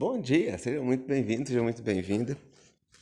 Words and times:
Bom 0.00 0.18
dia, 0.18 0.56
seja 0.56 0.80
muito 0.80 1.06
bem-vindo, 1.06 1.46
seja 1.46 1.62
muito 1.62 1.82
bem-vinda 1.82 2.34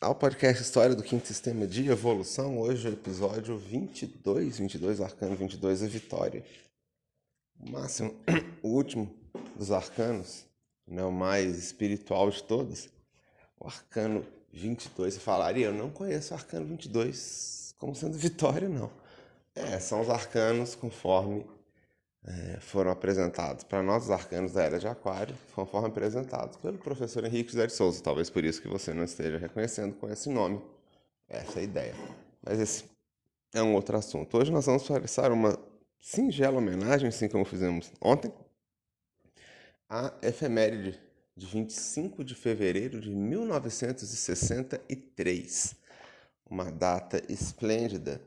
ao 0.00 0.17
podcast 0.17 0.61
História 0.61 0.97
do 0.97 1.03
Quinto 1.05 1.29
Sistema 1.29 1.65
de 1.65 1.89
Evolução. 1.89 2.59
Hoje 2.59 2.89
é 2.89 2.91
o 2.91 2.95
episódio 2.95 3.57
22, 3.57 4.59
22, 4.59 5.00
arcano 5.00 5.37
22, 5.37 5.84
a 5.84 5.87
vitória. 5.87 6.45
O 7.61 7.71
máximo, 7.71 8.12
o 8.64 8.71
último 8.71 9.08
dos 9.54 9.71
arcanos, 9.71 10.45
né, 10.88 11.04
o 11.04 11.12
mais 11.12 11.56
espiritual 11.56 12.31
de 12.31 12.42
todos, 12.42 12.88
o 13.60 13.69
arcano 13.69 14.26
22. 14.53 15.15
Você 15.15 15.21
falaria, 15.21 15.67
eu 15.67 15.72
não 15.72 15.90
conheço 15.90 16.34
o 16.34 16.37
arcano 16.37 16.66
22 16.66 17.77
como 17.78 17.95
sendo 17.95 18.19
vitória, 18.19 18.69
não. 18.69 18.91
É, 19.55 19.78
são 19.78 20.01
os 20.01 20.10
arcanos 20.10 20.74
conforme 20.74 21.46
é, 22.24 22.59
foram 22.60 22.91
apresentados 22.91 23.64
para 23.64 23.82
nós, 23.82 24.05
os 24.05 24.10
arcanos 24.10 24.52
da 24.52 24.62
Era 24.62 24.78
de 24.78 24.87
Aquário, 24.87 25.34
conforme 25.55 25.88
apresentados 25.88 26.59
pelo 26.59 26.77
professor 26.78 27.24
Henrique 27.24 27.52
José 27.52 27.66
de 27.66 27.73
Souza. 27.73 28.02
Talvez 28.02 28.28
por 28.28 28.45
isso 28.45 28.60
que 28.60 28.68
você 28.68 28.92
não 28.92 29.04
esteja 29.04 29.38
reconhecendo 29.38 29.95
com 29.95 30.10
esse 30.10 30.28
nome. 30.28 30.60
Essa 31.28 31.60
é 31.60 31.64
ideia. 31.64 31.95
Mas 32.42 32.59
esse 32.59 32.84
é 33.54 33.62
um 33.62 33.74
outro 33.74 33.96
assunto. 33.96 34.36
Hoje 34.36 34.52
nós 34.52 34.66
vamos 34.66 34.86
realizar 34.86 35.32
uma 35.32 35.59
singela 36.00 36.59
homenagem, 36.59 37.09
assim 37.09 37.28
como 37.28 37.45
fizemos 37.45 37.92
ontem, 38.00 38.32
à 39.88 40.12
efeméride 40.23 41.00
de 41.37 41.46
25 41.46 42.24
de 42.24 42.34
fevereiro 42.34 43.00
de 43.00 43.10
1963. 43.10 45.76
Uma 46.50 46.70
data 46.70 47.23
esplêndida 47.28 48.20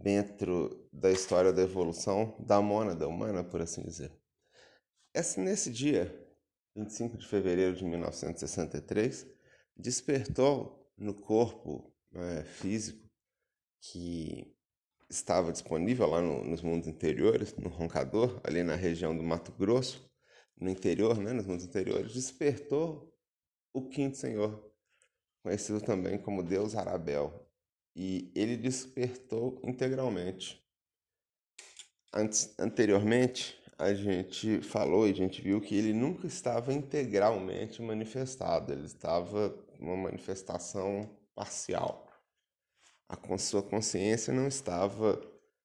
dentro 0.00 0.88
da 0.92 1.10
história 1.10 1.52
da 1.52 1.62
evolução 1.62 2.36
da 2.38 2.60
mônada 2.60 3.08
humana, 3.08 3.42
por 3.42 3.60
assim 3.60 3.82
dizer. 3.82 4.12
Esse, 5.14 5.40
nesse 5.40 5.70
dia, 5.70 6.14
25 6.76 7.18
de 7.18 7.26
fevereiro 7.26 7.74
de 7.74 7.84
1963, 7.84 9.26
despertou 9.76 10.88
no 10.96 11.14
corpo 11.14 11.92
né, 12.12 12.44
físico 12.44 13.08
que 13.80 14.54
estava 15.10 15.52
disponível 15.52 16.06
lá 16.06 16.20
no, 16.20 16.44
nos 16.44 16.62
mundos 16.62 16.86
interiores, 16.88 17.54
no 17.56 17.68
Roncador, 17.68 18.40
ali 18.44 18.62
na 18.62 18.74
região 18.74 19.16
do 19.16 19.22
Mato 19.22 19.52
Grosso, 19.52 20.08
no 20.56 20.68
interior, 20.68 21.18
né, 21.18 21.32
nos 21.32 21.46
mundos 21.46 21.64
interiores, 21.64 22.12
despertou 22.12 23.12
o 23.72 23.88
quinto 23.88 24.16
senhor, 24.16 24.72
conhecido 25.42 25.80
também 25.80 26.18
como 26.18 26.42
Deus 26.42 26.74
Arabel, 26.74 27.47
e 27.98 28.30
ele 28.32 28.56
despertou 28.56 29.60
integralmente. 29.64 30.64
Antes, 32.14 32.54
anteriormente, 32.56 33.60
a 33.76 33.92
gente 33.92 34.62
falou 34.62 35.06
e 35.06 35.10
a 35.10 35.14
gente 35.14 35.42
viu 35.42 35.60
que 35.60 35.74
ele 35.74 35.92
nunca 35.92 36.28
estava 36.28 36.72
integralmente 36.72 37.82
manifestado, 37.82 38.72
ele 38.72 38.86
estava 38.86 39.52
uma 39.80 39.96
manifestação 39.96 41.10
parcial. 41.34 42.06
A 43.08 43.38
sua 43.38 43.64
consciência 43.64 44.32
não 44.32 44.46
estava 44.46 45.20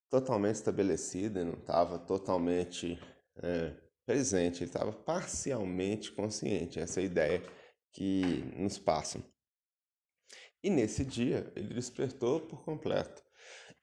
totalmente 0.10 0.56
estabelecida, 0.56 1.46
não 1.46 1.54
estava 1.54 2.00
totalmente 2.00 3.00
é, 3.44 3.76
presente, 4.08 4.64
ele 4.64 4.70
estava 4.72 4.92
parcialmente 4.92 6.12
consciente. 6.12 6.80
Essa 6.80 7.00
é 7.00 7.04
a 7.04 7.06
ideia 7.06 7.44
que 7.92 8.44
nos 8.58 8.80
passam. 8.80 9.24
E 10.64 10.70
nesse 10.70 11.04
dia 11.04 11.52
ele 11.56 11.74
despertou 11.74 12.40
por 12.40 12.64
completo. 12.64 13.22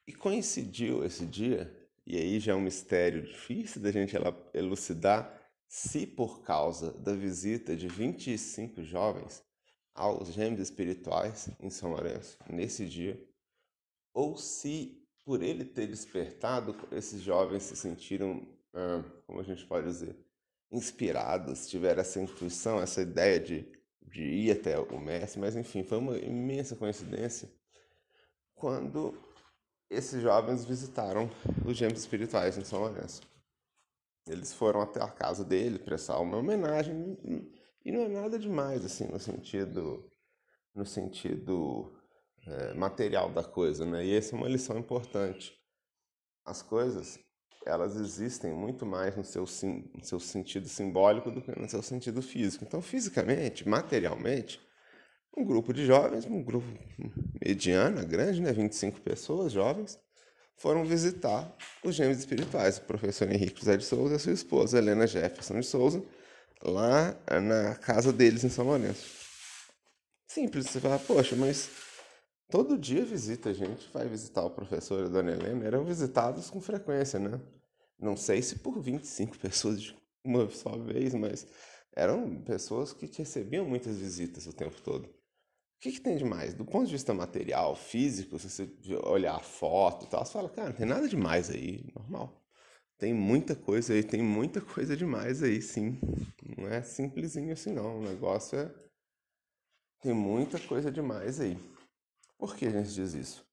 E 0.06 0.12
coincidiu 0.14 1.04
esse 1.04 1.26
dia, 1.26 1.70
e 2.06 2.16
aí 2.16 2.40
já 2.40 2.52
é 2.52 2.54
um 2.54 2.60
mistério 2.60 3.22
difícil 3.22 3.82
da 3.82 3.92
gente 3.92 4.16
elucidar, 4.54 5.38
se 5.68 6.06
por 6.06 6.42
causa 6.42 6.92
da 6.94 7.14
visita 7.14 7.76
de 7.76 7.86
25 7.86 8.82
jovens 8.82 9.44
aos 9.94 10.32
gêmeos 10.32 10.60
espirituais 10.60 11.50
em 11.60 11.70
São 11.70 11.90
Lourenço, 11.90 12.38
nesse 12.48 12.86
dia, 12.86 13.22
ou 14.12 14.36
se 14.36 15.06
por 15.24 15.42
ele 15.42 15.64
ter 15.64 15.86
despertado, 15.86 16.74
esses 16.90 17.20
jovens 17.22 17.64
se 17.64 17.76
sentiram, 17.76 18.48
ah, 18.74 19.04
como 19.26 19.38
a 19.38 19.44
gente 19.44 19.64
pode 19.66 19.86
dizer, 19.86 20.16
inspirados, 20.72 21.68
tiveram 21.68 22.00
essa 22.00 22.20
intuição, 22.20 22.80
essa 22.80 23.02
ideia 23.02 23.38
de 23.38 23.79
de 24.10 24.22
ir 24.22 24.52
até 24.52 24.78
o 24.78 24.98
Messi, 24.98 25.38
mas 25.38 25.56
enfim, 25.56 25.82
foi 25.82 25.98
uma 25.98 26.16
imensa 26.18 26.76
coincidência 26.76 27.48
quando 28.54 29.14
esses 29.88 30.22
jovens 30.22 30.64
visitaram 30.64 31.30
os 31.66 31.76
gêmeos 31.76 32.00
espirituais 32.00 32.56
em 32.58 32.64
São 32.64 32.80
Lourenço. 32.80 33.22
Eles 34.26 34.52
foram 34.52 34.82
até 34.82 35.02
a 35.02 35.08
casa 35.08 35.44
dele 35.44 35.78
prestar 35.78 36.18
uma 36.20 36.36
homenagem 36.36 37.18
e 37.84 37.90
não 37.90 38.02
é 38.02 38.08
nada 38.08 38.38
demais 38.38 38.84
assim 38.84 39.06
no 39.06 39.18
sentido 39.18 40.08
no 40.74 40.86
sentido 40.86 41.92
é, 42.46 42.74
material 42.74 43.30
da 43.32 43.42
coisa, 43.42 43.84
né? 43.84 44.04
E 44.04 44.14
essa 44.14 44.34
é 44.34 44.38
uma 44.38 44.48
lição 44.48 44.78
importante. 44.78 45.58
As 46.44 46.62
coisas 46.62 47.18
elas 47.64 47.96
existem 47.96 48.52
muito 48.52 48.86
mais 48.86 49.16
no 49.16 49.24
seu, 49.24 49.44
no 49.44 50.04
seu 50.04 50.18
sentido 50.18 50.68
simbólico 50.68 51.30
do 51.30 51.42
que 51.42 51.58
no 51.58 51.68
seu 51.68 51.82
sentido 51.82 52.22
físico. 52.22 52.64
Então, 52.64 52.80
fisicamente, 52.80 53.68
materialmente, 53.68 54.60
um 55.36 55.44
grupo 55.44 55.72
de 55.72 55.84
jovens, 55.84 56.24
um 56.24 56.42
grupo 56.42 56.66
mediano, 57.44 58.04
grande, 58.06 58.40
né, 58.40 58.52
25 58.52 59.00
pessoas 59.00 59.52
jovens, 59.52 59.98
foram 60.56 60.84
visitar 60.84 61.56
os 61.84 61.94
gêmeos 61.94 62.18
espirituais, 62.18 62.78
o 62.78 62.82
professor 62.82 63.30
Henrique 63.30 63.60
José 63.60 63.76
de 63.76 63.84
Souza 63.84 64.14
e 64.14 64.16
a 64.16 64.18
sua 64.18 64.32
esposa, 64.32 64.78
Helena 64.78 65.06
Jefferson 65.06 65.60
de 65.60 65.66
Souza, 65.66 66.02
lá 66.62 67.16
na 67.40 67.74
casa 67.76 68.12
deles 68.12 68.44
em 68.44 68.50
São 68.50 68.66
Lourenço. 68.66 69.06
Simples, 70.26 70.66
você 70.66 70.78
fala, 70.78 70.98
poxa, 70.98 71.34
mas 71.34 71.68
Todo 72.50 72.76
dia 72.76 73.04
visita 73.04 73.50
a 73.50 73.52
gente, 73.52 73.88
vai 73.92 74.08
visitar 74.08 74.44
o 74.44 74.50
professor 74.50 75.02
e 75.02 75.06
a 75.06 75.08
dona 75.08 75.30
Helena, 75.30 75.64
eram 75.64 75.84
visitados 75.84 76.50
com 76.50 76.60
frequência, 76.60 77.18
né? 77.20 77.40
Não 77.96 78.16
sei 78.16 78.42
se 78.42 78.58
por 78.58 78.80
25 78.80 79.38
pessoas 79.38 79.80
de 79.80 79.96
uma 80.24 80.50
só 80.50 80.76
vez, 80.76 81.14
mas 81.14 81.46
eram 81.94 82.42
pessoas 82.42 82.92
que 82.92 83.06
recebiam 83.06 83.64
muitas 83.64 83.98
visitas 83.98 84.46
o 84.46 84.52
tempo 84.52 84.80
todo. 84.82 85.04
O 85.06 85.82
que, 85.82 85.92
que 85.92 86.00
tem 86.00 86.16
de 86.16 86.24
mais? 86.24 86.52
Do 86.52 86.64
ponto 86.64 86.86
de 86.86 86.92
vista 86.92 87.14
material, 87.14 87.74
físico, 87.76 88.38
se 88.38 88.50
você 88.50 88.68
olhar 89.04 89.36
a 89.36 89.40
foto 89.40 90.04
e 90.04 90.08
tal, 90.08 90.26
você 90.26 90.32
fala, 90.32 90.50
cara, 90.50 90.70
não 90.70 90.76
tem 90.76 90.86
nada 90.86 91.08
demais 91.08 91.48
aí, 91.50 91.84
normal. 91.94 92.42
Tem 92.98 93.14
muita 93.14 93.54
coisa 93.54 93.94
aí, 93.94 94.02
tem 94.02 94.22
muita 94.22 94.60
coisa 94.60 94.94
demais 94.94 95.42
aí, 95.42 95.62
sim. 95.62 95.98
Não 96.58 96.68
é 96.68 96.82
simplesinho 96.82 97.52
assim, 97.52 97.72
não. 97.72 98.00
O 98.00 98.02
negócio 98.02 98.58
é. 98.58 98.70
Tem 100.02 100.12
muita 100.12 100.58
coisa 100.58 100.90
demais 100.92 101.40
aí. 101.40 101.56
Por 102.40 102.56
que 102.56 102.64
a 102.64 102.70
gente 102.70 102.90
diz 102.94 103.12
isso? 103.12 103.46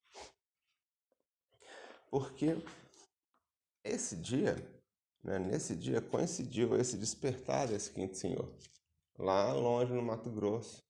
Porque 2.09 2.55
esse 3.83 4.15
dia, 4.15 4.55
né, 5.21 5.37
nesse 5.37 5.75
dia 5.75 5.99
coincidiu 5.99 6.73
esse 6.79 6.95
despertar 6.95 7.67
desse 7.67 7.91
quinto 7.91 8.15
senhor, 8.15 8.49
lá 9.19 9.51
longe 9.51 9.91
no 9.91 10.01
Mato 10.01 10.29
Grosso. 10.29 10.81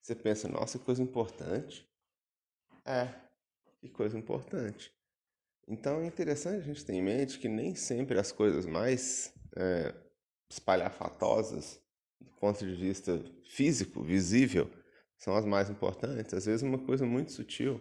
Você 0.00 0.14
pensa, 0.14 0.48
nossa, 0.48 0.78
que 0.78 0.84
coisa 0.84 1.02
importante. 1.02 1.90
É, 2.84 3.12
que 3.80 3.88
coisa 3.88 4.16
importante. 4.16 4.94
Então 5.66 6.02
é 6.02 6.06
interessante 6.06 6.58
a 6.58 6.64
gente 6.64 6.84
ter 6.84 6.92
em 6.92 7.02
mente 7.02 7.40
que 7.40 7.48
nem 7.48 7.74
sempre 7.74 8.16
as 8.16 8.30
coisas 8.30 8.64
mais 8.64 9.34
é, 9.56 9.92
espalhafatosas, 10.48 11.80
do 12.20 12.30
ponto 12.34 12.64
de 12.64 12.76
vista 12.76 13.20
físico, 13.44 14.04
visível, 14.04 14.70
são 15.18 15.34
as 15.36 15.44
mais 15.44 15.70
importantes. 15.70 16.34
Às 16.34 16.46
vezes, 16.46 16.62
uma 16.62 16.78
coisa 16.78 17.06
muito 17.06 17.32
sutil, 17.32 17.80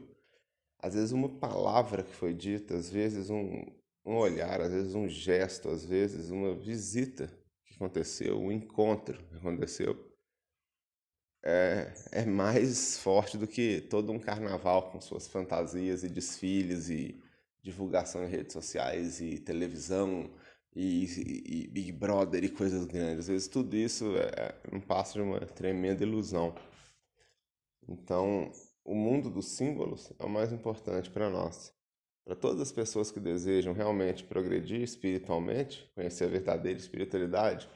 às 0.79 0.93
vezes, 0.93 1.11
uma 1.11 1.29
palavra 1.29 2.03
que 2.03 2.13
foi 2.13 2.33
dita, 2.33 2.75
às 2.75 2.89
vezes, 2.89 3.29
um, 3.29 3.65
um 4.05 4.15
olhar, 4.15 4.61
às 4.61 4.71
vezes, 4.71 4.95
um 4.95 5.07
gesto, 5.07 5.69
às 5.69 5.85
vezes, 5.85 6.29
uma 6.29 6.53
visita 6.55 7.27
que 7.65 7.75
aconteceu, 7.75 8.39
um 8.39 8.51
encontro 8.51 9.23
que 9.25 9.35
aconteceu. 9.35 10.11
É, 11.45 11.93
é 12.11 12.25
mais 12.25 12.97
forte 12.99 13.37
do 13.37 13.45
que 13.45 13.81
todo 13.81 14.11
um 14.13 14.19
carnaval 14.19 14.91
com 14.91 15.01
suas 15.01 15.27
fantasias 15.27 16.03
e 16.03 16.09
desfiles 16.09 16.89
e 16.89 17.21
divulgação 17.61 18.23
em 18.23 18.27
redes 18.29 18.53
sociais 18.53 19.21
e 19.21 19.39
televisão 19.39 20.29
e, 20.75 21.05
e, 21.05 21.63
e 21.63 21.67
Big 21.67 21.91
Brother 21.91 22.43
e 22.43 22.49
coisas 22.49 22.85
grandes. 22.85 23.19
Às 23.19 23.27
vezes 23.27 23.47
tudo 23.47 23.75
isso 23.75 24.15
é, 24.17 24.55
é 24.71 24.75
um 24.75 24.81
passo 24.81 25.13
de 25.13 25.21
uma 25.21 25.39
tremenda 25.39 26.03
ilusão. 26.03 26.53
Então, 27.87 28.51
o 28.83 28.95
mundo 28.95 29.29
dos 29.29 29.55
símbolos 29.55 30.11
é 30.19 30.25
o 30.25 30.29
mais 30.29 30.51
importante 30.51 31.09
para 31.09 31.29
nós. 31.29 31.73
Para 32.25 32.35
todas 32.35 32.61
as 32.61 32.71
pessoas 32.71 33.11
que 33.11 33.19
desejam 33.19 33.73
realmente 33.73 34.23
progredir 34.23 34.81
espiritualmente, 34.81 35.91
conhecer 35.93 36.25
a 36.25 36.29
verdadeira 36.29 36.79
espiritualidade, 36.79 37.69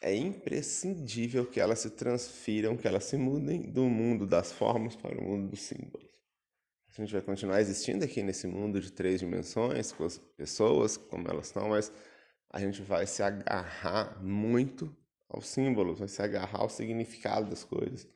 é 0.00 0.14
imprescindível 0.14 1.46
que 1.46 1.60
elas 1.60 1.78
se 1.80 1.90
transfiram, 1.90 2.76
que 2.76 2.88
elas 2.88 3.04
se 3.04 3.16
mudem 3.16 3.70
do 3.70 3.84
mundo 3.84 4.26
das 4.26 4.50
formas 4.50 4.96
para 4.96 5.18
o 5.18 5.22
mundo 5.22 5.50
dos 5.50 5.60
símbolos. 5.60 6.10
A 6.88 7.00
gente 7.00 7.12
vai 7.12 7.22
continuar 7.22 7.60
existindo 7.60 8.04
aqui 8.04 8.22
nesse 8.22 8.46
mundo 8.46 8.80
de 8.80 8.92
três 8.92 9.20
dimensões, 9.20 9.92
com 9.92 10.04
as 10.04 10.18
pessoas 10.18 10.96
como 10.96 11.28
elas 11.28 11.46
estão, 11.46 11.68
mas 11.68 11.92
a 12.50 12.60
gente 12.60 12.82
vai 12.82 13.06
se 13.06 13.22
agarrar 13.22 14.22
muito 14.22 14.94
aos 15.28 15.46
símbolos, 15.46 16.00
vai 16.00 16.08
se 16.08 16.20
agarrar 16.20 16.60
ao 16.60 16.68
significado 16.68 17.48
das 17.48 17.64
coisas. 17.64 18.06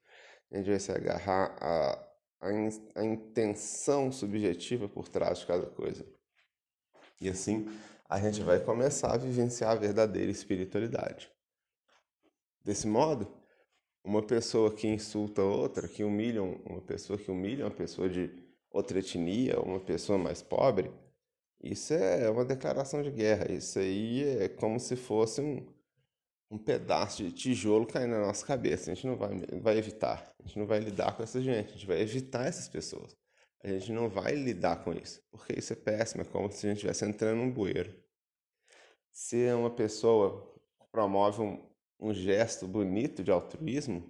A 0.51 0.57
gente 0.57 0.71
vai 0.71 0.79
se 0.79 0.93
agarrar 0.93 1.57
à, 1.61 1.93
à, 2.41 2.49
à 2.95 3.05
intenção 3.05 4.11
subjetiva 4.13 4.89
por 4.89 5.09
trás 5.09 5.39
de 5.39 5.47
cada 5.47 5.67
coisa. 5.67 6.07
E 7.21 7.29
assim 7.29 7.67
a 8.09 8.21
gente 8.21 8.43
vai 8.43 8.61
começar 8.61 9.15
a 9.15 9.17
vivenciar 9.17 9.73
a 9.73 9.75
verdadeira 9.75 10.31
espiritualidade. 10.31 11.31
Desse 12.65 12.87
modo, 12.87 13.27
uma 14.05 14.23
pessoa 14.23 14.73
que 14.73 14.87
insulta 14.87 15.43
outra, 15.43 15.89
que 15.89 16.05
humilha 16.05 16.43
uma 16.43 16.81
pessoa 16.81 17.19
que 17.19 17.31
humilha 17.31 17.65
uma 17.65 17.75
pessoa 17.75 18.09
de 18.09 18.31
outra 18.71 19.01
etnia, 19.01 19.61
uma 19.61 19.81
pessoa 19.81 20.17
mais 20.17 20.43
pobre, 20.43 20.93
isso 21.63 21.95
é 21.95 22.31
uma 22.31 22.45
declaração 22.45 23.03
de 23.03 23.11
guerra. 23.11 23.51
Isso 23.51 23.79
aí 23.79 24.23
é 24.41 24.49
como 24.49 24.79
se 24.79 24.95
fosse 24.95 25.41
um, 25.41 25.67
um 26.51 26.59
pedaço 26.59 27.23
de 27.23 27.33
tijolo 27.33 27.87
caindo 27.87 28.13
na 28.13 28.27
nossa 28.27 28.47
cabeça. 28.47 28.91
A 28.91 28.95
gente 28.95 29.07
não 29.07 29.17
vai, 29.17 29.31
vai 29.61 29.79
evitar. 29.79 30.33
A 30.39 30.47
gente 30.47 30.59
não 30.59 30.67
vai 30.67 30.79
lidar 30.79 31.17
com 31.17 31.23
essa 31.23 31.41
gente. 31.43 31.71
A 31.71 31.73
gente 31.73 31.87
vai 31.87 32.01
evitar 32.01 32.47
essas 32.47 32.69
pessoas. 32.69 33.17
A 33.63 33.69
gente 33.69 33.93
não 33.93 34.09
vai 34.09 34.35
lidar 34.35 34.85
com 34.85 34.93
isso. 34.93 35.21
Porque 35.31 35.59
isso 35.59 35.73
é 35.73 35.77
péssimo. 35.77 36.23
É 36.23 36.25
como 36.25 36.51
se 36.51 36.67
a 36.67 36.69
gente 36.69 36.79
estivesse 36.79 37.05
entrando 37.05 37.39
num 37.39 37.51
bueiro. 37.51 37.93
Se 39.11 39.53
uma 39.55 39.71
pessoa 39.71 40.55
promove 40.93 41.43
um, 41.43 41.67
um 41.99 42.15
gesto 42.15 42.69
bonito 42.69 43.25
de 43.25 43.31
altruísmo, 43.31 44.05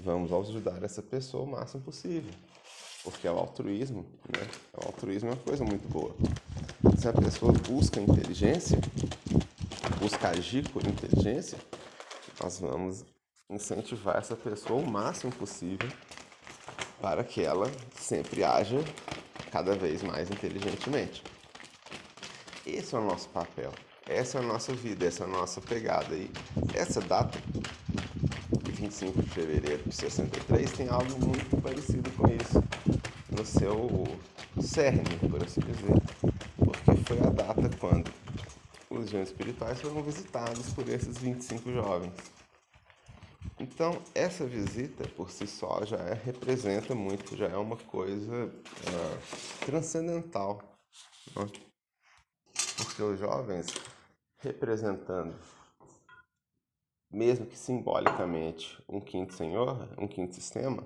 vamos 0.00 0.32
ajudar 0.32 0.82
essa 0.82 1.02
pessoa 1.02 1.44
o 1.44 1.46
máximo 1.46 1.82
possível. 1.82 2.32
Porque 3.04 3.28
é 3.28 3.30
o 3.30 3.38
altruísmo, 3.38 4.02
né? 4.02 4.46
O 4.74 4.86
altruísmo 4.86 5.30
é 5.30 5.32
uma 5.32 5.42
coisa 5.42 5.64
muito 5.64 5.88
boa. 5.88 6.14
Se 6.98 7.08
a 7.08 7.12
pessoa 7.12 7.52
busca 7.52 8.00
inteligência, 8.00 8.78
busca 9.98 10.28
agir 10.28 10.68
por 10.70 10.86
inteligência, 10.86 11.58
nós 12.42 12.58
vamos 12.58 13.04
incentivar 13.50 14.16
essa 14.16 14.36
pessoa 14.36 14.80
o 14.80 14.86
máximo 14.86 15.32
possível 15.32 15.88
para 17.00 17.24
que 17.24 17.42
ela 17.42 17.70
sempre 17.96 18.44
haja 18.44 18.78
cada 19.50 19.74
vez 19.74 20.02
mais 20.02 20.30
inteligentemente. 20.30 21.22
Esse 22.66 22.94
é 22.94 22.98
o 22.98 23.04
nosso 23.04 23.28
papel, 23.30 23.72
essa 24.06 24.38
é 24.38 24.40
a 24.42 24.44
nossa 24.44 24.74
vida, 24.74 25.06
essa 25.06 25.24
é 25.24 25.26
a 25.26 25.30
nossa 25.30 25.60
pegada. 25.60 26.14
E 26.14 26.30
essa 26.74 27.00
data, 27.00 27.38
25 28.64 29.22
de 29.22 29.30
fevereiro 29.30 29.82
de 29.84 29.94
63, 29.94 30.72
tem 30.72 30.88
algo 30.88 31.26
muito 31.26 31.62
parecido 31.62 32.10
com 32.10 32.26
isso 32.26 32.62
no 33.30 33.44
seu 33.46 34.04
cerne, 34.60 35.16
por 35.30 35.42
assim 35.42 35.60
dizer, 35.60 35.94
porque 36.58 36.96
foi 37.04 37.18
a 37.20 37.30
data 37.30 37.70
quando 37.78 38.10
gêneros 39.06 39.30
espirituais 39.30 39.80
foram 39.80 40.02
visitados 40.02 40.72
por 40.72 40.88
esses 40.88 41.18
25 41.18 41.72
jovens. 41.72 42.12
Então, 43.60 44.00
essa 44.14 44.46
visita 44.46 45.08
por 45.08 45.30
si 45.30 45.46
só 45.46 45.84
já 45.84 45.96
é, 45.98 46.14
representa 46.14 46.94
muito, 46.94 47.36
já 47.36 47.48
é 47.48 47.56
uma 47.56 47.76
coisa 47.76 48.46
uh, 48.46 49.64
transcendental. 49.66 50.62
Né? 51.36 51.46
Porque 52.76 53.02
os 53.02 53.18
jovens 53.18 53.66
representando, 54.38 55.34
mesmo 57.10 57.46
que 57.46 57.58
simbolicamente, 57.58 58.82
um 58.88 59.00
quinto 59.00 59.34
senhor, 59.34 59.88
um 59.98 60.06
quinto 60.06 60.34
sistema, 60.34 60.84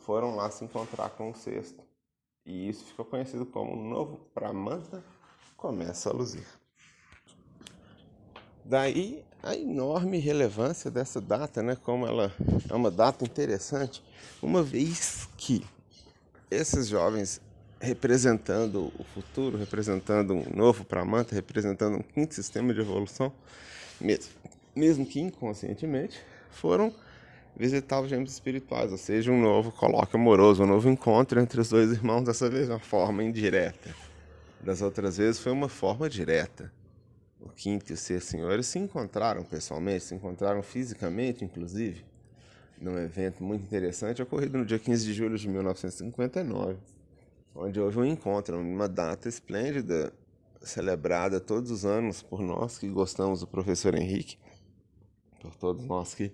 foram 0.00 0.36
lá 0.36 0.50
se 0.50 0.64
encontrar 0.64 1.10
com 1.10 1.30
o 1.30 1.34
sexto. 1.34 1.82
E 2.44 2.68
isso 2.68 2.84
ficou 2.84 3.06
conhecido 3.06 3.46
como 3.46 3.72
o 3.72 3.88
novo 3.88 4.18
Pramanta 4.34 5.02
começa 5.56 6.10
a 6.10 6.12
luzir. 6.12 6.46
Daí 8.64 9.22
a 9.42 9.54
enorme 9.54 10.18
relevância 10.18 10.90
dessa 10.90 11.20
data, 11.20 11.62
né? 11.62 11.76
Como 11.76 12.06
ela 12.06 12.32
é 12.68 12.74
uma 12.74 12.90
data 12.90 13.24
interessante, 13.24 14.02
uma 14.42 14.62
vez 14.62 15.28
que 15.36 15.62
esses 16.50 16.88
jovens 16.88 17.42
representando 17.78 18.90
o 18.98 19.04
futuro, 19.04 19.58
representando 19.58 20.32
um 20.32 20.44
novo 20.54 20.84
Pramanta, 20.84 21.34
representando 21.34 21.98
um 21.98 22.02
quinto 22.02 22.34
sistema 22.34 22.72
de 22.72 22.80
evolução, 22.80 23.30
mesmo, 24.00 24.32
mesmo 24.74 25.04
que 25.04 25.20
inconscientemente, 25.20 26.18
foram 26.50 26.92
visitar 27.54 28.00
os 28.00 28.08
gêmeos 28.08 28.32
espirituais, 28.32 28.90
ou 28.90 28.98
seja, 28.98 29.30
um 29.30 29.40
novo 29.40 29.70
coloque 29.70 30.16
amoroso, 30.16 30.62
um 30.62 30.66
novo 30.66 30.88
encontro 30.88 31.38
entre 31.38 31.60
os 31.60 31.68
dois 31.68 31.92
irmãos, 31.92 32.22
dessa 32.22 32.48
vez 32.48 32.70
uma 32.70 32.80
forma 32.80 33.22
indireta. 33.22 33.94
Das 34.60 34.80
outras 34.80 35.18
vezes 35.18 35.38
foi 35.38 35.52
uma 35.52 35.68
forma 35.68 36.08
direta. 36.08 36.72
O 37.44 37.50
quinto 37.50 37.92
e 37.92 37.94
o 37.94 37.96
sexto 37.96 38.30
senhores 38.30 38.66
se 38.66 38.78
encontraram 38.78 39.44
pessoalmente, 39.44 40.04
se 40.04 40.14
encontraram 40.14 40.62
fisicamente, 40.62 41.44
inclusive, 41.44 42.02
num 42.80 42.98
evento 42.98 43.44
muito 43.44 43.62
interessante 43.62 44.22
ocorrido 44.22 44.56
no 44.56 44.64
dia 44.64 44.78
15 44.78 45.04
de 45.04 45.12
julho 45.12 45.36
de 45.36 45.46
1959, 45.46 46.78
onde 47.54 47.78
houve 47.78 47.98
um 47.98 48.04
encontro, 48.04 48.58
uma 48.58 48.88
data 48.88 49.28
esplêndida, 49.28 50.10
celebrada 50.62 51.38
todos 51.38 51.70
os 51.70 51.84
anos 51.84 52.22
por 52.22 52.40
nós 52.40 52.78
que 52.78 52.88
gostamos 52.88 53.40
do 53.40 53.46
professor 53.46 53.94
Henrique, 53.94 54.38
por 55.42 55.54
todos 55.54 55.84
nós 55.84 56.14
que 56.14 56.32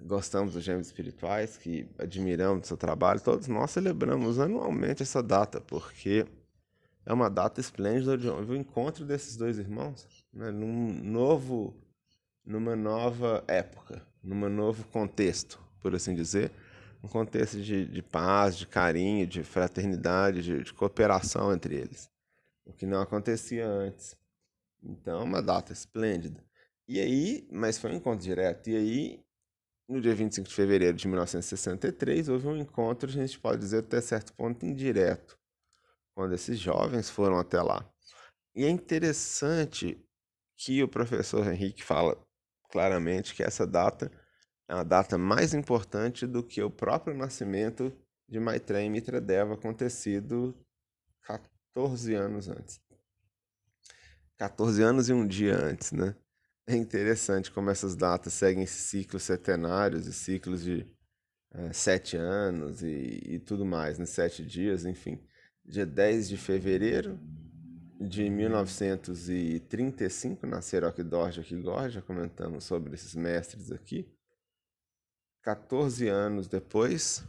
gostamos 0.00 0.54
dos 0.54 0.64
gêmeos 0.64 0.88
espirituais, 0.88 1.56
que 1.56 1.88
admiramos 1.96 2.64
o 2.64 2.66
seu 2.66 2.76
trabalho, 2.76 3.20
todos 3.20 3.46
nós 3.46 3.70
celebramos 3.70 4.40
anualmente 4.40 5.04
essa 5.04 5.22
data, 5.22 5.60
porque 5.60 6.26
é 7.06 7.12
uma 7.12 7.30
data 7.30 7.60
esplêndida 7.60 8.18
de 8.18 8.28
o 8.28 8.56
encontro 8.56 9.04
desses 9.04 9.36
dois 9.36 9.56
irmãos, 9.56 10.21
né, 10.32 10.50
num 10.50 10.92
novo, 11.02 11.74
numa 12.44 12.74
nova 12.74 13.44
época, 13.46 14.04
num 14.22 14.48
novo 14.48 14.84
contexto, 14.88 15.60
por 15.80 15.94
assim 15.94 16.14
dizer, 16.14 16.50
um 17.02 17.08
contexto 17.08 17.60
de, 17.60 17.86
de 17.86 18.02
paz, 18.02 18.56
de 18.56 18.66
carinho, 18.66 19.26
de 19.26 19.42
fraternidade, 19.42 20.42
de, 20.42 20.62
de 20.62 20.72
cooperação 20.72 21.52
entre 21.52 21.74
eles, 21.74 22.10
o 22.64 22.72
que 22.72 22.86
não 22.86 23.00
acontecia 23.00 23.66
antes. 23.66 24.16
Então, 24.82 25.20
é 25.20 25.24
uma 25.24 25.42
data 25.42 25.72
esplêndida. 25.72 26.42
E 26.88 27.00
aí, 27.00 27.46
mas 27.50 27.78
foi 27.78 27.92
um 27.92 27.96
encontro 27.96 28.24
direto. 28.24 28.68
E 28.70 28.76
aí, 28.76 29.24
no 29.88 30.00
dia 30.00 30.14
25 30.14 30.48
de 30.48 30.54
fevereiro 30.54 30.96
de 30.96 31.06
1963, 31.06 32.28
houve 32.28 32.46
um 32.48 32.56
encontro, 32.56 33.08
a 33.08 33.12
gente 33.12 33.38
pode 33.38 33.60
dizer 33.60 33.78
até 33.78 34.00
certo 34.00 34.32
ponto 34.32 34.64
indireto, 34.64 35.38
quando 36.14 36.34
esses 36.34 36.58
jovens 36.58 37.10
foram 37.10 37.38
até 37.38 37.60
lá. 37.60 37.88
E 38.54 38.64
é 38.64 38.68
interessante 38.68 39.98
que 40.56 40.82
o 40.82 40.88
professor 40.88 41.46
Henrique 41.46 41.82
fala 41.82 42.16
claramente 42.70 43.34
que 43.34 43.42
essa 43.42 43.66
data 43.66 44.10
é 44.68 44.74
uma 44.74 44.84
data 44.84 45.18
mais 45.18 45.52
importante 45.52 46.26
do 46.26 46.42
que 46.42 46.62
o 46.62 46.70
próprio 46.70 47.14
nascimento 47.14 47.92
de 48.28 48.40
Maitreya 48.40 48.86
e 48.86 48.90
Mitradeva 48.90 49.54
acontecido 49.54 50.56
14 51.22 52.14
anos 52.14 52.48
antes. 52.48 52.80
14 54.38 54.82
anos 54.82 55.08
e 55.08 55.12
um 55.12 55.26
dia 55.26 55.56
antes, 55.56 55.92
né? 55.92 56.16
É 56.66 56.74
interessante 56.74 57.50
como 57.50 57.70
essas 57.70 57.94
datas 57.94 58.32
seguem 58.32 58.66
ciclos 58.66 59.24
setenários 59.24 60.06
e 60.06 60.12
ciclos 60.12 60.62
de 60.62 60.86
é, 61.52 61.72
sete 61.72 62.16
anos 62.16 62.82
e, 62.82 63.20
e, 63.24 63.38
tudo 63.38 63.64
mais, 63.64 63.98
né? 63.98 64.06
sete 64.06 64.44
dias, 64.44 64.86
enfim. 64.86 65.22
Dia 65.64 65.84
10 65.84 66.28
de 66.28 66.36
fevereiro 66.36 67.20
de 68.02 68.28
1935, 68.28 70.46
nasceram 70.46 70.88
aqui 70.88 71.02
Dorja 71.02 71.40
aqui 71.40 71.56
Gorja, 71.56 72.02
comentamos 72.02 72.64
sobre 72.64 72.92
esses 72.94 73.14
mestres 73.14 73.70
aqui. 73.70 74.06
14 75.42 76.08
anos 76.08 76.48
depois, 76.48 77.24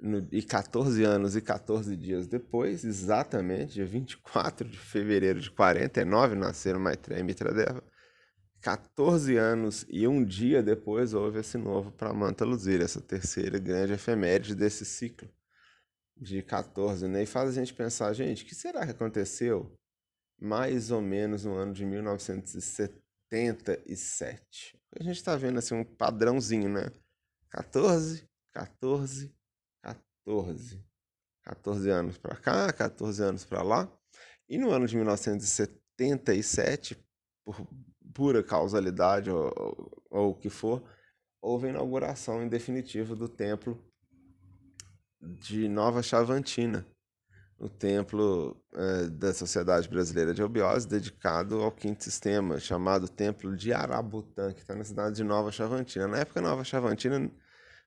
no, 0.00 0.26
e 0.32 0.42
14 0.42 1.04
anos 1.04 1.36
e 1.36 1.40
14 1.40 1.96
dias 1.96 2.26
depois, 2.26 2.84
exatamente, 2.84 3.74
dia 3.74 3.86
24 3.86 4.68
de 4.68 4.78
fevereiro 4.78 5.40
de 5.40 5.50
49, 5.50 6.34
nasceram 6.34 6.80
Maitreya 6.80 7.20
e 7.20 7.22
Mitradeva. 7.22 7.82
14 8.60 9.36
anos 9.36 9.86
e 9.88 10.08
um 10.08 10.24
dia 10.24 10.62
depois 10.62 11.14
houve 11.14 11.40
esse 11.40 11.56
novo 11.56 11.92
Pramanta 11.92 12.44
Luzir, 12.44 12.80
essa 12.80 13.00
terceira 13.00 13.58
grande 13.58 13.92
efeméride 13.92 14.54
desse 14.54 14.84
ciclo 14.84 15.28
de 16.20 16.42
14, 16.42 17.08
né? 17.08 17.22
E 17.22 17.26
faz 17.26 17.48
a 17.50 17.52
gente 17.52 17.72
pensar, 17.72 18.12
gente, 18.12 18.42
o 18.44 18.46
que 18.46 18.54
será 18.54 18.84
que 18.84 18.92
aconteceu 18.92 19.72
mais 20.40 20.90
ou 20.90 21.00
menos 21.00 21.44
no 21.44 21.54
ano 21.54 21.72
de 21.72 21.84
1977? 21.84 24.78
A 24.98 25.02
gente 25.02 25.16
está 25.16 25.36
vendo 25.36 25.58
assim 25.58 25.74
um 25.74 25.84
padrãozinho, 25.84 26.68
né? 26.68 26.90
14, 27.50 28.28
14, 28.52 29.34
14. 29.82 30.84
14 31.44 31.90
anos 31.90 32.18
para 32.18 32.36
cá, 32.36 32.72
14 32.72 33.22
anos 33.22 33.44
para 33.44 33.62
lá. 33.62 33.88
E 34.48 34.58
no 34.58 34.70
ano 34.70 34.86
de 34.86 34.96
1977, 34.96 36.96
por 37.44 37.66
pura 38.14 38.42
causalidade 38.42 39.30
ou, 39.30 39.52
ou, 39.56 40.02
ou 40.10 40.30
o 40.32 40.34
que 40.34 40.50
for, 40.50 40.82
houve 41.40 41.68
a 41.68 41.70
inauguração 41.70 42.42
em 42.42 42.48
definitivo 42.48 43.16
do 43.16 43.28
templo 43.28 43.82
de 45.20 45.68
Nova 45.68 46.02
Chavantina, 46.02 46.86
o 47.58 47.68
templo 47.68 48.56
é, 48.74 49.06
da 49.08 49.34
Sociedade 49.34 49.88
Brasileira 49.88 50.32
de 50.32 50.42
Obiose, 50.42 50.86
dedicado 50.86 51.60
ao 51.60 51.72
quinto 51.72 52.04
sistema, 52.04 52.60
chamado 52.60 53.08
Templo 53.08 53.56
de 53.56 53.72
Arabutã, 53.72 54.52
que 54.52 54.60
está 54.60 54.74
na 54.74 54.84
cidade 54.84 55.16
de 55.16 55.24
Nova 55.24 55.50
Chavantina. 55.50 56.06
Na 56.06 56.18
época, 56.18 56.40
Nova 56.40 56.62
Chavantina 56.62 57.30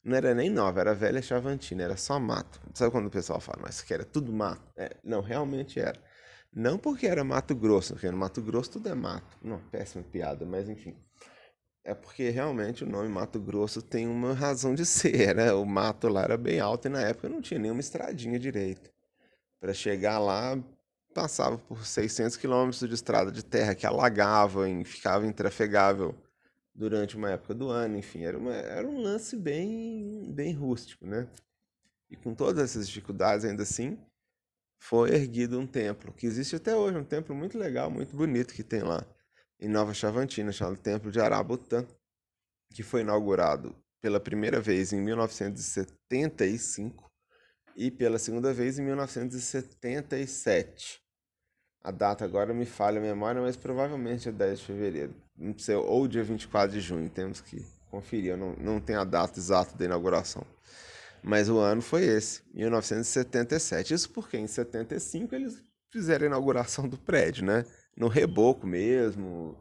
não 0.03 0.17
era 0.17 0.33
nem 0.33 0.49
nova, 0.49 0.81
era 0.81 0.93
velha 0.93 1.21
Chavantina, 1.21 1.83
era 1.83 1.95
só 1.95 2.19
mato. 2.19 2.59
Sabe 2.73 2.91
quando 2.91 3.05
o 3.05 3.11
pessoal 3.11 3.39
fala, 3.39 3.59
mas 3.61 3.81
que 3.81 3.93
era 3.93 4.03
tudo 4.03 4.33
mato? 4.33 4.61
É, 4.75 4.97
não, 5.03 5.21
realmente 5.21 5.79
era. 5.79 5.99
Não 6.53 6.77
porque 6.77 7.07
era 7.07 7.23
Mato 7.23 7.55
Grosso, 7.55 7.93
porque 7.93 8.11
no 8.11 8.17
Mato 8.17 8.41
Grosso 8.41 8.71
tudo 8.71 8.89
é 8.89 8.93
mato. 8.93 9.37
Não, 9.41 9.59
péssima 9.69 10.03
piada, 10.03 10.45
mas 10.45 10.67
enfim. 10.67 10.97
É 11.83 11.95
porque 11.95 12.29
realmente 12.29 12.83
o 12.83 12.87
nome 12.87 13.09
Mato 13.09 13.39
Grosso 13.39 13.81
tem 13.81 14.07
uma 14.07 14.33
razão 14.33 14.75
de 14.75 14.85
ser, 14.85 15.35
né? 15.35 15.51
O 15.51 15.65
mato 15.65 16.07
lá 16.07 16.23
era 16.23 16.37
bem 16.37 16.59
alto 16.59 16.87
e 16.87 16.89
na 16.89 17.01
época 17.01 17.27
não 17.27 17.41
tinha 17.41 17.59
nenhuma 17.59 17.79
estradinha 17.79 18.37
direito. 18.37 18.91
Para 19.59 19.73
chegar 19.73 20.19
lá, 20.19 20.57
passava 21.13 21.57
por 21.57 21.85
600 21.85 22.37
quilômetros 22.37 22.87
de 22.87 22.93
estrada 22.93 23.31
de 23.31 23.43
terra 23.43 23.73
que 23.73 23.85
alagava 23.85 24.69
e 24.69 24.83
ficava 24.85 25.25
intrafegável 25.25 26.15
durante 26.73 27.17
uma 27.17 27.31
época 27.31 27.55
do 27.55 27.69
ano. 27.69 27.97
Enfim, 27.97 28.23
era, 28.23 28.37
uma, 28.37 28.53
era 28.53 28.87
um 28.87 29.01
lance 29.01 29.35
bem, 29.35 30.31
bem 30.31 30.53
rústico, 30.53 31.05
né? 31.07 31.27
E 32.09 32.15
com 32.15 32.35
todas 32.35 32.63
essas 32.63 32.87
dificuldades, 32.87 33.43
ainda 33.43 33.63
assim, 33.63 33.97
foi 34.77 35.11
erguido 35.15 35.59
um 35.59 35.65
templo, 35.65 36.13
que 36.13 36.27
existe 36.27 36.55
até 36.55 36.75
hoje, 36.75 36.97
um 36.97 37.03
templo 37.03 37.35
muito 37.35 37.57
legal, 37.57 37.89
muito 37.89 38.15
bonito 38.15 38.53
que 38.53 38.63
tem 38.63 38.83
lá 38.83 39.05
em 39.61 39.69
Nova 39.69 39.93
Chavantina, 39.93 40.51
chamado 40.51 40.77
Templo 40.77 41.11
de 41.11 41.19
Arabutã, 41.19 41.85
que 42.73 42.81
foi 42.81 43.01
inaugurado 43.01 43.75
pela 44.01 44.19
primeira 44.19 44.59
vez 44.59 44.91
em 44.91 44.99
1975 44.99 47.07
e 47.75 47.91
pela 47.91 48.17
segunda 48.17 48.51
vez 48.51 48.79
em 48.79 48.83
1977. 48.83 50.99
A 51.83 51.91
data 51.91 52.25
agora 52.25 52.51
me 52.53 52.65
falha 52.65 52.99
a 52.99 53.01
memória, 53.01 53.41
mas 53.41 53.55
provavelmente 53.55 54.29
é 54.29 54.31
10 54.31 54.59
de 54.59 54.65
fevereiro. 54.65 55.13
Ou 55.85 56.07
dia 56.07 56.23
24 56.23 56.71
de 56.71 56.81
junho, 56.81 57.09
temos 57.09 57.41
que 57.41 57.65
conferir, 57.89 58.31
eu 58.31 58.37
não, 58.37 58.53
não 58.53 58.79
tenho 58.79 59.01
a 59.01 59.03
data 59.03 59.39
exata 59.39 59.75
da 59.77 59.85
inauguração. 59.85 60.45
Mas 61.23 61.49
o 61.49 61.59
ano 61.59 61.81
foi 61.81 62.03
esse, 62.03 62.41
1977. 62.53 63.93
Isso 63.93 64.09
porque 64.09 64.37
em 64.37 64.47
75 64.47 65.35
eles 65.35 65.61
fizeram 65.91 66.25
a 66.25 66.27
inauguração 66.27 66.87
do 66.87 66.97
prédio, 66.97 67.45
né? 67.45 67.63
No 67.95 68.07
reboco 68.07 68.65
mesmo, 68.65 69.55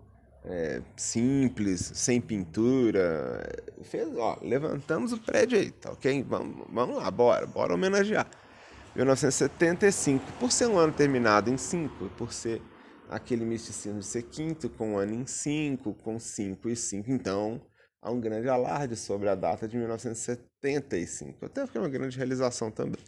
é, 0.45 0.83
simples, 0.97 1.93
sem 1.95 2.21
pintura. 2.21 3.47
Fez, 3.83 4.09
ó, 4.17 4.39
levantamos 4.43 5.13
o 5.13 5.19
prédio 5.19 5.59
aí, 5.59 5.71
tá 5.71 5.93
ok? 5.93 6.23
Vamos, 6.23 6.67
vamos 6.71 6.97
lá, 6.97 7.11
bora, 7.11 7.47
bora 7.47 7.75
homenagear. 7.75 8.29
1975, 8.95 10.33
por 10.39 10.51
ser 10.51 10.67
um 10.67 10.79
ano 10.79 10.93
terminado 10.93 11.51
em 11.51 11.57
5, 11.57 12.11
por 12.17 12.33
ser 12.33 12.61
aquele 13.09 13.45
misticismo 13.45 14.01
de 14.01 14.07
ser 14.07 14.25
quinto, 14.25 14.69
com 14.69 14.95
um 14.95 14.99
ano 14.99 15.15
em 15.15 15.27
5, 15.27 15.95
com 15.95 16.19
5 16.19 16.69
e 16.69 16.77
5, 16.77 17.11
então 17.11 17.61
há 18.03 18.11
um 18.11 18.21
grande 18.21 18.49
alarde 18.49 18.97
sobre 18.97 19.29
a 19.29 19.35
data 19.35 19.69
de 19.69 19.77
1975, 19.77 21.47
até 21.47 21.63
porque 21.63 21.79
é 21.79 21.81
uma 21.81 21.89
grande 21.89 22.17
realização 22.17 22.71
também. 22.71 23.01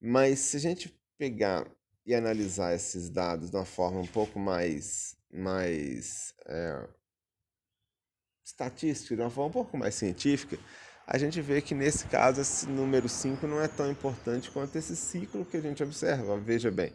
Mas 0.00 0.40
se 0.40 0.56
a 0.56 0.60
gente 0.60 0.92
pegar 1.18 1.66
e 2.04 2.14
analisar 2.14 2.74
esses 2.74 3.08
dados 3.08 3.50
de 3.50 3.56
uma 3.56 3.64
forma 3.64 4.00
um 4.00 4.06
pouco 4.06 4.38
mais 4.38 5.16
mais 5.32 6.34
é, 6.46 6.86
estatística, 8.44 9.16
de 9.16 9.22
uma 9.22 9.30
forma 9.30 9.48
um 9.48 9.52
pouco 9.52 9.78
mais 9.78 9.94
científica, 9.94 10.58
a 11.06 11.16
gente 11.16 11.40
vê 11.40 11.62
que 11.62 11.74
nesse 11.74 12.06
caso 12.06 12.40
esse 12.40 12.66
número 12.66 13.08
5 13.08 13.46
não 13.46 13.60
é 13.60 13.68
tão 13.68 13.90
importante 13.90 14.50
quanto 14.50 14.76
esse 14.76 14.94
ciclo 14.94 15.44
que 15.44 15.56
a 15.56 15.60
gente 15.60 15.82
observa. 15.82 16.38
Veja 16.38 16.70
bem, 16.70 16.92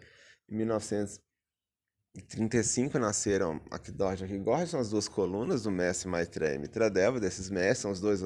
em 0.50 0.56
1935 0.56 2.98
nasceram 3.00 3.60
Akdorj 3.72 4.22
e 4.22 4.26
Akigorj, 4.26 4.68
são 4.68 4.80
as 4.80 4.90
duas 4.90 5.08
colunas 5.08 5.64
do 5.64 5.72
mestre 5.72 6.08
Maitreya 6.08 6.54
e 6.56 6.60
Mitradeva, 6.60 7.20
desses 7.20 7.50
mestres, 7.50 7.80
são 7.80 7.92
os 7.92 8.00
dois, 8.00 8.22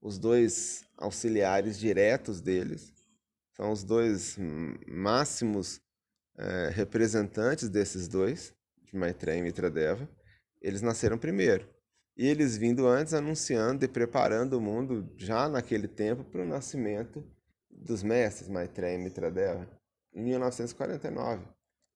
os 0.00 0.18
dois 0.18 0.84
auxiliares 0.96 1.78
diretos 1.78 2.40
deles, 2.40 2.94
são 3.54 3.70
os 3.72 3.84
dois 3.84 4.36
máximos 4.86 5.80
é, 6.38 6.70
representantes 6.72 7.68
desses 7.68 8.06
dois 8.06 8.54
de 8.84 8.96
Maitreya 8.96 9.38
e 9.38 9.42
Mitradeva, 9.42 10.08
eles 10.62 10.80
nasceram 10.80 11.18
primeiro. 11.18 11.68
E 12.16 12.26
eles 12.26 12.56
vindo 12.56 12.86
antes 12.86 13.14
anunciando 13.14 13.84
e 13.84 13.88
preparando 13.88 14.54
o 14.54 14.60
mundo 14.60 15.12
já 15.16 15.48
naquele 15.48 15.86
tempo 15.86 16.24
para 16.24 16.42
o 16.42 16.46
nascimento 16.46 17.24
dos 17.70 18.02
mestres 18.02 18.48
Maitreya 18.48 18.94
e 18.98 19.02
Mitradeva 19.02 19.68
em 20.12 20.22
1949, 20.22 21.44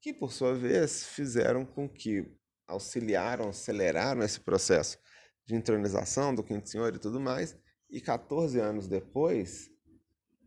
que 0.00 0.12
por 0.12 0.32
sua 0.32 0.54
vez 0.54 1.06
fizeram 1.06 1.64
com 1.64 1.88
que 1.88 2.30
auxiliaram, 2.66 3.48
aceleraram 3.48 4.22
esse 4.22 4.40
processo 4.40 4.98
de 5.44 5.54
entronização 5.54 6.34
do 6.34 6.42
quinto 6.42 6.68
senhor 6.68 6.94
e 6.94 6.98
tudo 6.98 7.20
mais, 7.20 7.56
e 7.90 8.00
14 8.00 8.60
anos 8.60 8.86
depois, 8.86 9.70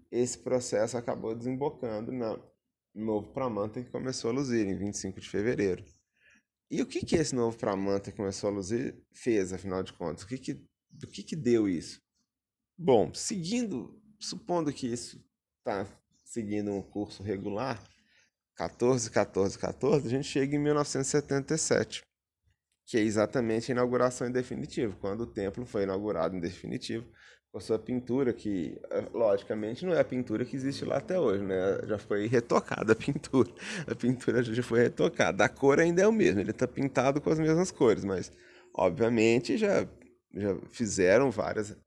esse 0.10 0.38
processo 0.38 0.98
acabou 0.98 1.36
desembocando 1.36 2.12
no 2.12 2.55
novo 2.96 3.32
Pramanta 3.34 3.84
que 3.84 3.90
começou 3.92 4.32
a 4.32 4.34
luzir 4.34 4.66
em 4.66 4.78
25 4.78 5.20
de 5.20 5.30
fevereiro. 5.30 5.84
E 6.72 6.82
o 6.82 6.86
que, 6.86 7.06
que 7.06 7.16
esse 7.16 7.36
novo 7.36 7.58
Pramanta 7.58 8.10
que 8.10 8.18
começou 8.18 8.50
a 8.50 8.54
luzir 8.54 8.96
fez, 9.14 9.54
afinal 9.54 9.84
de 9.84 9.94
contas? 9.94 10.24
O 10.24 10.28
que 10.28 10.38
que, 10.38 10.54
do 10.90 11.08
que, 11.08 11.22
que 11.22 11.36
deu 11.36 11.68
isso? 11.68 12.02
Bom, 12.78 13.14
seguindo, 13.14 14.02
supondo 14.20 14.74
que 14.74 14.88
isso 14.88 15.24
está 15.60 15.86
seguindo 16.24 16.72
um 16.72 16.82
curso 16.82 17.22
regular, 17.22 17.82
14, 18.56 19.12
14, 19.12 19.60
14, 19.60 20.08
a 20.08 20.10
gente 20.10 20.28
chega 20.28 20.56
em 20.56 20.60
1977, 20.60 22.04
que 22.86 22.98
é 22.98 23.02
exatamente 23.02 23.72
a 23.72 23.74
inauguração 23.74 24.28
em 24.28 24.32
definitivo, 24.32 24.98
quando 24.98 25.22
o 25.22 25.28
templo 25.28 25.66
foi 25.66 25.84
inaugurado 25.84 26.36
em 26.36 26.40
definitivo 26.40 27.06
com 27.56 27.60
a 27.60 27.62
sua 27.62 27.80
pintura, 27.80 28.34
que 28.34 28.78
eh, 28.92 29.06
logicamente 29.14 29.86
não 29.86 29.94
é 29.94 30.02
a 30.02 30.04
pintura 30.04 30.44
que 30.44 30.58
existe 30.58 30.84
lá 30.84 30.98
até 30.98 31.18
hoje, 31.18 31.42
né? 31.42 31.80
Já 31.86 31.98
foi 31.98 32.28
retocada 32.28 32.92
a 32.92 32.96
pintura. 32.98 33.50
A 33.88 33.96
pintura 33.96 34.44
já 34.44 34.62
foi 34.62 34.82
retocada. 34.82 35.46
A 35.46 35.48
cor 35.48 35.80
ainda 35.80 36.02
é 36.02 36.08
o 36.08 36.12
mesmo, 36.12 36.42
ele 36.42 36.52
está 36.52 36.68
pintado 36.68 37.22
com 37.22 37.30
as 37.30 37.40
mesmas 37.40 37.72
cores, 37.72 38.04
mas 38.04 38.30
obviamente 38.74 39.56
já, 39.56 39.88
já 40.34 40.58
fizeram 40.70 41.32
várias, 41.32 41.78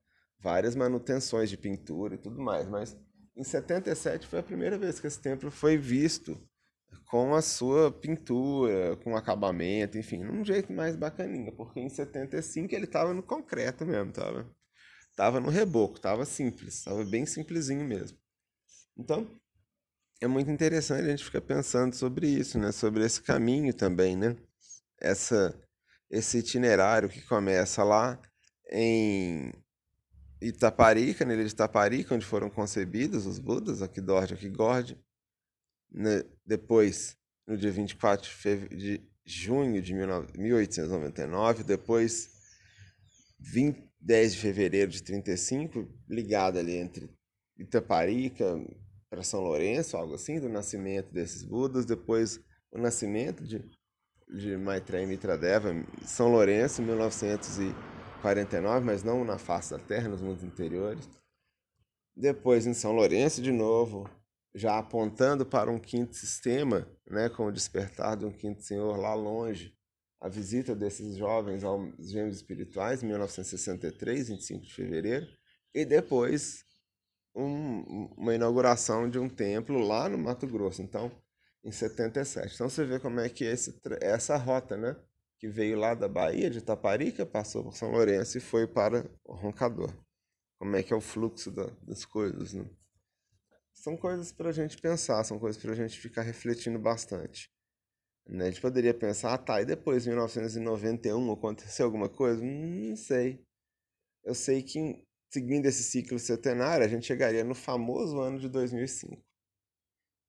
várias 0.41 0.75
manutenções 0.75 1.51
de 1.51 1.59
pintura 1.59 2.15
e 2.15 2.19
tudo 2.19 2.41
mais. 2.41 2.67
Mas 2.67 2.97
em 3.37 3.45
77 3.45 4.27
foi 4.27 4.39
a 4.39 4.43
primeira 4.43 4.79
vez 4.79 4.99
que 4.99 5.07
esse 5.07 5.21
templo 5.21 5.51
foi 5.51 5.77
visto 5.77 6.41
com 7.11 7.35
a 7.35 7.43
sua 7.43 7.93
pintura, 7.93 8.97
com 9.05 9.15
acabamento, 9.15 9.99
enfim, 9.99 10.25
num 10.25 10.43
jeito 10.43 10.73
mais 10.73 10.97
bacaninha, 10.97 11.53
porque 11.53 11.79
em 11.79 11.91
75 11.91 12.75
ele 12.75 12.85
estava 12.87 13.13
no 13.13 13.23
concreto 13.23 13.85
mesmo, 13.85 14.13
tava 14.13 14.47
Tava 15.19 15.41
no 15.41 15.49
reboco, 15.49 15.99
tava 15.99 16.25
simples, 16.25 16.85
tava 16.85 17.05
bem 17.05 17.27
simplesinho 17.27 17.85
mesmo. 17.85 18.17
Então, 18.97 19.29
é 20.21 20.29
muito 20.29 20.49
interessante 20.49 21.03
a 21.03 21.11
gente 21.11 21.25
ficar 21.25 21.41
pensando 21.41 21.93
sobre 21.93 22.29
isso, 22.29 22.57
né? 22.57 22.71
Sobre 22.71 23.05
esse 23.05 23.21
caminho 23.21 23.75
também, 23.75 24.17
né? 24.17 24.37
Essa, 24.97 25.61
esse 26.09 26.39
itinerário 26.39 27.09
que 27.09 27.21
começa 27.23 27.83
lá 27.83 28.17
em 28.71 29.53
Itaparica, 30.41 31.25
na 31.25 31.35
ilha 31.35 31.47
de 31.47 31.51
Itaparica, 31.51 32.15
onde 32.15 32.25
foram 32.25 32.49
concebidos 32.49 33.27
os 33.27 33.41
Budas, 33.41 33.81
e 33.81 33.83
Akigord. 33.83 34.97
Né? 35.91 36.23
Depois, 36.47 37.17
no 37.45 37.59
dia 37.59 37.73
24 37.73 38.31
de 38.69 39.03
junho 39.27 39.83
de 39.83 39.93
1899, 39.93 41.65
depois 41.65 42.31
20, 43.41 43.88
10 44.01 44.35
de 44.35 44.39
fevereiro 44.39 44.91
de 44.91 45.03
35, 45.03 45.89
ligado 46.09 46.59
ali 46.59 46.77
entre 46.77 47.11
Itaparica 47.59 48.57
para 49.11 49.23
São 49.23 49.41
Lourenço, 49.41 49.97
algo 49.97 50.15
assim, 50.15 50.39
do 50.39 50.49
nascimento 50.49 51.13
desses 51.13 51.43
Budas, 51.43 51.85
depois 51.85 52.41
o 52.71 52.79
nascimento 52.79 53.45
de, 53.45 53.65
de 54.29 54.57
Maitreya 54.57 55.07
Mitradeva, 55.07 55.75
São 56.05 56.29
Lourenço, 56.29 56.83
em 56.83 56.85
1949, 56.85 58.85
mas 58.85 59.03
não 59.03 59.25
na 59.25 59.39
face 59.39 59.71
da 59.71 59.79
Terra, 59.79 60.09
nos 60.09 60.21
mundos 60.21 60.45
interiores. 60.45 61.09
Depois 62.17 62.67
em 62.67 62.75
São 62.75 62.93
Lourenço 62.93 63.41
de 63.41 63.51
novo, 63.51 64.09
já 64.55 64.79
apontando 64.79 65.47
para 65.47 65.71
um 65.71 65.79
quinto 65.79 66.17
sistema, 66.17 66.87
né, 67.07 67.29
com 67.29 67.47
o 67.47 67.53
despertar 67.53 68.17
de 68.17 68.27
um 68.27 68.33
quinto 68.33 68.63
senhor 68.63 68.97
lá 68.97 69.15
longe, 69.15 69.75
a 70.21 70.29
visita 70.29 70.75
desses 70.75 71.17
jovens 71.17 71.63
aos 71.65 72.11
gêmeos 72.11 72.37
espirituais, 72.37 73.03
em 73.03 73.07
1963, 73.07 74.29
25 74.29 74.67
de 74.67 74.75
fevereiro, 74.75 75.27
e 75.75 75.85
depois 75.85 76.65
um, 77.35 78.09
uma 78.17 78.35
inauguração 78.35 79.09
de 79.09 79.19
um 79.19 79.29
templo 79.29 79.79
lá 79.79 80.09
no 80.09 80.19
Mato 80.19 80.47
Grosso, 80.47 80.83
então, 80.83 81.11
em 81.65 81.71
77. 81.71 82.55
Então 82.55 82.69
você 82.69 82.85
vê 82.85 82.99
como 82.99 83.21
é 83.21 83.29
que 83.29 83.45
é 83.45 83.53
esse, 83.53 83.81
essa 84.01 84.37
rota, 84.37 84.77
né? 84.77 84.97
Que 85.39 85.49
veio 85.49 85.79
lá 85.79 85.95
da 85.95 86.09
Bahia, 86.09 86.51
de 86.51 86.59
Itaparica, 86.59 87.25
passou 87.25 87.63
por 87.63 87.77
São 87.77 87.91
Lourenço 87.93 88.39
e 88.39 88.41
foi 88.41 88.67
para 88.67 89.09
o 89.25 89.35
Roncador. 89.35 89.95
Como 90.59 90.75
é 90.75 90.83
que 90.83 90.93
é 90.93 90.97
o 90.97 91.01
fluxo 91.01 91.53
da, 91.53 91.67
das 91.87 92.05
coisas, 92.05 92.55
né? 92.55 92.69
são 93.79 93.97
coisas 93.97 94.33
para 94.33 94.51
a 94.51 94.53
gente 94.53 94.77
pensar, 94.79 95.23
são 95.25 95.39
coisas 95.39 95.61
para 95.61 95.73
a 95.73 95.75
gente 95.75 95.99
ficar 95.99 96.23
refletindo 96.23 96.79
bastante. 96.79 97.51
Né? 98.29 98.45
A 98.45 98.51
gente 98.51 98.61
poderia 98.61 98.93
pensar, 98.93 99.33
ah, 99.33 99.39
tá, 99.39 99.63
e 99.63 99.65
depois, 99.65 100.07
em 100.07 100.11
1991, 100.11 101.33
aconteceu 101.33 101.87
alguma 101.87 102.11
coisa? 102.11 102.43
Não 102.45 102.95
sei. 102.95 103.43
Eu 104.23 104.35
sei 104.35 104.63
que, 104.63 105.03
seguindo 105.33 105.65
esse 105.65 105.83
ciclo 105.83 106.19
centenário, 106.19 106.85
a 106.85 106.89
gente 106.89 107.07
chegaria 107.07 107.43
no 107.43 107.55
famoso 107.55 108.21
ano 108.21 108.39
de 108.39 108.49
2005. 108.51 109.25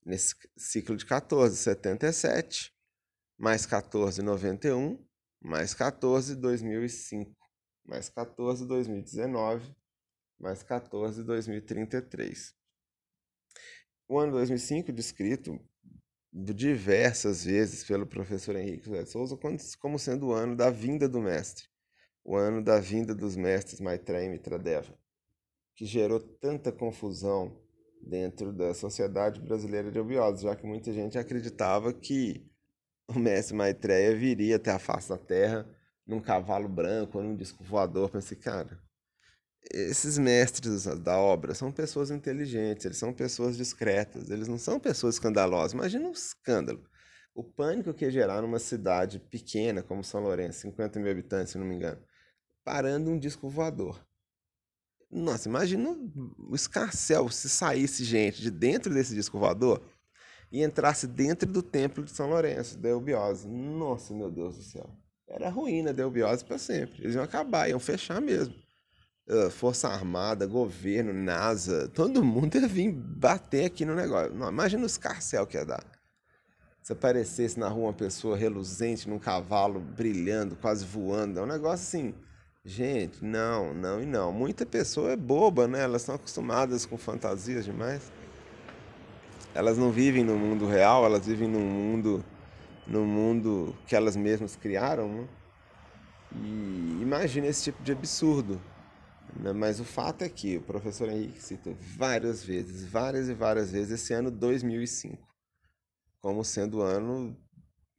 Nesse 0.05 0.33
ciclo 0.57 0.95
de 0.95 1.05
14, 1.05 1.57
77, 1.57 2.73
mais 3.37 3.65
14, 3.65 4.21
91, 4.21 5.05
mais 5.41 5.73
14, 5.73 6.37
2005, 6.37 7.35
mais 7.85 8.07
14, 8.07 8.65
2019, 8.65 9.75
mais 10.39 10.63
14, 10.63 11.21
2033. 11.23 12.55
O 14.07 14.17
ano 14.17 14.31
2005, 14.31 14.93
descrito 14.93 15.59
diversas 16.31 17.43
vezes 17.43 17.83
pelo 17.83 18.05
professor 18.05 18.55
Henrique 18.55 18.85
José 18.85 19.03
de 19.03 19.09
Souza 19.09 19.37
como 19.79 19.99
sendo 19.99 20.27
o 20.27 20.33
ano 20.33 20.55
da 20.55 20.69
vinda 20.69 21.09
do 21.09 21.19
mestre, 21.19 21.65
o 22.23 22.35
ano 22.35 22.63
da 22.63 22.79
vinda 22.79 23.15
dos 23.15 23.35
mestres 23.35 23.79
Maitreya 23.79 24.25
e 24.25 24.29
Mitradeva, 24.29 24.93
que 25.75 25.85
gerou 25.85 26.19
tanta 26.19 26.71
confusão 26.71 27.59
dentro 28.01 28.53
da 28.53 28.73
sociedade 28.73 29.41
brasileira 29.41 29.91
de 29.91 29.99
obiose, 29.99 30.43
já 30.43 30.55
que 30.55 30.65
muita 30.65 30.93
gente 30.93 31.17
acreditava 31.17 31.91
que 31.91 32.45
o 33.07 33.17
mestre 33.17 33.55
Maitreya 33.55 34.15
viria 34.15 34.57
até 34.57 34.71
a 34.71 34.79
face 34.79 35.09
da 35.09 35.17
terra 35.17 35.67
num 36.05 36.19
cavalo 36.19 36.69
branco 36.69 37.17
ou 37.17 37.23
num 37.23 37.35
disco 37.35 37.63
voador. 37.63 38.09
Pensei, 38.09 38.37
cara, 38.37 38.79
esses 39.71 40.17
mestres 40.17 40.85
da 40.85 41.17
obra 41.17 41.53
são 41.53 41.71
pessoas 41.71 42.11
inteligentes, 42.11 42.85
eles 42.85 42.97
são 42.97 43.13
pessoas 43.13 43.57
discretas, 43.57 44.29
eles 44.29 44.47
não 44.47 44.57
são 44.57 44.79
pessoas 44.79 45.15
escandalosas. 45.15 45.73
Imagina 45.73 46.07
um 46.07 46.11
escândalo. 46.11 46.83
O 47.35 47.43
pânico 47.43 47.93
que 47.93 48.05
ia 48.05 48.11
gerar 48.11 48.41
numa 48.41 48.59
cidade 48.59 49.19
pequena 49.19 49.83
como 49.83 50.03
São 50.03 50.21
Lourenço, 50.21 50.61
50 50.61 50.99
mil 50.99 51.11
habitantes, 51.11 51.51
se 51.51 51.57
não 51.57 51.65
me 51.65 51.75
engano, 51.75 52.01
parando 52.63 53.11
um 53.11 53.19
disco 53.19 53.47
voador. 53.47 54.03
Nossa, 55.11 55.47
imagina 55.47 55.95
o 56.37 56.55
escarcel 56.55 57.29
se 57.29 57.49
saísse 57.49 58.03
gente 58.03 58.41
de 58.41 58.51
dentro 58.51 58.93
desse 58.93 59.13
disco 59.15 59.39
voador 59.39 59.81
e 60.51 60.63
entrasse 60.63 61.07
dentro 61.07 61.51
do 61.51 61.61
templo 61.61 62.03
de 62.03 62.11
São 62.11 62.29
Lourenço, 62.29 62.77
da 62.77 62.89
Eubiose. 62.89 63.47
Nossa, 63.47 64.13
meu 64.13 64.31
Deus 64.31 64.57
do 64.57 64.63
céu. 64.63 64.89
Era 65.27 65.49
ruína 65.49 65.93
da 65.93 66.03
Eubiose 66.03 66.43
para 66.43 66.57
sempre. 66.57 67.03
Eles 67.03 67.15
iam 67.15 67.23
acabar, 67.23 67.69
iam 67.69 67.79
fechar 67.79 68.19
mesmo. 68.19 68.53
Uh, 69.29 69.49
Força 69.51 69.87
Armada, 69.87 70.47
governo, 70.47 71.13
NASA, 71.13 71.87
todo 71.93 72.23
mundo 72.23 72.55
ia 72.55 72.67
vir 72.67 72.91
bater 72.91 73.65
aqui 73.65 73.85
no 73.85 73.93
negócio. 73.93 74.33
Não, 74.33 74.49
imagina 74.49 74.81
o 74.81 74.87
escarcel 74.87 75.45
que 75.45 75.55
ia 75.55 75.63
dar. 75.63 75.83
Se 76.81 76.93
aparecesse 76.93 77.59
na 77.59 77.67
rua 77.67 77.89
uma 77.89 77.93
pessoa 77.93 78.35
reluzente 78.35 79.07
num 79.07 79.19
cavalo 79.19 79.79
brilhando, 79.79 80.55
quase 80.55 80.83
voando, 80.83 81.39
é 81.39 81.43
um 81.43 81.45
negócio 81.45 81.85
assim. 81.85 82.15
Gente, 82.65 83.23
não, 83.23 83.73
não 83.73 84.01
e 84.01 84.05
não. 84.05 84.31
Muita 84.31 84.65
pessoa 84.65 85.11
é 85.11 85.15
boba, 85.15 85.67
né? 85.67 85.83
Elas 85.83 86.01
estão 86.01 86.15
acostumadas 86.15 86.85
com 86.85 86.97
fantasias 86.97 87.65
demais. 87.65 88.11
Elas 89.53 89.77
não 89.77 89.91
vivem 89.91 90.23
no 90.23 90.35
mundo 90.35 90.65
real, 90.67 91.05
elas 91.05 91.25
vivem 91.25 91.47
num 91.47 91.59
mundo, 91.59 92.23
no 92.87 93.05
mundo 93.05 93.75
que 93.87 93.95
elas 93.95 94.15
mesmas 94.15 94.55
criaram. 94.55 95.07
Né? 95.07 95.27
E 96.35 96.99
imagina 97.01 97.47
esse 97.47 97.65
tipo 97.65 97.81
de 97.83 97.91
absurdo. 97.91 98.59
Né? 99.35 99.51
Mas 99.53 99.79
o 99.79 99.85
fato 99.85 100.23
é 100.23 100.29
que 100.29 100.57
o 100.57 100.61
professor 100.61 101.09
Henrique 101.09 101.41
cita 101.41 101.71
várias 101.97 102.43
vezes, 102.43 102.85
várias 102.85 103.27
e 103.27 103.33
várias 103.33 103.71
vezes, 103.71 103.91
esse 103.91 104.13
ano 104.13 104.31
2005 104.31 105.29
como 106.21 106.43
sendo 106.43 106.79
o 106.79 106.81
ano 106.81 107.35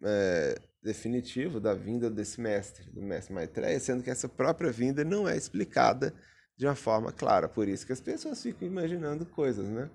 é, 0.03 0.61
definitivo 0.83 1.61
da 1.61 1.75
vinda 1.75 2.11
desse 2.11 2.41
mestre, 2.41 2.91
do 2.91 3.03
mestre 3.03 3.35
Maitreya, 3.35 3.81
sendo 3.81 4.03
que 4.03 4.11
essa 4.11 4.29
própria 4.29 4.71
vinda 4.71 5.05
não 5.05 5.29
é 5.29 5.37
explicada 5.37 6.15
de 6.57 6.67
uma 6.67 6.75
forma 6.75 7.13
clara. 7.13 7.49
Por 7.49 7.69
isso 7.69 7.87
que 7.87 7.93
as 7.93 8.01
pessoas 8.01 8.43
ficam 8.43 8.69
imaginando 8.69 9.25
coisas, 9.25 9.69
né? 9.69 9.91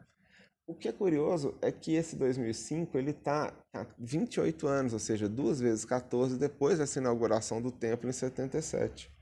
O 0.68 0.74
que 0.74 0.88
é 0.88 0.92
curioso 0.92 1.56
é 1.62 1.72
que 1.72 1.94
esse 1.94 2.16
2005 2.16 2.98
ele 2.98 3.12
está 3.12 3.54
há 3.72 3.86
28 4.00 4.68
anos, 4.68 4.94
ou 4.94 5.00
seja, 5.00 5.30
duas 5.30 5.60
vezes 5.60 5.86
14 5.86 6.40
depois 6.40 6.80
dessa 6.80 6.98
inauguração 6.98 7.62
do 7.62 7.72
templo 7.72 8.10
em 8.10 8.14
77. 8.14 9.15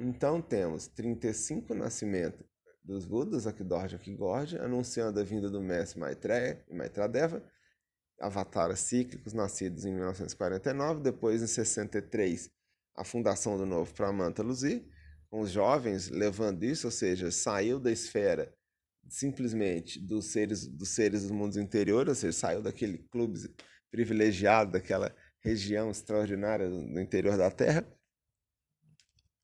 Então 0.00 0.40
temos 0.40 0.86
35 0.86 1.74
nascimentos 1.74 2.46
dos 2.84 3.04
Budas, 3.04 3.48
Akidorja 3.48 3.96
e 3.96 3.98
Akigorja, 3.98 4.62
anunciando 4.62 5.18
a 5.18 5.24
vinda 5.24 5.50
do 5.50 5.60
mestre 5.60 5.98
Maitreya 5.98 6.64
e 6.68 6.74
Maitradeva, 6.74 7.42
avataras 8.20 8.78
cíclicos 8.78 9.32
nascidos 9.32 9.84
em 9.84 9.92
1949, 9.92 11.02
depois 11.02 11.42
em 11.42 11.48
63 11.48 12.48
a 12.94 13.02
fundação 13.02 13.58
do 13.58 13.66
novo 13.66 13.92
Pramanta 13.92 14.40
Luzi, 14.40 14.88
com 15.28 15.40
os 15.40 15.50
jovens 15.50 16.08
levando 16.10 16.62
isso, 16.62 16.86
ou 16.86 16.90
seja, 16.92 17.32
saiu 17.32 17.80
da 17.80 17.90
esfera 17.90 18.54
simplesmente 19.08 20.00
dos 20.00 20.26
seres 20.26 20.64
dos 20.66 20.90
seres 20.90 21.22
dos 21.22 21.30
mundos 21.32 21.56
interiores, 21.56 22.08
ou 22.08 22.14
seja, 22.14 22.38
saiu 22.38 22.62
daquele 22.62 22.98
clube 23.10 23.52
privilegiado, 23.90 24.72
daquela 24.72 25.12
região 25.40 25.90
extraordinária 25.90 26.70
do 26.70 27.00
interior 27.00 27.36
da 27.36 27.50
Terra, 27.50 27.84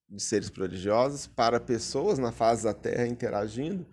de 0.08 0.22
seres 0.22 0.50
prodigiosos, 0.50 1.26
para 1.26 1.58
pessoas 1.58 2.18
na 2.18 2.30
fase 2.30 2.64
da 2.64 2.74
Terra 2.74 3.06
interagindo 3.06 3.86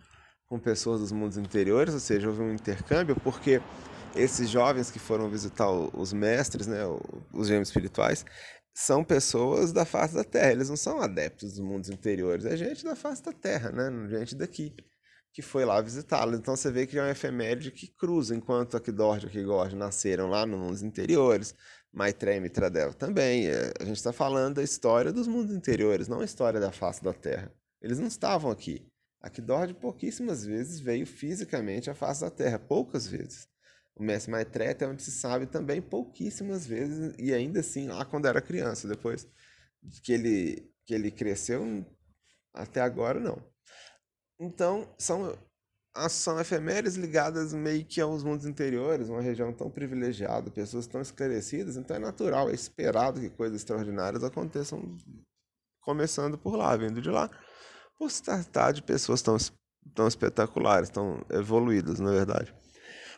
com 0.46 0.60
pessoas 0.60 1.00
dos 1.00 1.12
mundos 1.12 1.38
interiores, 1.38 1.94
ou 1.94 2.00
seja, 2.00 2.28
houve 2.28 2.42
um 2.42 2.54
intercâmbio, 2.54 3.16
porque 3.24 3.62
esses 4.16 4.50
jovens 4.50 4.92
que 4.92 5.00
foram 5.00 5.30
visitar 5.30 5.70
os 5.70 6.12
mestres, 6.12 6.68
né, 6.68 6.82
os 7.34 7.48
gêmeos 7.48 7.70
espirituais, 7.70 8.26
são 8.74 9.04
pessoas 9.04 9.72
da 9.72 9.86
face 9.86 10.14
da 10.14 10.24
Terra, 10.24 10.52
eles 10.52 10.70
não 10.70 10.78
são 10.78 11.02
adeptos 11.02 11.54
dos 11.54 11.60
mundos 11.60 11.90
interiores, 11.90 12.46
é 12.46 12.56
gente 12.58 12.84
da 12.84 12.96
face 12.96 13.24
da 13.24 13.32
Terra, 13.32 13.72
né, 13.72 14.10
gente 14.10 14.36
daqui 14.36 14.76
que 15.34 15.42
foi 15.42 15.64
lá 15.66 15.80
visitá-los. 15.82 16.38
Então 16.38 16.56
você 16.56 16.72
vê 16.72 16.86
que 16.86 16.98
é 16.98 17.02
uma 17.02 17.12
efeméride 17.12 17.72
que 17.72 17.88
cruza, 17.88 18.36
enquanto 18.36 18.76
Akidord 18.76 19.26
e 19.26 19.30
Akigord 19.30 19.76
nasceram 19.76 20.30
lá 20.30 20.46
nos 20.46 20.60
mundos 20.60 20.84
interiores, 20.84 21.56
Maitreya 21.94 22.38
e 22.38 22.40
Mitradeva 22.40 22.94
também. 22.94 23.48
É, 23.48 23.74
a 23.80 23.86
gente 23.86 23.98
está 23.98 24.14
falando 24.14 24.56
da 24.56 24.64
história 24.64 25.12
dos 25.12 25.28
mundos 25.28 25.56
interiores, 25.56 26.08
não 26.08 26.22
a 26.22 26.26
história 26.26 26.60
da 26.60 26.72
face 26.72 27.04
da 27.04 27.14
Terra. 27.14 27.52
Eles 27.82 28.00
não 28.00 28.08
estavam 28.08 28.50
aqui. 28.52 28.88
Akidord 29.22 29.74
pouquíssimas 29.76 30.44
vezes 30.46 30.80
veio 30.80 31.06
fisicamente 31.06 31.90
à 31.90 31.94
face 31.94 32.22
da 32.22 32.32
Terra, 32.32 32.58
poucas 32.58 33.06
vezes. 33.08 33.48
O 33.96 34.04
mestre 34.04 34.32
Maitreya, 34.32 34.72
até 34.72 34.88
onde 34.88 35.04
se 35.04 35.12
sabe, 35.12 35.46
também 35.46 35.82
pouquíssimas 35.82 36.66
vezes, 36.66 37.14
e 37.20 37.34
ainda 37.34 37.60
assim 37.60 37.88
lá 37.88 38.06
quando 38.06 38.28
era 38.28 38.42
criança. 38.42 38.88
Depois 38.88 39.28
que 40.04 40.14
ele, 40.14 40.72
que 40.86 40.94
ele 40.94 41.12
cresceu, 41.12 41.86
até 42.54 42.82
agora 42.82 43.20
não. 43.20 43.38
Então, 44.40 44.92
são, 44.98 45.38
são 46.10 46.40
efemérides 46.40 46.96
ligadas 46.96 47.54
meio 47.54 47.86
que 47.86 48.00
aos 48.00 48.24
mundos 48.24 48.46
interiores, 48.46 49.10
uma 49.10 49.22
região 49.22 49.52
tão 49.54 49.70
privilegiada, 49.70 50.50
pessoas 50.50 50.88
tão 50.88 51.02
esclarecidas, 51.02 51.76
então 51.76 51.96
é 51.96 52.00
natural, 52.00 52.50
é 52.50 52.54
esperado 52.54 53.20
que 53.20 53.30
coisas 53.30 53.58
extraordinárias 53.58 54.24
aconteçam 54.24 54.98
começando 55.82 56.38
por 56.38 56.56
lá, 56.56 56.76
vindo 56.78 57.02
de 57.02 57.10
lá, 57.10 57.30
por 57.98 58.10
se 58.10 58.24
tratar 58.24 58.72
de 58.72 58.82
pessoas 58.82 59.22
tão, 59.22 59.36
tão 59.94 60.08
espetaculares, 60.08 60.90
tão 60.90 61.24
evoluídas, 61.30 62.00
na 62.00 62.12
verdade. 62.12 62.54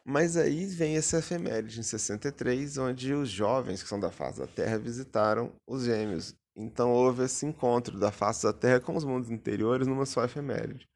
Mas 0.05 0.35
aí 0.35 0.65
vem 0.65 0.97
essa 0.97 1.19
efeméride 1.19 1.79
em 1.79 1.83
63, 1.83 2.77
onde 2.77 3.13
os 3.13 3.29
jovens 3.29 3.81
que 3.81 3.87
são 3.87 3.99
da 3.99 4.11
face 4.11 4.39
da 4.39 4.47
Terra 4.47 4.77
visitaram 4.77 5.53
os 5.65 5.83
gêmeos. 5.83 6.35
Então 6.55 6.91
houve 6.91 7.23
esse 7.23 7.45
encontro 7.45 7.97
da 7.99 8.11
face 8.11 8.43
da 8.43 8.51
Terra 8.51 8.79
com 8.79 8.95
os 8.95 9.05
mundos 9.05 9.29
interiores 9.29 9.87
numa 9.87 10.05
só 10.05 10.23
efeméride 10.25 10.87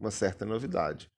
uma 0.00 0.10
certa 0.10 0.44
novidade. 0.46 1.10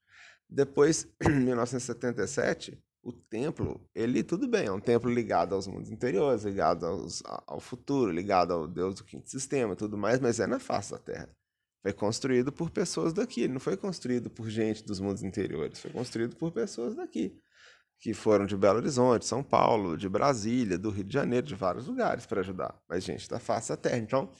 Depois, 0.50 1.06
em 1.22 1.30
1977, 1.30 2.76
o 3.02 3.12
templo, 3.12 3.80
ele 3.94 4.22
tudo 4.22 4.48
bem, 4.48 4.66
é 4.66 4.72
um 4.72 4.80
templo 4.80 5.10
ligado 5.10 5.54
aos 5.54 5.66
mundos 5.66 5.90
interiores, 5.90 6.42
ligado 6.44 6.84
aos, 6.84 7.22
ao 7.24 7.60
futuro, 7.60 8.10
ligado 8.10 8.52
ao 8.52 8.66
Deus 8.66 8.96
do 8.96 9.04
quinto 9.04 9.30
sistema, 9.30 9.76
tudo 9.76 9.96
mais, 9.96 10.18
mas 10.18 10.40
é 10.40 10.46
na 10.46 10.58
face 10.58 10.90
da 10.90 10.98
Terra. 10.98 11.30
Foi 11.82 11.94
construído 11.94 12.52
por 12.52 12.68
pessoas 12.70 13.12
daqui, 13.14 13.42
ele 13.42 13.54
não 13.54 13.60
foi 13.60 13.76
construído 13.76 14.28
por 14.28 14.50
gente 14.50 14.84
dos 14.84 15.00
mundos 15.00 15.22
interiores, 15.22 15.80
foi 15.80 15.90
construído 15.92 16.36
por 16.36 16.52
pessoas 16.52 16.94
daqui, 16.94 17.40
que 17.98 18.12
foram 18.12 18.44
de 18.44 18.56
Belo 18.56 18.78
Horizonte, 18.78 19.24
São 19.24 19.42
Paulo, 19.42 19.96
de 19.96 20.08
Brasília, 20.08 20.76
do 20.76 20.90
Rio 20.90 21.04
de 21.04 21.14
Janeiro, 21.14 21.46
de 21.46 21.54
vários 21.54 21.86
lugares 21.86 22.26
para 22.26 22.40
ajudar, 22.40 22.78
mas 22.86 23.04
gente 23.04 23.30
da 23.30 23.38
face 23.38 23.70
da 23.70 23.78
Terra. 23.78 23.96
Então, 23.96 24.30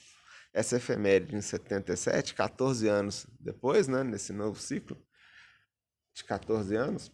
essa 0.53 0.75
efeméride 0.75 1.35
em 1.35 1.41
77, 1.41 2.35
14 2.35 2.87
anos 2.87 3.25
depois, 3.39 3.87
né, 3.87 4.03
nesse 4.03 4.33
novo 4.33 4.59
ciclo 4.59 5.01
de 6.13 6.23
14 6.23 6.75
anos, 6.75 7.11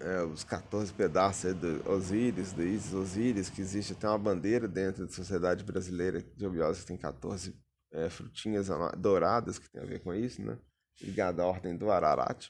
é, 0.00 0.22
os 0.22 0.42
14 0.44 0.92
pedaços 0.92 1.54
do 1.54 1.88
Osíris, 1.90 2.52
do 2.52 2.62
Isis 2.62 2.92
Osíris, 2.92 3.50
que 3.50 3.60
existe 3.60 3.92
até 3.92 4.08
uma 4.08 4.18
bandeira 4.18 4.66
dentro 4.66 5.06
da 5.06 5.12
Sociedade 5.12 5.64
Brasileira 5.64 6.20
de 6.20 6.46
Obiose, 6.46 6.80
que 6.80 6.86
tem 6.86 6.96
14 6.96 7.54
é, 7.92 8.10
frutinhas 8.10 8.68
douradas, 8.98 9.58
que 9.58 9.70
tem 9.70 9.82
a 9.82 9.86
ver 9.86 10.00
com 10.00 10.12
isso, 10.12 10.42
né, 10.42 10.58
ligada 11.00 11.42
à 11.42 11.46
ordem 11.46 11.76
do 11.76 11.90
Ararat. 11.90 12.48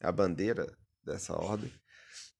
é 0.00 0.06
a 0.06 0.12
bandeira 0.12 0.66
dessa 1.04 1.34
ordem. 1.34 1.72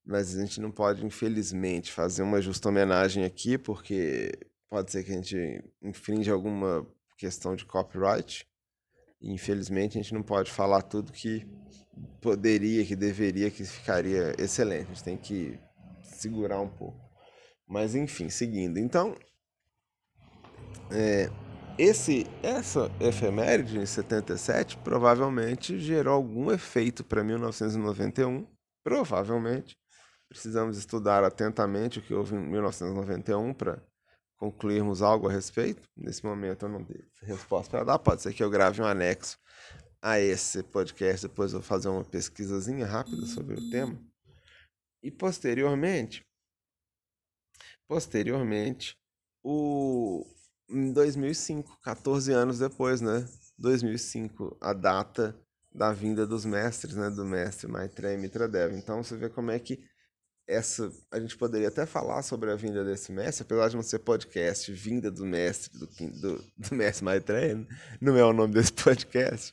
Mas 0.05 0.37
a 0.37 0.41
gente 0.41 0.61
não 0.61 0.71
pode, 0.71 1.05
infelizmente, 1.05 1.93
fazer 1.93 2.23
uma 2.23 2.41
justa 2.41 2.69
homenagem 2.69 3.25
aqui, 3.25 3.59
porque 3.59 4.33
pode 4.69 4.93
ser 4.93 5.03
que 5.03 5.11
a 5.11 5.15
gente 5.15 5.65
infringe 5.83 6.31
alguma 6.31 6.87
questão 7.19 7.57
de 7.57 7.65
copyright. 7.65 8.47
Infelizmente, 9.21 9.99
a 9.99 10.03
gente 10.03 10.15
não 10.15 10.23
pode 10.23 10.51
falar 10.51 10.83
tudo 10.83 11.13
que 11.13 11.47
poderia, 12.21 12.85
que 12.85 12.95
deveria, 12.95 13.51
que 13.51 13.65
ficaria 13.65 14.35
excelente. 14.39 14.85
A 14.85 14.95
gente 14.95 15.05
tem 15.05 15.17
que 15.17 15.59
segurar 16.03 16.61
um 16.61 16.69
pouco. 16.69 17.01
Mas, 17.67 17.95
enfim, 17.95 18.29
seguindo. 18.29 18.79
Então, 18.79 19.15
é, 20.91 21.31
esse, 21.79 22.27
essa 22.43 22.91
efeméride 23.01 23.79
em 23.79 23.87
77 23.87 24.79
provavelmente 24.79 25.79
gerou 25.79 26.15
algum 26.15 26.51
efeito 26.51 27.03
para 27.05 27.25
1991. 27.25 28.47
Provavelmente. 28.85 29.77
Precisamos 30.29 30.77
estudar 30.77 31.23
atentamente 31.23 31.99
o 31.99 32.03
que 32.03 32.15
houve 32.15 32.35
em 32.35 32.41
1991 32.41 33.55
para 33.55 33.83
concluirmos 34.37 35.03
algo 35.03 35.29
a 35.29 35.33
respeito. 35.33 35.89
Nesse 35.97 36.25
momento 36.25 36.67
eu 36.67 36.69
não 36.69 36.85
tenho 36.85 37.05
resposta 37.23 37.71
para 37.71 37.85
dar. 37.85 37.99
Pode 37.99 38.23
ser 38.23 38.33
que 38.33 38.43
eu 38.43 38.51
grave 38.51 38.81
um 38.81 38.85
anexo 38.85 39.39
a 40.01 40.21
esse 40.21 40.63
podcast. 40.63 41.27
Depois 41.29 41.53
eu 41.53 41.61
vou 41.61 41.67
fazer 41.67 41.89
uma 41.89 42.05
pesquisazinha 42.05 42.87
rápida 42.87 43.27
sobre 43.27 43.55
o 43.55 43.71
tema. 43.71 43.99
E 45.03 45.11
posteriormente, 45.11 46.25
posteriormente, 47.89 48.97
o 49.43 50.27
em 50.69 50.93
2005, 50.93 51.81
14 51.81 52.33
anos 52.33 52.59
depois, 52.59 53.01
né? 53.01 53.27
2005, 53.57 54.57
a 54.61 54.73
data 54.73 55.39
da 55.73 55.93
vinda 55.93 56.27
dos 56.27 56.45
mestres, 56.45 56.97
né? 56.97 57.09
Do 57.09 57.25
mestre 57.25 57.71
Maitreya 57.71 58.19
Mitradev. 58.19 58.75
Então 58.75 59.03
você 59.03 59.17
vê 59.17 59.29
como 59.29 59.51
é 59.51 59.59
que 59.59 59.81
essa 60.47 60.93
a 61.11 61.19
gente 61.19 61.37
poderia 61.37 61.69
até 61.69 61.85
falar 61.85 62.23
sobre 62.23 62.51
a 62.51 62.57
vinda 62.57 62.85
desse 62.85 63.11
mestre, 63.11 63.43
apesar 63.43 63.69
de 63.69 63.77
não 63.77 63.83
ser 63.83 63.99
podcast, 63.99 64.73
vinda 64.73 65.11
do 65.11 65.27
mestre 65.27 65.77
do, 65.79 65.87
do, 65.87 66.45
do 66.57 66.75
mestre 66.75 67.05
Maitreya, 67.05 67.67
não 68.01 68.17
é 68.17 68.25
o 68.25 68.33
nome 68.33 68.55
desse 68.55 68.73
podcast. 68.73 69.53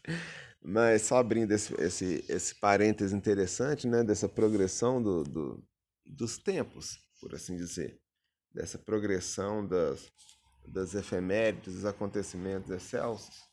Mas 0.66 1.02
só 1.02 1.18
abrindo 1.18 1.52
esse, 1.52 1.74
esse, 1.82 2.24
esse 2.30 2.56
parêntese 2.56 3.14
interessante, 3.14 3.86
né? 3.86 4.02
Dessa 4.02 4.30
progressão 4.30 5.02
do, 5.02 5.24
do, 5.24 5.64
dos 6.06 6.38
tempos, 6.38 6.98
por 7.20 7.36
assim 7.36 7.58
dizer. 7.58 8.00
Dessa 8.54 8.78
progressão 8.78 9.68
das, 9.68 10.10
das 10.66 10.94
efemérides, 10.94 11.74
dos 11.74 11.86
acontecimentos 11.86 12.70
excelsos, 12.70 13.44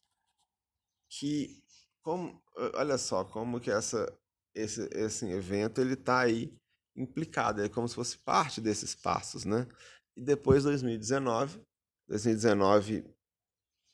que, 1.09 1.65
como, 2.01 2.41
olha 2.75 2.97
só, 2.97 3.25
como 3.25 3.59
que 3.59 3.73
essa, 3.73 4.07
esse, 4.55 4.89
esse 4.93 5.27
evento 5.27 5.81
ele 5.81 5.95
está 5.95 6.21
aí 6.21 6.60
implicado, 6.97 7.63
é 7.63 7.69
como 7.69 7.89
se 7.89 7.95
fosse 7.95 8.19
parte 8.19 8.61
desses 8.61 8.95
passos, 8.95 9.45
né? 9.45 9.67
E 10.17 10.23
depois 10.23 10.65
2019, 10.65 11.61
2019 12.09 13.05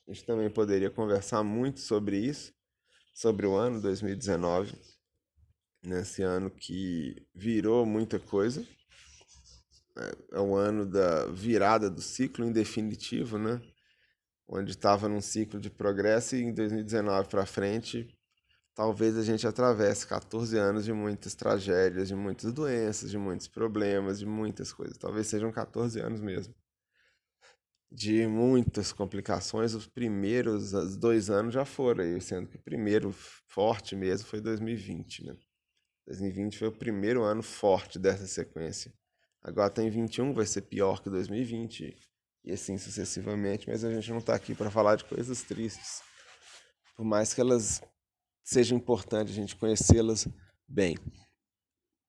a 0.09 0.13
gente 0.13 0.25
também 0.25 0.49
poderia 0.49 0.91
conversar 0.91 1.43
muito 1.43 1.81
sobre 1.81 2.19
isso, 2.19 2.55
sobre 3.13 3.45
o 3.47 3.57
ano 3.57 3.81
2019, 3.81 4.79
nesse 5.83 6.23
ano 6.23 6.51
que 6.51 7.27
virou 7.35 7.85
muita 7.85 8.21
coisa, 8.21 8.65
é, 9.97 10.37
é 10.37 10.41
o 10.41 10.55
ano 10.55 10.87
da 10.87 11.27
virada 11.27 11.91
do 11.91 12.01
ciclo 12.01 12.45
em 12.45 12.53
definitivo, 12.53 13.39
né? 13.39 13.61
Onde 14.49 14.73
estava 14.73 15.09
num 15.09 15.21
ciclo 15.21 15.59
de 15.59 15.71
progresso 15.71 16.37
e 16.37 16.43
em 16.43 16.55
2019 16.55 17.29
para 17.29 17.47
frente, 17.47 18.16
talvez 18.77 19.17
a 19.17 19.23
gente 19.23 19.47
atravesse 19.47 20.07
14 20.07 20.57
anos 20.59 20.85
de 20.85 20.93
muitas 20.93 21.35
tragédias, 21.35 22.09
de 22.09 22.15
muitas 22.15 22.53
doenças, 22.53 23.11
de 23.11 23.17
muitos 23.17 23.49
problemas, 23.49 24.19
de 24.19 24.27
muitas 24.27 24.71
coisas. 24.71 24.99
Talvez 24.99 25.27
sejam 25.27 25.51
14 25.51 25.99
anos 25.99 26.21
mesmo. 26.21 26.55
De 27.91 28.27
muitas 28.27 28.93
complicações, 28.93 29.73
os 29.73 29.87
primeiros 29.87 30.75
os 30.75 30.97
dois 30.97 31.31
anos 31.31 31.55
já 31.55 31.65
foram, 31.65 32.21
sendo 32.21 32.49
que 32.49 32.57
o 32.57 32.63
primeiro 32.63 33.13
forte 33.49 33.97
mesmo 33.97 34.29
foi 34.29 34.43
2020, 34.43 35.25
né? 35.25 35.37
2020 36.07 36.59
foi 36.59 36.69
o 36.69 36.73
primeiro 36.73 37.23
ano 37.23 37.43
forte 37.43 37.99
dessa 37.99 38.27
sequência. 38.27 38.93
Agora 39.43 39.71
tem 39.71 39.89
21, 39.89 40.35
vai 40.35 40.45
ser 40.45 40.63
pior 40.63 41.03
que 41.03 41.09
2020 41.09 41.97
e 42.45 42.53
assim 42.53 42.77
sucessivamente, 42.77 43.67
mas 43.69 43.85
a 43.85 43.91
gente 43.91 44.11
não 44.11 44.19
está 44.19 44.35
aqui 44.35 44.55
para 44.55 44.71
falar 44.71 44.97
de 44.97 45.05
coisas 45.05 45.43
tristes. 45.43 46.03
Por 46.95 47.05
mais 47.05 47.33
que 47.33 47.41
elas 47.41 47.81
sejam 48.47 48.79
importantes 48.79 49.35
a 49.35 49.37
gente 49.37 49.57
conhecê-las 49.57 50.29
bem. 50.69 50.97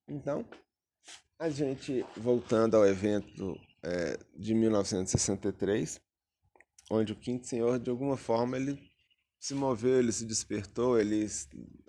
Então, 0.08 0.48
a 1.40 1.50
gente, 1.50 2.06
voltando 2.16 2.78
ao 2.78 2.86
evento 2.86 3.60
é, 3.84 4.18
de 4.38 4.54
1963, 4.54 6.00
onde 6.92 7.12
o 7.12 7.16
Quinto 7.16 7.48
Senhor, 7.48 7.80
de 7.80 7.90
alguma 7.90 8.16
forma, 8.16 8.56
ele 8.56 8.80
se 9.40 9.56
moveu, 9.56 9.98
ele 9.98 10.12
se 10.12 10.26
despertou, 10.26 11.00
ele 11.00 11.28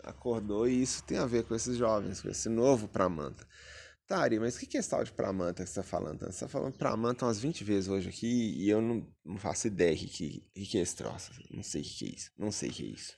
acordou, 0.02 0.66
e 0.66 0.82
isso 0.82 1.04
tem 1.04 1.18
a 1.18 1.26
ver 1.26 1.44
com 1.44 1.54
esses 1.54 1.76
jovens, 1.76 2.22
com 2.22 2.28
esse 2.30 2.48
novo 2.48 2.88
Pramanta. 2.88 3.46
Tá, 4.06 4.22
Ari, 4.22 4.40
mas 4.40 4.56
o 4.56 4.60
que 4.60 4.78
é 4.78 4.80
esse 4.80 4.88
tal 4.88 5.04
de 5.04 5.12
Pramanta 5.12 5.62
que 5.62 5.68
você 5.68 5.80
está 5.80 5.82
falando? 5.82 6.20
Você 6.20 6.28
está 6.28 6.48
falando 6.48 6.78
Pramanta 6.78 7.26
umas 7.26 7.38
20 7.38 7.62
vezes 7.62 7.90
hoje 7.90 8.08
aqui 8.08 8.54
e 8.56 8.70
eu 8.70 8.80
não, 8.80 9.06
não 9.22 9.36
faço 9.36 9.66
ideia 9.66 9.94
do 9.94 10.06
que, 10.06 10.42
que, 10.54 10.66
que 10.66 10.78
é 10.78 10.80
esse 10.80 10.96
troço. 10.96 11.30
Não 11.50 11.62
sei 11.62 11.82
o 11.82 11.84
que 11.84 12.06
é 12.06 12.08
isso. 12.08 12.30
Não 12.38 12.50
sei 12.50 12.70
o 12.70 12.72
que 12.72 12.82
é 12.84 12.86
isso. 12.86 13.12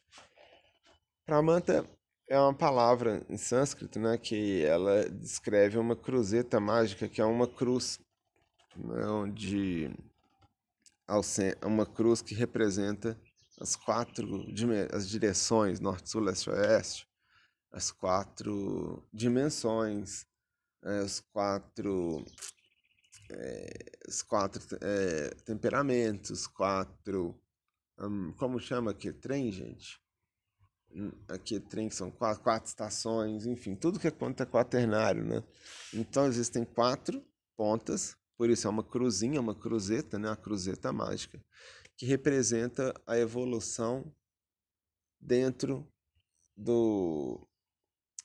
Pramanta 1.30 1.88
é 2.28 2.36
uma 2.40 2.52
palavra 2.52 3.24
em 3.28 3.36
sânscrito, 3.36 4.00
né, 4.00 4.18
que 4.18 4.64
ela 4.64 5.08
descreve 5.08 5.78
uma 5.78 5.94
cruzeta 5.94 6.58
mágica, 6.58 7.08
que 7.08 7.20
é 7.20 7.24
uma 7.24 7.46
cruz, 7.46 8.00
né, 8.76 9.06
onde 9.06 9.96
uma 11.64 11.86
cruz 11.86 12.20
que 12.20 12.34
representa 12.34 13.16
as 13.60 13.76
quatro 13.76 14.44
as 14.92 15.08
direções, 15.08 15.78
norte, 15.78 16.10
sul, 16.10 16.22
leste, 16.22 16.50
oeste, 16.50 17.08
as 17.70 17.92
quatro 17.92 19.00
dimensões 19.12 20.26
é, 20.82 21.02
os 21.02 21.20
quatro 21.20 22.24
é, 23.30 23.68
os 24.08 24.20
quatro 24.20 24.60
é, 24.80 25.28
temperamentos, 25.44 26.48
quatro 26.48 27.40
hum, 28.00 28.32
como 28.36 28.58
chama 28.58 28.90
aqui 28.90 29.12
trem, 29.12 29.52
gente? 29.52 30.00
Aqui 31.28 31.60
trem 31.60 31.88
são 31.88 32.10
quatro, 32.10 32.42
quatro 32.42 32.68
estações, 32.68 33.46
enfim, 33.46 33.76
tudo 33.76 33.98
que 33.98 34.08
é 34.08 34.10
conta 34.10 34.42
é 34.42 34.46
quaternário, 34.46 35.24
né? 35.24 35.42
Então 35.94 36.26
existem 36.26 36.64
quatro 36.64 37.24
pontas, 37.56 38.16
por 38.36 38.50
isso 38.50 38.66
é 38.66 38.70
uma 38.70 38.82
cruzinha, 38.82 39.40
uma 39.40 39.54
cruzeta, 39.54 40.18
né? 40.18 40.28
A 40.30 40.36
cruzeta 40.36 40.92
mágica, 40.92 41.40
que 41.96 42.06
representa 42.06 42.92
a 43.06 43.16
evolução 43.16 44.12
dentro 45.20 45.86
do 46.56 47.46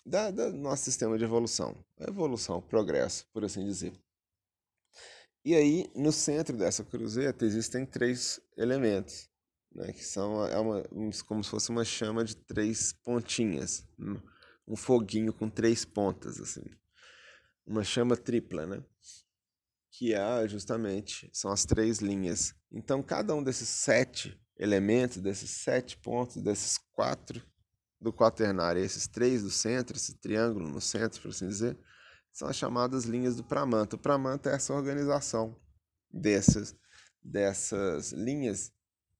da, 0.05 0.29
da 0.31 0.51
nosso 0.51 0.83
sistema 0.83 1.17
de 1.17 1.23
evolução. 1.23 1.83
Evolução, 1.99 2.61
progresso, 2.61 3.27
por 3.33 3.43
assim 3.43 3.65
dizer. 3.65 3.93
E 5.43 5.53
aí, 5.55 5.91
no 5.95 6.11
centro 6.11 6.57
dessa 6.57 6.83
cruzeta, 6.83 7.45
existem 7.45 7.85
três 7.85 8.39
elementos, 8.57 9.29
né, 9.75 9.91
que 9.91 10.03
são 10.03 10.45
é 10.47 10.57
uma, 10.57 10.83
como 11.27 11.43
se 11.43 11.49
fosse 11.49 11.69
uma 11.69 11.83
chama 11.83 12.23
de 12.23 12.35
três 12.35 12.93
pontinhas, 12.93 13.85
um 14.67 14.75
foguinho 14.75 15.33
com 15.33 15.49
três 15.49 15.83
pontas, 15.83 16.39
assim. 16.39 16.63
Uma 17.67 17.83
chama 17.83 18.15
tripla, 18.15 18.65
né? 18.65 18.83
Que 19.91 20.13
é 20.13 20.47
justamente, 20.47 21.29
são 21.33 21.51
as 21.51 21.65
três 21.65 21.99
linhas. 21.99 22.55
Então, 22.71 23.03
cada 23.03 23.35
um 23.35 23.43
desses 23.43 23.67
sete 23.67 24.39
elementos, 24.57 25.17
desses 25.17 25.49
sete 25.51 25.97
pontos, 25.97 26.41
desses 26.41 26.77
quatro 26.77 27.41
do 27.99 28.13
quaternário, 28.13 28.83
esses 28.83 29.07
três 29.07 29.43
do 29.43 29.49
centro, 29.49 29.97
esse 29.97 30.15
triângulo 30.15 30.69
no 30.69 30.79
centro, 30.81 31.21
por 31.21 31.29
assim 31.29 31.47
dizer, 31.47 31.77
são 32.31 32.47
as 32.47 32.55
chamadas 32.55 33.05
linhas 33.05 33.35
do 33.35 33.43
Pramanta. 33.43 33.95
O 33.95 33.99
Pramanta 33.99 34.49
é 34.49 34.55
essa 34.55 34.73
organização 34.73 35.55
dessas, 36.11 36.75
dessas 37.23 38.11
linhas 38.11 38.71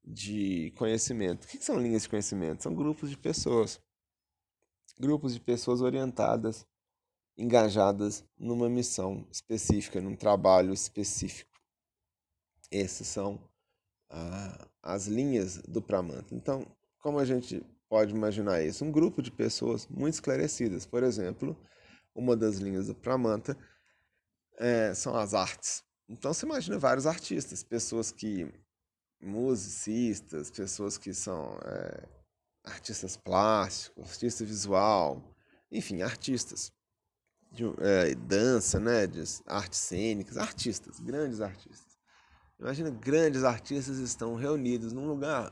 de 0.05 0.71
conhecimento. 0.77 1.45
O 1.45 1.47
que 1.47 1.63
são 1.63 1.79
linhas 1.79 2.03
de 2.03 2.09
conhecimento? 2.09 2.63
São 2.63 2.73
grupos 2.73 3.09
de 3.09 3.17
pessoas. 3.17 3.79
Grupos 4.99 5.33
de 5.33 5.39
pessoas 5.39 5.81
orientadas, 5.81 6.65
engajadas 7.37 8.23
numa 8.37 8.69
missão 8.69 9.27
específica, 9.31 9.99
num 9.99 10.15
trabalho 10.15 10.73
específico. 10.73 11.59
Essas 12.71 13.07
são 13.07 13.39
ah, 14.09 14.67
as 14.81 15.07
linhas 15.07 15.57
do 15.63 15.81
Pramanta. 15.81 16.33
Então, 16.33 16.65
como 16.99 17.19
a 17.19 17.25
gente 17.25 17.61
pode 17.89 18.13
imaginar 18.13 18.63
isso? 18.63 18.85
Um 18.85 18.91
grupo 18.91 19.21
de 19.21 19.31
pessoas 19.31 19.87
muito 19.87 20.13
esclarecidas. 20.13 20.85
Por 20.85 21.03
exemplo, 21.03 21.57
uma 22.13 22.35
das 22.35 22.57
linhas 22.57 22.87
do 22.87 22.95
Pramanta 22.95 23.57
é, 24.57 24.93
são 24.93 25.15
as 25.15 25.33
artes. 25.33 25.83
Então 26.07 26.33
você 26.33 26.45
imagina 26.45 26.77
vários 26.77 27.05
artistas, 27.05 27.63
pessoas 27.63 28.11
que 28.11 28.51
musicistas, 29.25 30.51
pessoas 30.51 30.97
que 30.97 31.13
são 31.13 31.57
é, 31.65 32.07
artistas 32.63 33.17
plásticos, 33.17 34.11
artista 34.11 34.45
visual, 34.45 35.35
enfim, 35.71 36.01
artistas. 36.01 36.71
De, 37.51 37.63
é, 37.79 38.13
dança, 38.15 38.79
né? 38.79 39.07
De 39.07 39.23
artes 39.45 39.79
cênicas, 39.79 40.37
artistas, 40.37 40.99
grandes 40.99 41.41
artistas. 41.41 41.97
Imagina, 42.59 42.89
grandes 42.89 43.43
artistas 43.43 43.97
estão 43.97 44.35
reunidos 44.35 44.93
num 44.93 45.07
lugar 45.07 45.51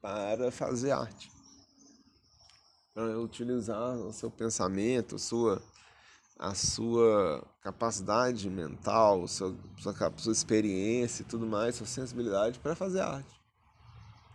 para 0.00 0.50
fazer 0.50 0.92
arte. 0.92 1.30
Para 2.94 3.18
utilizar 3.18 3.96
o 3.96 4.12
seu 4.12 4.30
pensamento, 4.30 5.18
sua, 5.18 5.62
a 6.42 6.54
sua 6.54 7.46
capacidade 7.60 8.48
mental, 8.48 9.28
sua, 9.28 9.54
sua, 9.76 9.94
sua 10.16 10.32
experiência 10.32 11.20
e 11.20 11.26
tudo 11.26 11.46
mais, 11.46 11.74
sua 11.74 11.86
sensibilidade 11.86 12.58
para 12.58 12.74
fazer 12.74 13.00
arte. 13.00 13.38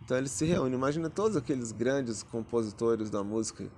Então 0.04 0.16
eles 0.16 0.30
se 0.30 0.44
reúnem. 0.44 0.74
Imagina 0.74 1.10
todos 1.10 1.36
aqueles 1.36 1.72
grandes 1.72 2.22
compositores 2.22 3.10
da 3.10 3.24
música 3.24 3.68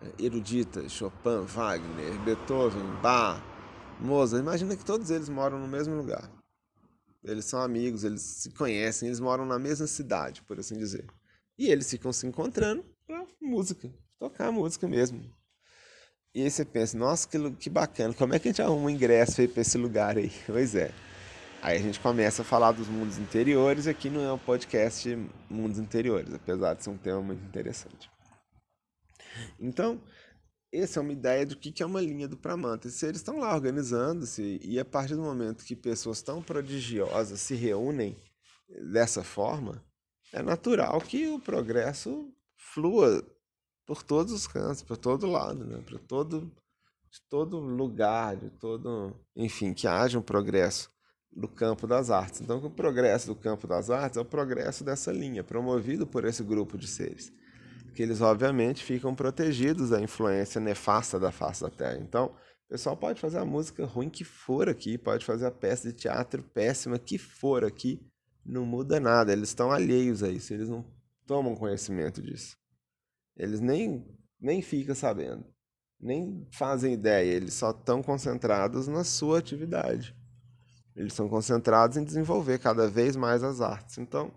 é, 0.00 0.24
erudita, 0.24 0.88
Chopin, 0.88 1.44
Wagner, 1.44 2.18
Beethoven, 2.24 2.86
Bach, 3.02 3.42
Mozart. 4.00 4.42
Imagina 4.42 4.74
que 4.74 4.84
todos 4.84 5.10
eles 5.10 5.28
moram 5.28 5.58
no 5.58 5.68
mesmo 5.68 5.94
lugar. 5.94 6.30
Eles 7.22 7.44
são 7.44 7.60
amigos, 7.60 8.02
eles 8.02 8.22
se 8.22 8.50
conhecem, 8.52 9.08
eles 9.08 9.20
moram 9.20 9.44
na 9.44 9.58
mesma 9.58 9.86
cidade, 9.86 10.42
por 10.44 10.58
assim 10.58 10.78
dizer. 10.78 11.06
E 11.58 11.66
eles 11.66 11.90
ficam 11.90 12.14
se 12.14 12.26
encontrando 12.26 12.82
pra 13.06 13.26
música, 13.42 13.92
tocar 14.18 14.50
música 14.50 14.88
mesmo. 14.88 15.22
E 16.34 16.42
aí 16.42 16.50
você 16.50 16.64
pensa, 16.64 16.98
nossa, 16.98 17.28
que, 17.28 17.50
que 17.52 17.70
bacana, 17.70 18.12
como 18.12 18.34
é 18.34 18.40
que 18.40 18.48
a 18.48 18.50
gente 18.50 18.60
arruma 18.60 18.86
um 18.86 18.90
ingresso 18.90 19.40
aí 19.40 19.46
pra 19.46 19.62
esse 19.62 19.78
lugar 19.78 20.18
aí? 20.18 20.32
Pois 20.46 20.74
é. 20.74 20.92
Aí 21.62 21.78
a 21.78 21.80
gente 21.80 22.00
começa 22.00 22.42
a 22.42 22.44
falar 22.44 22.72
dos 22.72 22.88
mundos 22.88 23.18
interiores, 23.18 23.86
e 23.86 23.90
aqui 23.90 24.10
não 24.10 24.20
é 24.20 24.32
um 24.32 24.38
podcast 24.38 25.16
Mundos 25.48 25.78
Interiores, 25.78 26.34
apesar 26.34 26.74
de 26.74 26.84
ser 26.84 26.90
um 26.90 26.98
tema 26.98 27.22
muito 27.22 27.42
interessante. 27.42 28.10
Então, 29.58 30.02
essa 30.70 30.98
é 30.98 31.02
uma 31.02 31.12
ideia 31.12 31.46
do 31.46 31.56
que 31.56 31.82
é 31.82 31.86
uma 31.86 32.02
linha 32.02 32.28
do 32.28 32.36
Pramanta. 32.36 32.90
Se 32.90 33.06
eles 33.06 33.18
estão 33.18 33.38
lá 33.38 33.54
organizando-se, 33.54 34.60
e 34.62 34.78
a 34.78 34.84
partir 34.84 35.14
do 35.14 35.22
momento 35.22 35.64
que 35.64 35.74
pessoas 35.74 36.20
tão 36.20 36.42
prodigiosas 36.42 37.40
se 37.40 37.54
reúnem 37.54 38.16
dessa 38.92 39.22
forma, 39.22 39.82
é 40.32 40.42
natural 40.42 41.00
que 41.00 41.28
o 41.28 41.38
progresso 41.38 42.30
flua 42.56 43.24
por 43.86 44.02
todos 44.02 44.32
os 44.32 44.46
cantos, 44.46 44.82
por 44.82 44.96
todo 44.96 45.26
lado, 45.26 45.64
né? 45.64 45.82
para 45.84 45.98
todo, 45.98 46.50
de 47.10 47.20
todo 47.28 47.58
lugar, 47.58 48.36
de 48.36 48.50
todo. 48.50 49.14
Enfim, 49.36 49.72
que 49.72 49.86
haja 49.86 50.18
um 50.18 50.22
progresso 50.22 50.90
do 51.32 51.48
campo 51.48 51.86
das 51.86 52.10
artes. 52.10 52.40
Então, 52.40 52.58
o 52.58 52.70
progresso 52.70 53.26
do 53.26 53.34
campo 53.34 53.66
das 53.66 53.90
artes 53.90 54.16
é 54.16 54.20
o 54.20 54.24
progresso 54.24 54.84
dessa 54.84 55.12
linha, 55.12 55.42
promovido 55.42 56.06
por 56.06 56.24
esse 56.24 56.42
grupo 56.42 56.78
de 56.78 56.86
seres 56.86 57.32
que 57.94 58.02
eles 58.02 58.20
obviamente 58.20 58.82
ficam 58.82 59.14
protegidos 59.14 59.90
da 59.90 60.00
influência 60.00 60.60
nefasta 60.60 61.18
da 61.18 61.30
face 61.30 61.62
da 61.62 61.70
Terra. 61.70 61.98
Então, 61.98 62.26
o 62.66 62.68
pessoal 62.68 62.96
pode 62.96 63.20
fazer 63.20 63.38
a 63.38 63.44
música 63.44 63.86
ruim 63.86 64.10
que 64.10 64.24
for 64.24 64.68
aqui, 64.68 64.98
pode 64.98 65.24
fazer 65.24 65.46
a 65.46 65.50
peça 65.50 65.88
de 65.88 65.94
teatro 65.94 66.42
péssima 66.42 66.98
que 66.98 67.16
for 67.16 67.64
aqui, 67.64 68.04
não 68.44 68.66
muda 68.66 68.98
nada, 68.98 69.32
eles 69.32 69.50
estão 69.50 69.70
alheios 69.70 70.22
a 70.22 70.28
isso, 70.28 70.52
eles 70.52 70.68
não 70.68 70.84
tomam 71.24 71.54
conhecimento 71.54 72.20
disso. 72.20 72.56
Eles 73.36 73.60
nem, 73.60 74.06
nem 74.40 74.62
ficam 74.62 74.94
sabendo, 74.94 75.44
nem 76.00 76.46
fazem 76.52 76.92
ideia, 76.92 77.32
eles 77.32 77.54
só 77.54 77.70
estão 77.70 78.02
concentrados 78.02 78.86
na 78.86 79.04
sua 79.04 79.38
atividade. 79.38 80.14
Eles 80.94 81.12
são 81.12 81.28
concentrados 81.28 81.96
em 81.96 82.04
desenvolver 82.04 82.58
cada 82.60 82.88
vez 82.88 83.16
mais 83.16 83.42
as 83.42 83.60
artes. 83.60 83.98
Então, 83.98 84.32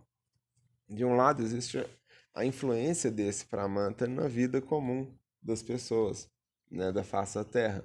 de 0.89 1.05
um 1.05 1.15
lado 1.15 1.43
existe 1.43 1.85
a 2.33 2.45
influência 2.45 3.11
desse 3.11 3.45
Pramanta 3.45 4.07
na 4.07 4.27
vida 4.27 4.61
comum 4.61 5.15
das 5.41 5.61
pessoas, 5.61 6.29
né, 6.69 6.91
da 6.91 7.03
face 7.03 7.35
da 7.35 7.43
Terra. 7.43 7.83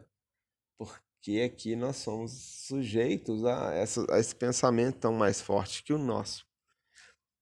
Porque 0.79 1.41
aqui 1.41 1.77
nós 1.77 1.97
somos 1.97 2.33
sujeitos 2.33 3.45
a, 3.45 3.73
essa, 3.75 4.07
a 4.13 4.19
esse 4.19 4.35
pensamento 4.35 4.99
tão 4.99 5.13
mais 5.13 5.41
forte 5.41 5.83
que 5.83 5.93
o 5.93 5.99
nosso. 5.99 6.47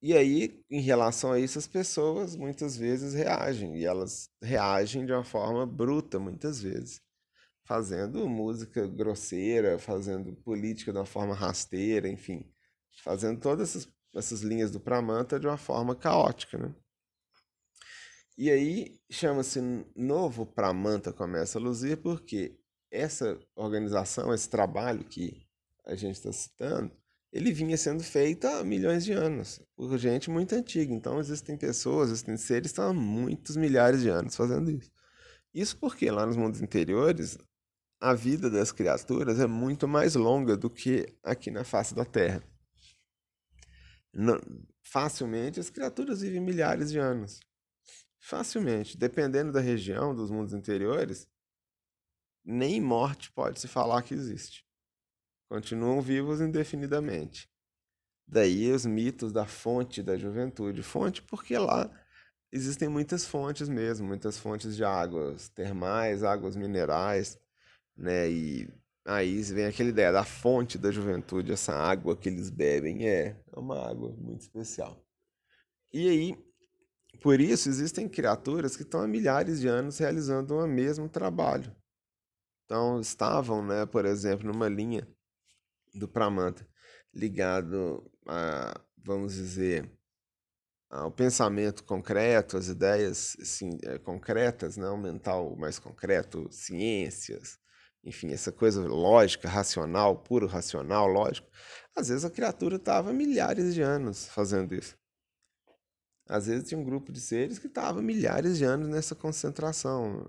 E 0.02 0.14
aí, 0.14 0.64
em 0.70 0.80
relação 0.80 1.32
a 1.32 1.38
isso, 1.38 1.58
as 1.58 1.66
pessoas 1.66 2.34
muitas 2.34 2.76
vezes 2.76 3.12
reagem, 3.12 3.76
e 3.76 3.84
elas 3.84 4.30
reagem 4.42 5.04
de 5.04 5.12
uma 5.12 5.24
forma 5.24 5.66
bruta, 5.66 6.18
muitas 6.18 6.60
vezes, 6.60 7.02
fazendo 7.64 8.26
música 8.28 8.86
grosseira, 8.86 9.78
fazendo 9.78 10.34
política 10.36 10.90
de 10.90 10.98
uma 10.98 11.04
forma 11.04 11.34
rasteira, 11.34 12.08
enfim, 12.08 12.50
fazendo 13.04 13.40
todas 13.40 13.70
essas, 13.70 13.88
essas 14.14 14.40
linhas 14.40 14.70
do 14.70 14.80
Pramanta 14.80 15.38
de 15.38 15.46
uma 15.46 15.58
forma 15.58 15.94
caótica, 15.94 16.56
né? 16.56 16.74
E 18.38 18.50
aí 18.50 18.98
chama-se 19.10 19.60
Novo 19.94 20.46
Pramanta 20.46 21.12
Começa 21.12 21.58
a 21.58 21.62
Luzir, 21.62 21.98
porque 21.98 22.58
essa 22.90 23.38
organização, 23.54 24.32
esse 24.32 24.48
trabalho 24.48 25.04
que 25.04 25.46
a 25.84 25.94
gente 25.94 26.14
está 26.14 26.32
citando, 26.32 26.90
ele 27.32 27.52
vinha 27.52 27.76
sendo 27.76 28.02
feito 28.02 28.46
há 28.46 28.64
milhões 28.64 29.04
de 29.04 29.12
anos, 29.12 29.60
por 29.76 29.96
gente 29.98 30.30
muito 30.30 30.54
antiga. 30.54 30.92
Então 30.92 31.20
existem 31.20 31.56
pessoas, 31.56 32.10
existem 32.10 32.36
seres 32.36 32.62
que 32.62 32.66
estão 32.72 32.90
há 32.90 32.92
muitos 32.92 33.56
milhares 33.56 34.02
de 34.02 34.08
anos 34.08 34.34
fazendo 34.34 34.70
isso. 34.70 34.90
Isso 35.54 35.76
porque 35.78 36.10
lá 36.10 36.26
nos 36.26 36.36
mundos 36.36 36.60
interiores, 36.60 37.38
a 38.00 38.14
vida 38.14 38.48
das 38.48 38.72
criaturas 38.72 39.38
é 39.38 39.46
muito 39.46 39.86
mais 39.86 40.14
longa 40.14 40.56
do 40.56 40.70
que 40.70 41.06
aqui 41.22 41.50
na 41.50 41.64
face 41.64 41.94
da 41.94 42.04
Terra. 42.04 42.42
Não, 44.12 44.40
facilmente 44.82 45.60
as 45.60 45.70
criaturas 45.70 46.20
vivem 46.20 46.40
milhares 46.40 46.90
de 46.90 46.98
anos. 46.98 47.40
Facilmente. 48.18 48.98
Dependendo 48.98 49.52
da 49.52 49.60
região, 49.60 50.14
dos 50.14 50.30
mundos 50.30 50.52
interiores, 50.52 51.28
nem 52.44 52.80
morte 52.80 53.30
pode 53.32 53.60
se 53.60 53.68
falar 53.68 54.02
que 54.02 54.14
existe. 54.14 54.64
Continuam 55.50 56.00
vivos 56.00 56.40
indefinidamente. 56.40 57.50
Daí 58.24 58.70
os 58.70 58.86
mitos 58.86 59.32
da 59.32 59.44
fonte 59.44 60.00
da 60.00 60.16
juventude. 60.16 60.80
Fonte 60.82 61.20
porque 61.22 61.58
lá 61.58 61.90
existem 62.52 62.88
muitas 62.88 63.26
fontes 63.26 63.68
mesmo, 63.68 64.06
muitas 64.06 64.38
fontes 64.38 64.76
de 64.76 64.84
águas 64.84 65.48
termais, 65.48 66.22
águas 66.22 66.54
minerais, 66.54 67.36
né? 67.96 68.30
E 68.30 68.68
aí 69.04 69.42
vem 69.42 69.66
aquela 69.66 69.88
ideia 69.88 70.12
da 70.12 70.24
fonte 70.24 70.78
da 70.78 70.92
juventude, 70.92 71.50
essa 71.50 71.74
água 71.74 72.16
que 72.16 72.28
eles 72.28 72.48
bebem 72.48 73.08
é, 73.08 73.36
é 73.52 73.58
uma 73.58 73.90
água 73.90 74.14
muito 74.16 74.42
especial. 74.42 75.04
E 75.92 76.08
aí 76.08 76.50
por 77.20 77.40
isso, 77.40 77.68
existem 77.68 78.08
criaturas 78.08 78.76
que 78.76 78.82
estão 78.82 79.00
há 79.00 79.08
milhares 79.08 79.60
de 79.60 79.66
anos 79.68 79.98
realizando 79.98 80.56
o 80.56 80.66
mesmo 80.66 81.08
trabalho. 81.08 81.74
Então, 82.64 83.00
estavam, 83.00 83.66
né, 83.66 83.84
por 83.84 84.04
exemplo, 84.06 84.46
numa 84.46 84.68
linha 84.68 85.06
do 85.94 86.08
Pramanta, 86.08 86.66
ligado 87.14 88.10
a, 88.26 88.80
vamos 88.96 89.34
dizer, 89.34 89.90
ao 90.90 91.10
pensamento 91.10 91.84
concreto, 91.84 92.56
às 92.56 92.68
ideias 92.68 93.36
assim, 93.40 93.78
é, 93.84 93.98
concretas, 93.98 94.76
né, 94.76 94.88
o 94.88 94.96
mental 94.96 95.56
mais 95.56 95.78
concreto, 95.78 96.48
ciências, 96.50 97.58
enfim, 98.02 98.32
essa 98.32 98.50
coisa 98.50 98.80
lógica, 98.86 99.48
racional, 99.48 100.16
puro 100.22 100.46
racional, 100.46 101.06
lógico. 101.06 101.48
Às 101.94 102.08
vezes 102.08 102.24
a 102.24 102.30
criatura 102.30 102.76
estava 102.76 103.12
milhares 103.12 103.74
de 103.74 103.82
anos 103.82 104.26
fazendo 104.28 104.74
isso. 104.74 104.98
Às 106.26 106.46
vezes 106.46 106.68
tinha 106.68 106.80
um 106.80 106.84
grupo 106.84 107.12
de 107.12 107.20
seres 107.20 107.58
que 107.58 107.66
estava 107.66 108.00
milhares 108.00 108.56
de 108.56 108.64
anos 108.64 108.88
nessa 108.88 109.14
concentração 109.14 110.24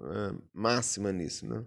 máxima 0.51 1.11
nisso, 1.11 1.47
né? 1.47 1.65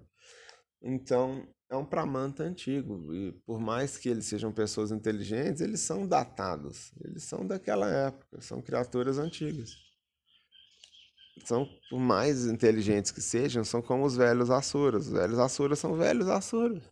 Então, 0.82 1.46
é 1.74 1.78
um 1.78 1.84
pramanta 1.84 2.42
antigo. 2.42 3.14
E 3.14 3.32
por 3.46 3.60
mais 3.60 3.96
que 3.96 4.08
eles 4.08 4.26
sejam 4.26 4.52
pessoas 4.52 4.90
inteligentes, 4.90 5.60
eles 5.60 5.80
são 5.80 6.06
datados. 6.06 6.92
Eles 7.04 7.24
são 7.24 7.46
daquela 7.46 7.88
época, 7.88 8.40
são 8.40 8.62
criaturas 8.62 9.18
antigas. 9.18 9.76
São, 11.44 11.68
por 11.90 11.98
mais 11.98 12.46
inteligentes 12.46 13.10
que 13.10 13.20
sejam, 13.20 13.64
são 13.64 13.82
como 13.82 14.04
os 14.04 14.16
velhos 14.16 14.50
Asuras. 14.50 15.06
Os 15.06 15.12
velhos 15.12 15.38
Asuras 15.38 15.78
são 15.78 15.94
velhos 15.96 16.28
Asuras. 16.28 16.82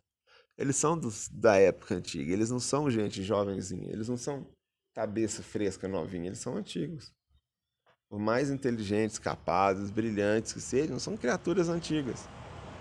Eles 0.58 0.76
são 0.76 0.98
dos, 0.98 1.28
da 1.28 1.56
época 1.56 1.94
antiga, 1.94 2.30
eles 2.30 2.50
não 2.50 2.60
são 2.60 2.90
gente 2.90 3.22
jovenzinha, 3.22 3.90
eles 3.90 4.08
não 4.08 4.18
são 4.18 4.46
cabeça 4.92 5.42
fresca, 5.42 5.88
novinha, 5.88 6.26
eles 6.26 6.40
são 6.40 6.56
antigos 6.56 7.10
por 8.12 8.18
mais 8.18 8.50
inteligentes, 8.50 9.18
capazes, 9.18 9.90
brilhantes 9.90 10.52
que 10.52 10.60
sejam, 10.60 10.98
são 10.98 11.16
criaturas 11.16 11.70
antigas. 11.70 12.28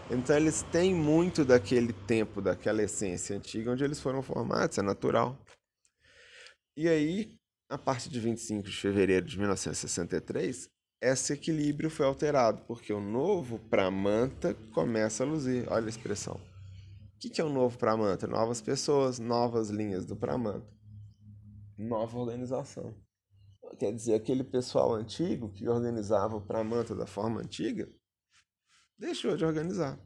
Então 0.09 0.35
eles 0.35 0.63
têm 0.63 0.93
muito 0.93 1.45
daquele 1.45 1.93
tempo, 1.93 2.41
daquela 2.41 2.83
essência 2.83 3.35
antiga 3.35 3.71
onde 3.71 3.83
eles 3.83 3.99
foram 3.99 4.21
formados, 4.21 4.77
é 4.77 4.81
natural. 4.81 5.37
E 6.75 6.87
aí, 6.87 7.37
a 7.69 7.77
partir 7.77 8.09
de 8.09 8.19
25 8.19 8.69
de 8.69 8.75
fevereiro 8.75 9.25
de 9.25 9.37
1963, 9.37 10.69
esse 11.01 11.33
equilíbrio 11.33 11.89
foi 11.89 12.05
alterado, 12.05 12.63
porque 12.65 12.91
o 12.91 12.99
novo 12.99 13.59
Pramanta 13.69 14.53
começa 14.73 15.23
a 15.23 15.27
luzir. 15.27 15.65
Olha 15.69 15.85
a 15.85 15.89
expressão. 15.89 16.35
O 16.35 17.19
que 17.19 17.39
é 17.39 17.43
o 17.43 17.49
novo 17.49 17.77
Pramanta? 17.77 18.27
Novas 18.27 18.61
pessoas, 18.61 19.19
novas 19.19 19.69
linhas 19.69 20.05
do 20.05 20.15
Pramanta. 20.15 20.67
Nova 21.77 22.17
organização 22.17 22.93
quer 23.81 23.91
dizer, 23.91 24.13
aquele 24.13 24.43
pessoal 24.43 24.93
antigo 24.93 25.49
que 25.49 25.67
organizava 25.67 26.35
o 26.35 26.41
Pramanta 26.41 26.95
da 26.95 27.07
forma 27.07 27.41
antiga, 27.41 27.89
deixou 29.01 29.35
de 29.35 29.43
organizar. 29.43 29.97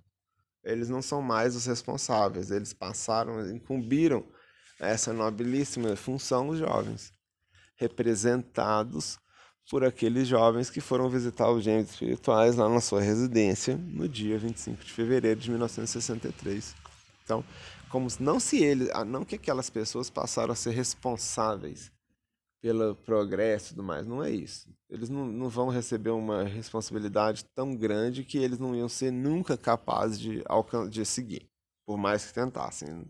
Eles 0.63 0.89
não 0.89 1.01
são 1.01 1.21
mais 1.21 1.55
os 1.55 1.65
responsáveis, 1.65 2.49
eles 2.49 2.73
passaram, 2.73 3.47
incumbiram 3.51 4.25
essa 4.79 5.13
nobilíssima 5.13 5.95
função 5.95 6.49
os 6.49 6.57
jovens, 6.57 7.13
representados 7.75 9.19
por 9.69 9.83
aqueles 9.83 10.27
jovens 10.27 10.69
que 10.69 10.79
foram 10.79 11.09
visitar 11.09 11.51
os 11.51 11.63
gêmeos 11.63 11.91
espirituais 11.91 12.55
lá 12.55 12.69
na 12.69 12.81
sua 12.81 13.01
residência 13.01 13.75
no 13.75 14.07
dia 14.07 14.39
25 14.39 14.83
de 14.83 14.91
fevereiro 14.91 15.39
de 15.39 15.49
1963. 15.49 16.75
Então, 17.23 17.43
como 17.89 18.07
não 18.19 18.39
se 18.39 18.63
eles, 18.63 18.89
ah, 18.93 19.03
não 19.03 19.25
que 19.25 19.35
aquelas 19.35 19.69
pessoas 19.69 20.09
passaram 20.09 20.53
a 20.53 20.55
ser 20.55 20.71
responsáveis 20.71 21.91
pelo 22.65 22.95
progresso 22.95 23.67
e 23.67 23.69
tudo 23.75 23.83
mais, 23.83 24.07
não 24.07 24.23
é 24.23 24.31
isso. 24.31 24.67
Eles 24.89 25.07
não, 25.07 25.23
não 25.27 25.47
vão 25.49 25.69
receber 25.69 26.09
uma 26.09 26.41
responsabilidade 26.45 27.45
tão 27.53 27.75
grande 27.75 28.23
que 28.23 28.39
eles 28.39 28.57
não 28.57 28.75
iam 28.75 28.89
ser 28.89 29.11
nunca 29.11 29.55
capazes 29.55 30.19
de, 30.19 30.43
de 30.89 31.05
seguir, 31.05 31.47
por 31.85 31.95
mais 31.95 32.25
que 32.25 32.33
tentassem. 32.33 33.07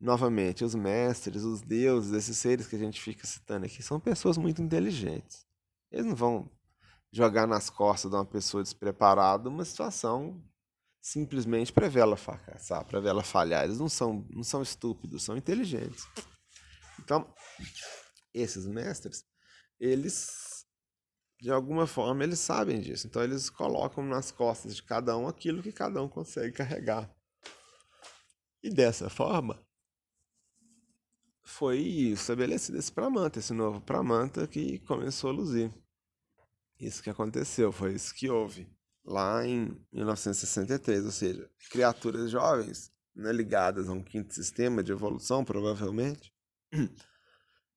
Novamente, 0.00 0.62
os 0.62 0.76
mestres, 0.76 1.42
os 1.42 1.60
deuses, 1.60 2.12
esses 2.12 2.38
seres 2.38 2.68
que 2.68 2.76
a 2.76 2.78
gente 2.78 3.00
fica 3.00 3.26
citando 3.26 3.66
aqui, 3.66 3.82
são 3.82 3.98
pessoas 3.98 4.38
muito 4.38 4.62
inteligentes. 4.62 5.44
Eles 5.90 6.06
não 6.06 6.14
vão 6.14 6.48
jogar 7.10 7.48
nas 7.48 7.68
costas 7.68 8.12
de 8.12 8.16
uma 8.16 8.24
pessoa 8.24 8.62
despreparada 8.62 9.48
uma 9.48 9.64
situação 9.64 10.40
simplesmente 11.00 11.72
para 11.72 11.88
ver 11.88 12.00
ela 12.00 12.16
fracassar, 12.16 12.84
para 12.84 13.00
ver 13.00 13.08
ela 13.08 13.24
falhar. 13.24 13.64
Eles 13.64 13.80
não 13.80 13.88
são, 13.88 14.24
não 14.30 14.44
são 14.44 14.62
estúpidos, 14.62 15.24
são 15.24 15.36
inteligentes. 15.36 16.06
Então, 17.00 17.26
esses 18.40 18.66
mestres, 18.66 19.24
eles, 19.78 20.66
de 21.40 21.50
alguma 21.50 21.86
forma, 21.86 22.24
eles 22.24 22.38
sabem 22.40 22.80
disso. 22.80 23.06
Então, 23.06 23.22
eles 23.22 23.48
colocam 23.48 24.04
nas 24.04 24.30
costas 24.30 24.76
de 24.76 24.82
cada 24.82 25.16
um 25.16 25.28
aquilo 25.28 25.62
que 25.62 25.72
cada 25.72 26.02
um 26.02 26.08
consegue 26.08 26.52
carregar. 26.52 27.10
E 28.62 28.70
dessa 28.70 29.08
forma, 29.08 29.64
foi 31.42 31.78
estabelecido 31.78 32.78
esse 32.78 32.92
Pramanta, 32.92 33.38
esse 33.38 33.52
novo 33.52 33.80
Pramanta 33.80 34.46
que 34.46 34.78
começou 34.80 35.30
a 35.30 35.32
luzir. 35.32 35.72
Isso 36.78 37.02
que 37.02 37.10
aconteceu, 37.10 37.72
foi 37.72 37.94
isso 37.94 38.14
que 38.14 38.28
houve 38.28 38.68
lá 39.04 39.44
em 39.46 39.80
1963, 39.90 41.06
ou 41.06 41.10
seja, 41.10 41.50
criaturas 41.70 42.30
jovens, 42.30 42.92
né, 43.16 43.32
ligadas 43.32 43.88
a 43.88 43.92
um 43.92 44.02
quinto 44.02 44.34
sistema 44.34 44.82
de 44.82 44.92
evolução, 44.92 45.44
provavelmente, 45.44 46.32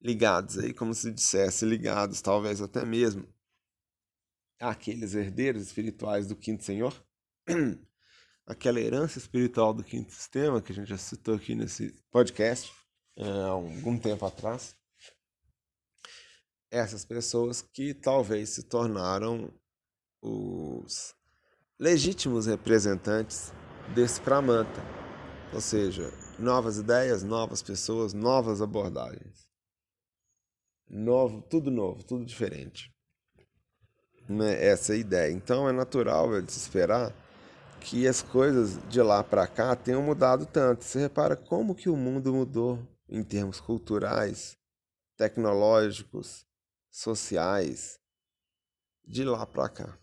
ligados 0.01 0.57
aí, 0.57 0.73
como 0.73 0.93
se 0.93 1.11
dissesse, 1.11 1.65
ligados 1.65 2.21
talvez 2.21 2.61
até 2.61 2.83
mesmo 2.83 3.27
àqueles 4.59 5.13
herdeiros 5.15 5.63
espirituais 5.63 6.27
do 6.27 6.35
quinto 6.35 6.63
senhor, 6.63 6.93
aquela 8.45 8.79
herança 8.79 9.17
espiritual 9.17 9.73
do 9.73 9.83
quinto 9.83 10.11
sistema 10.11 10.61
que 10.61 10.71
a 10.71 10.75
gente 10.75 10.87
já 10.87 10.97
citou 10.97 11.35
aqui 11.35 11.55
nesse 11.55 11.95
podcast, 12.11 12.71
é, 13.17 13.23
há 13.23 13.47
algum 13.47 13.97
tempo 13.97 14.25
atrás, 14.25 14.75
essas 16.69 17.03
pessoas 17.03 17.61
que 17.61 17.93
talvez 17.93 18.49
se 18.49 18.63
tornaram 18.63 19.53
os 20.21 21.13
legítimos 21.79 22.45
representantes 22.45 23.51
desse 23.93 24.21
Pramanta, 24.21 24.81
ou 25.53 25.59
seja, 25.59 26.09
novas 26.39 26.77
ideias, 26.77 27.23
novas 27.23 27.61
pessoas, 27.61 28.13
novas 28.13 28.61
abordagens. 28.61 29.50
Novo, 30.93 31.41
tudo 31.41 31.71
novo, 31.71 32.03
tudo 32.03 32.25
diferente. 32.25 32.93
Né? 34.27 34.61
Essa 34.61 34.91
é 34.91 34.95
a 34.97 34.99
ideia. 34.99 35.31
Então 35.31 35.69
é 35.69 35.71
natural 35.71 36.41
de 36.41 36.51
se 36.51 36.59
esperar 36.59 37.15
que 37.79 38.05
as 38.05 38.21
coisas 38.21 38.77
de 38.89 39.01
lá 39.01 39.23
para 39.23 39.47
cá 39.47 39.73
tenham 39.73 40.01
mudado 40.01 40.45
tanto. 40.45 40.83
Você 40.83 40.99
repara 40.99 41.37
como 41.37 41.73
que 41.73 41.87
o 41.87 41.95
mundo 41.95 42.33
mudou 42.33 42.77
em 43.07 43.23
termos 43.23 43.61
culturais, 43.61 44.57
tecnológicos, 45.15 46.45
sociais, 46.89 47.97
de 49.07 49.23
lá 49.23 49.45
para 49.45 49.69
cá. 49.69 49.97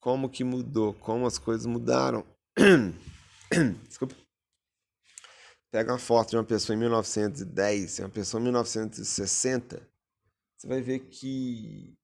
Como 0.00 0.28
que 0.28 0.42
mudou, 0.42 0.92
como 0.94 1.24
as 1.24 1.38
coisas 1.38 1.66
mudaram. 1.66 2.26
Desculpa. 3.86 4.16
Pega 5.70 5.92
uma 5.92 5.98
foto 5.98 6.30
de 6.30 6.36
uma 6.36 6.44
pessoa 6.44 6.74
em 6.74 6.78
1910 6.78 7.98
e 7.98 8.02
uma 8.02 8.08
pessoa 8.08 8.40
em 8.40 8.44
1960, 8.44 9.88
você 10.56 10.66
vai 10.66 10.82
ver 10.82 11.00
que 11.00 11.96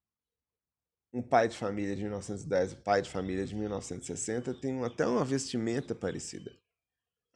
um 1.12 1.22
pai 1.22 1.48
de 1.48 1.56
família 1.56 1.96
de 1.96 2.02
1910 2.02 2.72
e 2.72 2.74
um 2.74 2.80
pai 2.80 3.02
de 3.02 3.10
família 3.10 3.44
de 3.44 3.54
1960 3.54 4.54
tem 4.54 4.84
até 4.84 5.06
uma 5.06 5.24
vestimenta 5.24 5.94
parecida 5.94 6.56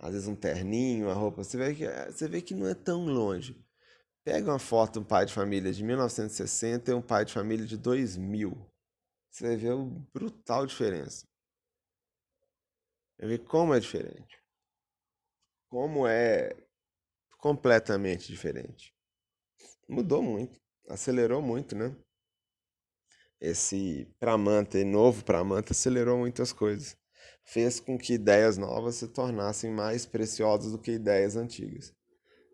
às 0.00 0.12
vezes 0.12 0.26
um 0.26 0.34
terninho, 0.34 1.06
uma 1.06 1.14
roupa, 1.14 1.44
você 1.44 1.58
vê 1.58 1.74
que, 1.74 1.86
você 1.86 2.26
vê 2.26 2.40
que 2.40 2.54
não 2.54 2.66
é 2.66 2.74
tão 2.74 3.04
longe. 3.04 3.62
Pega 4.24 4.50
uma 4.50 4.58
foto 4.58 4.94
de 4.94 4.98
um 5.00 5.04
pai 5.04 5.26
de 5.26 5.34
família 5.34 5.72
de 5.72 5.84
1960 5.84 6.90
e 6.90 6.94
um 6.94 7.02
pai 7.02 7.24
de 7.24 7.32
família 7.34 7.66
de 7.66 7.76
2000. 7.76 8.56
Você 9.30 9.46
vai 9.46 9.56
ver 9.56 9.76
brutal 10.12 10.66
diferença. 10.66 11.26
Vai 13.18 13.28
ver 13.28 13.38
como 13.40 13.74
é 13.74 13.80
diferente. 13.80 14.39
Como 15.70 16.06
é 16.06 16.54
completamente 17.38 18.30
diferente. 18.30 18.94
Mudou 19.88 20.22
muito, 20.22 20.61
acelerou 20.88 21.40
muito, 21.40 21.74
né? 21.74 21.96
Esse 23.40 24.04
Pramanta, 24.18 24.85
novo 24.85 25.24
Pramanta, 25.24 25.72
acelerou 25.72 26.18
muitas 26.18 26.52
coisas 26.52 27.00
fez 27.44 27.80
com 27.80 27.98
que 27.98 28.14
ideias 28.14 28.56
novas 28.56 28.96
se 28.96 29.09
tornassem 29.09 29.72
mais 29.72 30.06
preciosas 30.06 30.72
do 30.72 30.78
que 30.78 30.92
ideias 30.92 31.37
antigas. 31.37 31.92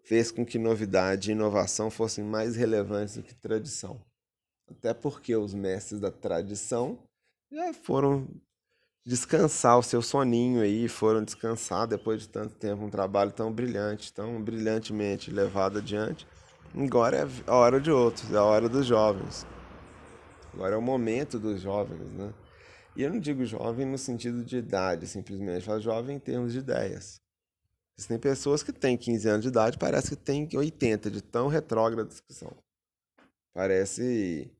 Fez 0.04 0.30
com 0.30 0.44
que 0.44 0.58
novidade 0.58 1.30
e 1.30 1.32
inovação 1.32 1.90
fossem 1.90 2.24
mais 2.24 2.56
relevantes 2.56 3.16
do 3.16 3.22
que 3.22 3.34
tradição. 3.34 4.04
Até 4.68 4.94
porque 4.94 5.34
os 5.36 5.52
mestres 5.52 6.00
da 6.00 6.10
tradição 6.10 7.06
já 7.50 7.72
foram 7.74 8.28
descansar 9.06 9.78
o 9.78 9.82
seu 9.84 10.02
soninho 10.02 10.60
aí, 10.60 10.88
foram 10.88 11.22
descansar 11.22 11.86
depois 11.86 12.22
de 12.22 12.28
tanto 12.28 12.56
tempo, 12.56 12.84
um 12.84 12.90
trabalho 12.90 13.30
tão 13.30 13.52
brilhante, 13.52 14.12
tão 14.12 14.42
brilhantemente 14.42 15.30
levado 15.30 15.78
adiante. 15.78 16.26
Agora 16.76 17.18
é 17.18 17.26
a 17.46 17.54
hora 17.54 17.80
de 17.80 17.90
outros, 17.90 18.30
é 18.32 18.36
a 18.36 18.42
hora 18.42 18.68
dos 18.68 18.84
jovens. 18.84 19.46
Agora 20.52 20.74
é 20.74 20.78
o 20.78 20.82
momento 20.82 21.38
dos 21.38 21.60
jovens, 21.60 22.00
né? 22.12 22.34
E 22.96 23.02
eu 23.02 23.10
não 23.10 23.20
digo 23.20 23.44
jovem 23.44 23.86
no 23.86 23.96
sentido 23.96 24.42
de 24.42 24.56
idade, 24.56 25.06
simplesmente, 25.06 25.60
eu 25.60 25.62
falo 25.62 25.80
jovem 25.80 26.16
em 26.16 26.18
termos 26.18 26.52
de 26.52 26.58
ideias. 26.58 27.20
Existem 27.96 28.18
pessoas 28.18 28.62
que 28.62 28.72
têm 28.72 28.96
15 28.96 29.28
anos 29.28 29.42
de 29.42 29.48
idade, 29.48 29.78
parece 29.78 30.10
que 30.10 30.16
têm 30.16 30.48
80, 30.52 31.10
de 31.10 31.22
tão 31.22 31.46
retrógradas 31.46 32.20
que 32.20 32.34
são. 32.34 32.52
Parece, 33.54 34.50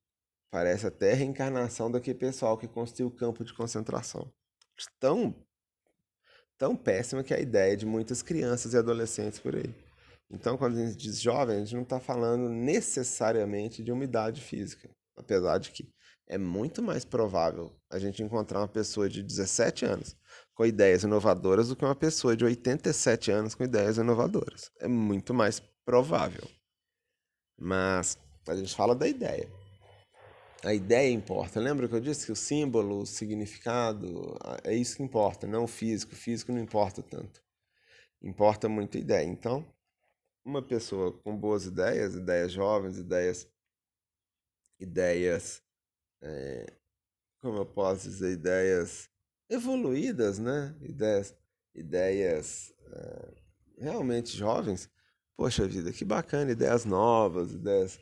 parece 0.56 0.86
até 0.86 1.12
reencarnação 1.12 1.90
daquele 1.90 2.18
pessoal 2.18 2.56
que 2.56 2.66
construiu 2.66 3.08
o 3.08 3.14
campo 3.14 3.44
de 3.44 3.52
concentração. 3.52 4.32
Tão, 4.98 5.34
tão 6.56 6.74
péssima 6.74 7.22
que 7.22 7.34
é 7.34 7.36
a 7.36 7.40
ideia 7.40 7.76
de 7.76 7.84
muitas 7.84 8.22
crianças 8.22 8.72
e 8.72 8.78
adolescentes 8.78 9.38
por 9.38 9.54
aí. 9.54 9.74
Então, 10.30 10.56
quando 10.56 10.78
a 10.78 10.86
gente 10.86 10.96
diz 10.96 11.20
jovem, 11.20 11.56
a 11.56 11.58
gente 11.58 11.74
não 11.74 11.82
está 11.82 12.00
falando 12.00 12.48
necessariamente 12.48 13.84
de 13.84 13.92
umidade 13.92 14.40
física. 14.40 14.88
Apesar 15.14 15.58
de 15.58 15.72
que 15.72 15.92
é 16.26 16.38
muito 16.38 16.82
mais 16.82 17.04
provável 17.04 17.78
a 17.90 17.98
gente 17.98 18.22
encontrar 18.22 18.60
uma 18.60 18.68
pessoa 18.68 19.10
de 19.10 19.22
17 19.22 19.84
anos 19.84 20.16
com 20.54 20.64
ideias 20.64 21.02
inovadoras 21.02 21.68
do 21.68 21.76
que 21.76 21.84
uma 21.84 21.94
pessoa 21.94 22.34
de 22.34 22.46
87 22.46 23.30
anos 23.30 23.54
com 23.54 23.62
ideias 23.62 23.98
inovadoras. 23.98 24.70
É 24.80 24.88
muito 24.88 25.34
mais 25.34 25.60
provável. 25.84 26.48
Mas 27.58 28.16
a 28.48 28.56
gente 28.56 28.74
fala 28.74 28.94
da 28.94 29.06
ideia. 29.06 29.46
A 30.66 30.74
ideia 30.74 31.12
importa. 31.12 31.60
Lembra 31.60 31.88
que 31.88 31.94
eu 31.94 32.00
disse 32.00 32.26
que 32.26 32.32
o 32.32 32.36
símbolo, 32.36 33.02
o 33.02 33.06
significado, 33.06 34.36
é 34.64 34.74
isso 34.74 34.96
que 34.96 35.02
importa, 35.02 35.46
não 35.46 35.62
o 35.64 35.68
físico. 35.68 36.12
O 36.12 36.16
físico 36.16 36.50
não 36.50 36.60
importa 36.60 37.02
tanto. 37.02 37.40
Importa 38.20 38.68
muito 38.68 38.98
a 38.98 39.00
ideia. 39.00 39.24
Então, 39.24 39.64
uma 40.44 40.60
pessoa 40.60 41.12
com 41.12 41.36
boas 41.36 41.66
ideias, 41.66 42.16
ideias 42.16 42.50
jovens, 42.50 42.98
ideias 42.98 43.48
ideias 44.80 45.62
é, 46.20 46.66
como 47.40 47.58
eu 47.58 47.66
posso 47.66 48.08
dizer, 48.08 48.32
ideias 48.32 49.08
evoluídas, 49.48 50.40
né? 50.40 50.74
Ideias, 50.80 51.36
ideias 51.74 52.74
é, 52.92 53.34
realmente 53.78 54.36
jovens. 54.36 54.90
Poxa 55.36 55.66
vida, 55.68 55.92
que 55.92 56.04
bacana, 56.04 56.50
ideias 56.50 56.84
novas, 56.84 57.52
ideias 57.52 58.00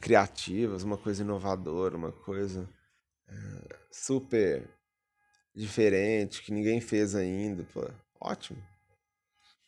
criativas, 0.00 0.82
uma 0.82 0.96
coisa 0.96 1.22
inovadora, 1.22 1.96
uma 1.96 2.12
coisa 2.12 2.68
é, 3.28 3.78
super 3.90 4.68
diferente, 5.54 6.42
que 6.42 6.52
ninguém 6.52 6.80
fez 6.80 7.14
ainda. 7.14 7.64
Pô, 7.72 7.88
ótimo. 8.20 8.62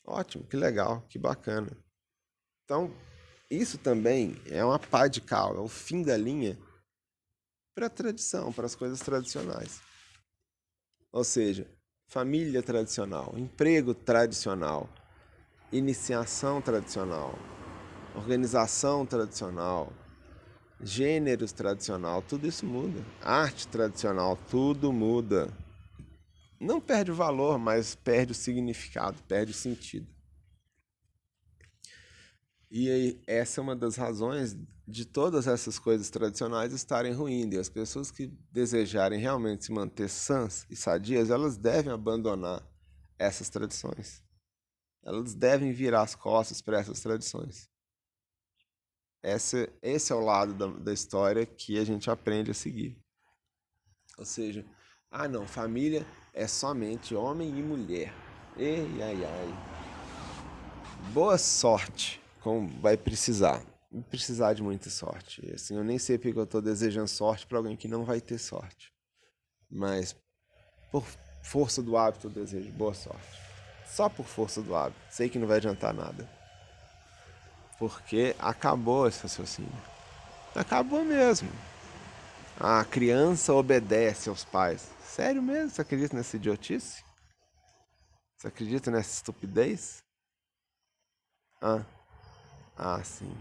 Ótimo, 0.05 0.45
que 0.45 0.57
legal, 0.57 1.03
que 1.09 1.19
bacana. 1.19 1.71
Então, 2.65 2.95
isso 3.51 3.79
também 3.79 4.35
é 4.47 4.65
uma 4.65 4.79
pá 4.79 5.07
de 5.07 5.21
cal, 5.21 5.57
é 5.57 5.61
o 5.61 5.69
fim 5.69 6.03
da 6.03 6.17
linha 6.17 6.59
para 7.75 7.87
a 7.87 7.91
tradição, 7.91 8.53
para 8.53 8.67
as 8.67 8.75
coisas 8.75 9.01
tradicionais. 9.01 9.81
Ou 11.13 11.25
seja, 11.25 11.71
família 12.09 12.63
tradicional, 12.63 13.35
emprego 13.37 13.95
tradicional, 13.95 14.89
iniciação 15.71 16.61
tradicional, 16.61 17.39
organização 18.15 19.07
tradicional, 19.07 19.93
gêneros 20.83 21.53
tradicional, 21.53 22.23
tudo 22.23 22.47
isso 22.47 22.67
muda. 22.67 23.05
Arte 23.21 23.69
tradicional, 23.69 24.39
tudo 24.51 24.93
muda. 24.93 25.53
Não 26.61 26.81
perde 26.81 27.11
o 27.11 27.15
valor, 27.15 27.59
mas 27.59 27.95
perde 27.95 28.33
o 28.33 28.35
significado, 28.35 29.23
perde 29.27 29.53
o 29.53 29.55
sentido. 29.55 30.07
E 32.71 32.91
aí, 32.91 33.23
essa 33.27 33.61
é 33.61 33.63
uma 33.63 33.77
das 33.77 33.97
razões 33.97 34.57
de 34.87 35.05
todas 35.05 35.47
essas 35.47 35.79
coisas 35.79 36.09
tradicionais 36.09 36.73
estarem 36.73 37.13
ruindo. 37.13 37.55
E 37.55 37.59
as 37.59 37.69
pessoas 37.69 38.11
que 38.11 38.29
desejarem 38.51 39.21
realmente 39.21 39.65
se 39.65 39.73
manter 39.73 40.09
sãs 40.09 40.67
e 40.71 40.77
sadias, 40.77 41.31
elas 41.31 41.57
devem 41.57 41.93
abandonar 41.93 42.67
essas 43.19 43.49
tradições. 43.49 44.23
Elas 45.05 45.35
devem 45.35 45.73
virar 45.73 46.03
as 46.03 46.15
costas 46.15 46.63
para 46.63 46.79
essas 46.79 47.01
tradições. 47.01 47.72
Esse, 49.23 49.71
esse 49.81 50.13
é 50.13 50.17
o 50.17 50.21
lado 50.21 50.53
da, 50.53 50.67
da 50.67 50.93
história 50.93 51.47
que 51.47 51.79
a 51.79 51.85
gente 51.85 52.11
aprende 52.11 52.51
a 52.51 52.55
seguir. 52.55 52.99
Ou 54.19 54.25
seja, 54.25 54.65
ah 55.11 55.29
não, 55.29 55.47
família 55.47 56.05
é 56.35 56.47
somente 56.47 57.15
homem 57.15 57.49
e 57.51 57.63
mulher. 57.63 58.13
Ei, 58.57 58.87
ai, 59.01 59.25
ai. 59.25 59.73
Boa 61.13 61.39
sorte, 61.39 62.21
como 62.41 62.67
vai 62.81 62.97
precisar. 62.97 63.63
Precisar 64.11 64.55
de 64.55 64.63
muita 64.63 64.91
sorte. 64.91 65.53
Assim, 65.55 65.77
eu 65.77 65.85
nem 65.85 65.99
sei 65.99 66.19
porque 66.19 66.39
eu 66.39 66.45
estou 66.45 66.63
desejando 66.63 67.09
sorte 67.09 67.47
para 67.47 67.59
alguém 67.59 67.77
que 67.77 67.87
não 67.87 68.05
vai 68.05 68.21
ter 68.21 68.39
sorte. 68.39 68.93
Mas 69.71 70.17
por 70.91 71.05
força 71.43 71.83
do 71.83 71.97
hábito 71.97 72.27
eu 72.27 72.31
desejo 72.31 72.73
boa 72.73 72.95
sorte. 72.95 73.41
Só 73.87 74.09
por 74.09 74.27
força 74.27 74.63
do 74.63 74.75
hábito. 74.75 75.01
Sei 75.11 75.29
que 75.29 75.39
não 75.39 75.47
vai 75.47 75.59
adiantar 75.59 75.93
nada. 75.93 76.42
Porque 77.83 78.37
acabou 78.39 79.09
esse 79.09 79.21
raciocínio. 79.25 79.83
Acabou 80.55 81.05
mesmo. 81.05 81.51
A 82.61 82.85
criança 82.85 83.53
obedece 83.53 84.29
aos 84.29 84.45
pais. 84.45 84.89
Sério 85.05 85.43
mesmo? 85.43 85.71
Você 85.71 85.83
acredita 85.83 86.17
nessa 86.17 86.37
idiotice? 86.37 87.03
Você 88.37 88.47
acredita 88.47 88.89
nessa 88.89 89.15
estupidez? 89.15 90.01
Ah, 91.61 91.83
ah, 92.79 93.03
sim. 93.03 93.37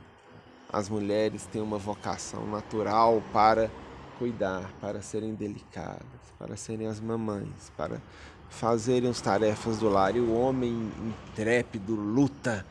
As 0.73 0.89
mulheres 0.89 1.45
têm 1.45 1.61
uma 1.61 1.77
vocação 1.77 2.43
natural 2.47 3.21
para 3.31 3.69
cuidar, 4.17 4.71
para 4.81 5.03
serem 5.03 5.35
delicadas, 5.35 6.01
para 6.39 6.57
serem 6.57 6.87
as 6.87 6.99
mamães, 6.99 7.71
para 7.77 8.01
fazerem 8.49 9.07
as 9.07 9.21
tarefas 9.21 9.77
do 9.77 9.87
lar. 9.87 10.15
E 10.15 10.19
o 10.19 10.33
homem 10.33 10.91
intrépido 11.29 11.93
luta 11.93 12.65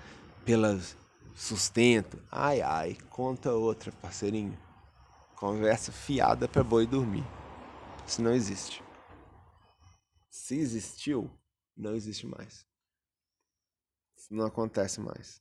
pelas 0.44 0.98
sustento. 1.40 2.22
Ai, 2.30 2.60
ai, 2.60 2.94
conta 3.08 3.52
outra, 3.52 3.90
parceirinho. 3.90 4.58
Conversa 5.34 5.90
fiada 5.90 6.46
para 6.46 6.62
boi 6.62 6.86
dormir. 6.86 7.24
Isso 8.06 8.20
não 8.20 8.32
existe. 8.34 8.84
Se 10.28 10.58
existiu, 10.58 11.30
não 11.74 11.94
existe 11.94 12.26
mais. 12.26 12.66
Isso 14.16 14.28
não 14.30 14.44
acontece 14.44 15.00
mais. 15.00 15.40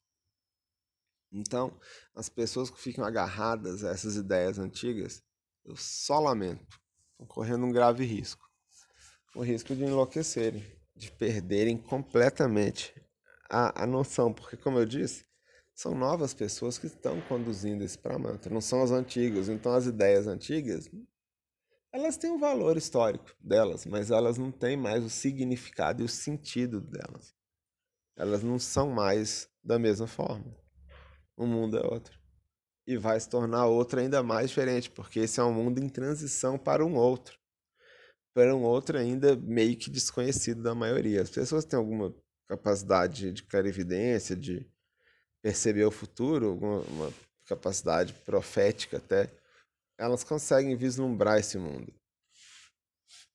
Então, 1.31 1.77
as 2.15 2.29
pessoas 2.29 2.69
que 2.69 2.79
ficam 2.79 3.03
agarradas 3.03 3.83
a 3.83 3.91
essas 3.91 4.15
ideias 4.15 4.57
antigas, 4.57 5.21
eu 5.65 5.75
só 5.75 6.19
lamento. 6.19 6.79
Estão 7.11 7.27
correndo 7.27 7.65
um 7.65 7.73
grave 7.73 8.05
risco. 8.05 8.49
O 9.35 9.43
risco 9.43 9.75
de 9.75 9.83
enlouquecerem, 9.83 10.65
de 10.95 11.11
perderem 11.11 11.77
completamente 11.77 12.95
a, 13.49 13.83
a 13.83 13.85
noção. 13.85 14.33
Porque, 14.33 14.55
como 14.55 14.79
eu 14.79 14.85
disse, 14.85 15.28
são 15.79 15.95
novas 15.95 16.33
pessoas 16.33 16.77
que 16.77 16.87
estão 16.87 17.21
conduzindo 17.21 17.85
esse 17.85 17.97
Pramanta, 17.97 18.49
não 18.49 18.59
são 18.59 18.83
as 18.83 18.91
antigas. 18.91 19.47
Então 19.47 19.71
as 19.71 19.85
ideias 19.85 20.27
antigas, 20.27 20.91
elas 21.89 22.17
têm 22.17 22.31
um 22.31 22.37
valor 22.37 22.75
histórico 22.75 23.33
delas, 23.39 23.85
mas 23.85 24.11
elas 24.11 24.37
não 24.37 24.51
têm 24.51 24.75
mais 24.75 25.05
o 25.05 25.09
significado 25.09 26.01
e 26.01 26.05
o 26.05 26.09
sentido 26.09 26.81
delas. 26.81 27.33
Elas 28.17 28.43
não 28.43 28.59
são 28.59 28.89
mais 28.89 29.49
da 29.63 29.79
mesma 29.79 30.05
forma. 30.05 30.53
O 31.37 31.45
mundo 31.45 31.77
é 31.77 31.87
outro. 31.87 32.19
E 32.85 32.97
vai 32.97 33.17
se 33.17 33.29
tornar 33.29 33.67
outro 33.67 34.01
ainda 34.01 34.21
mais 34.21 34.49
diferente, 34.49 34.91
porque 34.91 35.21
esse 35.21 35.39
é 35.39 35.43
um 35.45 35.53
mundo 35.53 35.79
em 35.79 35.87
transição 35.87 36.57
para 36.57 36.85
um 36.85 36.95
outro. 36.95 37.39
Para 38.33 38.53
um 38.53 38.63
outro 38.63 38.97
ainda 38.97 39.33
meio 39.37 39.77
que 39.77 39.89
desconhecido 39.89 40.61
da 40.61 40.75
maioria. 40.75 41.21
As 41.21 41.29
pessoas 41.29 41.63
têm 41.63 41.79
alguma 41.79 42.13
capacidade 42.49 43.31
de 43.31 43.43
clarividência, 43.43 44.35
de 44.35 44.69
perceber 45.41 45.85
o 45.85 45.91
futuro, 45.91 46.55
uma 46.55 47.13
capacidade 47.45 48.13
profética 48.13 48.97
até, 48.97 49.31
elas 49.97 50.23
conseguem 50.23 50.75
vislumbrar 50.75 51.39
esse 51.39 51.57
mundo. 51.57 51.93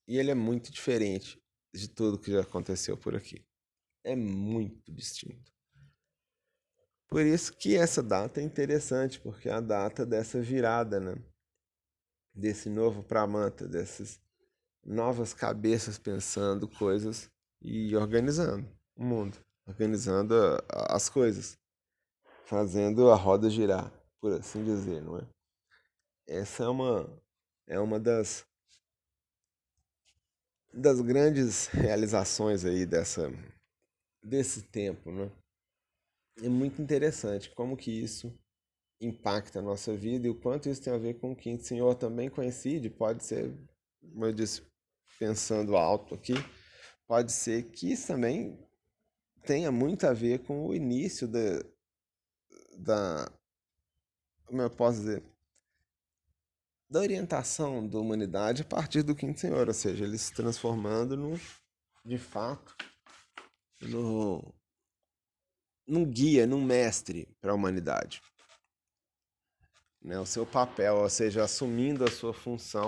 E 0.07 0.19
ele 0.19 0.31
é 0.31 0.35
muito 0.35 0.71
diferente 0.71 1.43
de 1.75 1.89
tudo 1.89 2.19
que 2.19 2.31
já 2.31 2.43
aconteceu 2.43 2.97
por 2.97 3.15
aqui. 3.15 3.45
É 4.05 4.15
muito 4.15 4.93
distinto. 4.93 5.53
Por 7.09 7.23
isso 7.23 7.57
que 7.57 7.77
essa 7.77 8.03
data 8.03 8.41
é 8.41 8.45
interessante, 8.45 9.21
porque 9.21 9.49
é 9.49 9.53
a 9.53 9.61
data 9.61 10.05
dessa 10.05 10.41
virada, 10.41 11.01
né? 11.01 11.15
Desse 12.35 12.69
novo 12.69 13.03
Pramanta, 13.03 13.69
dessas 13.69 14.21
novas 14.85 15.33
cabeças 15.33 15.99
pensando 15.99 16.69
coisas 16.69 17.31
e 17.63 17.95
organizando 17.97 18.69
o 18.97 19.05
mundo, 19.05 19.39
organizando 19.67 20.35
as 20.69 21.09
coisas 21.09 21.59
fazendo 22.45 23.11
a 23.11 23.17
roda 23.17 23.51
girar, 23.51 23.93
por 24.21 24.33
assim 24.33 24.63
dizer, 24.65 25.03
não 25.03 25.19
é? 25.19 25.27
Essa 26.27 26.65
é 26.65 26.69
uma 26.69 27.23
é 27.67 27.81
uma 27.81 27.99
das 27.99 28.47
das 30.73 31.01
grandes 31.01 31.67
realizações 31.67 32.65
aí 32.65 32.85
dessa 32.85 33.31
desse 34.23 34.63
tempo, 34.63 35.11
né? 35.11 35.31
É 36.43 36.49
muito 36.49 36.83
interessante 36.83 37.51
como 37.55 37.77
que 37.77 37.91
isso 37.91 38.33
impacta 39.01 39.59
a 39.59 39.63
nossa 39.63 39.95
vida 39.95 40.27
e 40.27 40.31
o 40.31 40.41
quanto 40.41 40.69
isso 40.69 40.83
tem 40.83 40.93
a 40.93 40.99
ver 40.99 41.15
com 41.15 41.33
o 41.33 41.37
que 41.37 41.53
o 41.53 41.61
Senhor 41.61 41.95
também 41.95 42.29
coincide, 42.31 42.91
pode 42.91 43.23
ser, 43.25 43.53
como 44.01 44.25
eu 44.25 44.33
disse, 44.33 44.63
pensando 45.19 45.77
alto 45.77 46.15
aqui, 46.15 46.35
pode 47.07 47.33
ser 47.33 47.71
que 47.71 47.93
isso 47.93 48.09
também 48.09 48.59
tenha 49.45 49.71
muito 49.71 50.07
a 50.07 50.13
ver 50.13 50.41
com 50.41 50.67
o 50.67 50.75
início 50.75 51.29
da, 51.29 51.63
da 52.77 53.31
como 54.45 54.63
eu 54.63 54.71
posso 54.71 54.99
dizer 54.99 55.23
da 56.89 57.01
orientação 57.01 57.87
da 57.89 57.99
humanidade 57.99 58.63
a 58.63 58.65
partir 58.65 59.03
do 59.03 59.17
quinto 59.17 59.41
senhor, 59.41 59.67
ou 59.67 59.75
seja, 59.75 60.05
ele 60.05 60.19
se 60.19 60.33
transformando 60.33 61.17
no 61.17 61.41
de 62.05 62.19
fato 62.19 62.77
no 63.81 64.55
num 65.87 66.05
guia, 66.05 66.47
num 66.47 66.65
mestre 66.65 67.29
para 67.41 67.53
a 67.53 67.55
humanidade. 67.55 68.23
Né, 70.01 70.19
o 70.19 70.27
seu 70.27 70.47
papel, 70.47 70.97
ou 70.97 71.09
seja, 71.09 71.45
assumindo 71.45 72.05
a 72.05 72.11
sua 72.11 72.33
função 72.33 72.85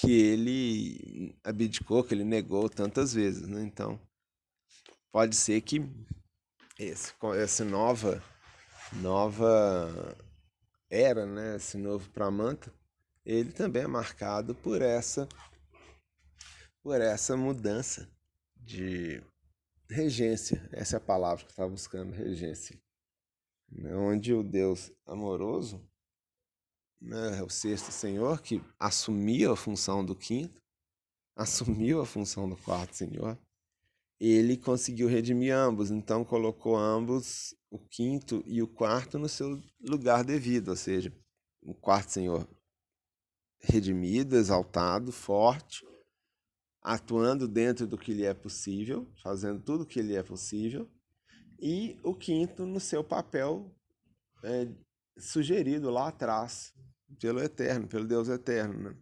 que 0.00 0.10
ele 0.10 1.34
abdicou, 1.44 2.02
que 2.04 2.14
ele 2.14 2.24
negou 2.24 2.68
tantas 2.68 3.12
vezes. 3.12 3.46
Né? 3.48 3.62
Então, 3.62 4.00
pode 5.10 5.36
ser 5.36 5.60
que 5.60 5.82
esse, 6.78 7.12
essa 7.38 7.64
nova 7.64 8.22
nova 8.94 10.16
era, 10.88 11.26
né, 11.26 11.56
esse 11.56 11.76
novo 11.76 12.08
Pramanta, 12.10 12.72
ele 13.24 13.52
também 13.52 13.82
é 13.82 13.86
marcado 13.86 14.54
por 14.54 14.80
essa 14.80 15.28
por 16.82 17.00
essa 17.00 17.36
mudança 17.36 18.08
de 18.56 19.20
regência. 19.90 20.68
Essa 20.72 20.96
é 20.96 20.98
a 20.98 21.00
palavra 21.00 21.44
que 21.44 21.48
eu 21.48 21.50
estava 21.50 21.68
buscando, 21.68 22.12
regência. 22.12 22.80
Né, 23.68 23.92
onde 23.96 24.32
o 24.32 24.44
Deus 24.44 24.92
amoroso, 25.04 25.84
né, 27.00 27.42
o 27.42 27.50
sexto 27.50 27.90
Senhor, 27.90 28.40
que 28.40 28.62
assumiu 28.78 29.52
a 29.52 29.56
função 29.56 30.04
do 30.04 30.14
quinto, 30.14 30.62
assumiu 31.34 32.00
a 32.00 32.06
função 32.06 32.48
do 32.48 32.56
quarto 32.56 32.94
Senhor, 32.94 33.36
ele 34.18 34.56
conseguiu 34.56 35.08
redimir 35.08 35.54
ambos, 35.54 35.90
então 35.90 36.24
colocou 36.24 36.76
ambos, 36.76 37.54
o 37.70 37.78
quinto 37.78 38.42
e 38.46 38.62
o 38.62 38.68
quarto, 38.68 39.18
no 39.18 39.28
seu 39.28 39.60
lugar 39.80 40.24
devido, 40.24 40.68
ou 40.68 40.76
seja, 40.76 41.12
o 41.62 41.74
quarto 41.74 42.12
senhor 42.12 42.48
redimido, 43.60 44.36
exaltado, 44.36 45.10
forte, 45.10 45.84
atuando 46.82 47.48
dentro 47.48 47.86
do 47.86 47.98
que 47.98 48.14
lhe 48.14 48.24
é 48.24 48.32
possível, 48.32 49.10
fazendo 49.22 49.60
tudo 49.60 49.82
o 49.82 49.86
que 49.86 50.00
lhe 50.00 50.14
é 50.14 50.22
possível, 50.22 50.88
e 51.58 51.98
o 52.02 52.14
quinto 52.14 52.64
no 52.64 52.78
seu 52.78 53.02
papel 53.02 53.74
é, 54.44 54.68
sugerido 55.18 55.90
lá 55.90 56.08
atrás 56.08 56.72
pelo 57.20 57.40
Eterno, 57.40 57.88
pelo 57.88 58.06
Deus 58.06 58.28
Eterno, 58.28 58.90
né? 58.90 58.96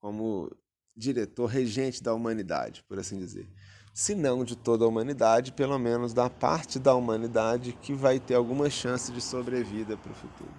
como 0.00 0.50
diretor, 0.94 1.46
regente 1.46 2.02
da 2.02 2.12
humanidade, 2.14 2.84
por 2.84 2.98
assim 2.98 3.18
dizer. 3.18 3.48
Se 3.94 4.14
não 4.14 4.42
de 4.42 4.56
toda 4.56 4.86
a 4.86 4.88
humanidade, 4.88 5.52
pelo 5.52 5.78
menos 5.78 6.14
da 6.14 6.30
parte 6.30 6.78
da 6.78 6.94
humanidade 6.94 7.74
que 7.74 7.92
vai 7.92 8.18
ter 8.18 8.34
alguma 8.34 8.70
chance 8.70 9.12
de 9.12 9.20
sobrevida 9.20 9.98
para 9.98 10.12
o 10.12 10.14
futuro. 10.14 10.54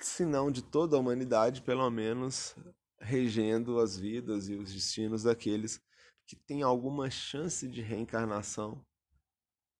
Se 0.00 0.24
não 0.24 0.52
de 0.52 0.62
toda 0.62 0.96
a 0.96 1.00
humanidade, 1.00 1.62
pelo 1.62 1.90
menos 1.90 2.54
regendo 3.00 3.80
as 3.80 3.96
vidas 3.96 4.48
e 4.48 4.54
os 4.54 4.72
destinos 4.72 5.24
daqueles 5.24 5.80
que 6.26 6.36
têm 6.36 6.62
alguma 6.62 7.10
chance 7.10 7.66
de 7.66 7.80
reencarnação 7.80 8.80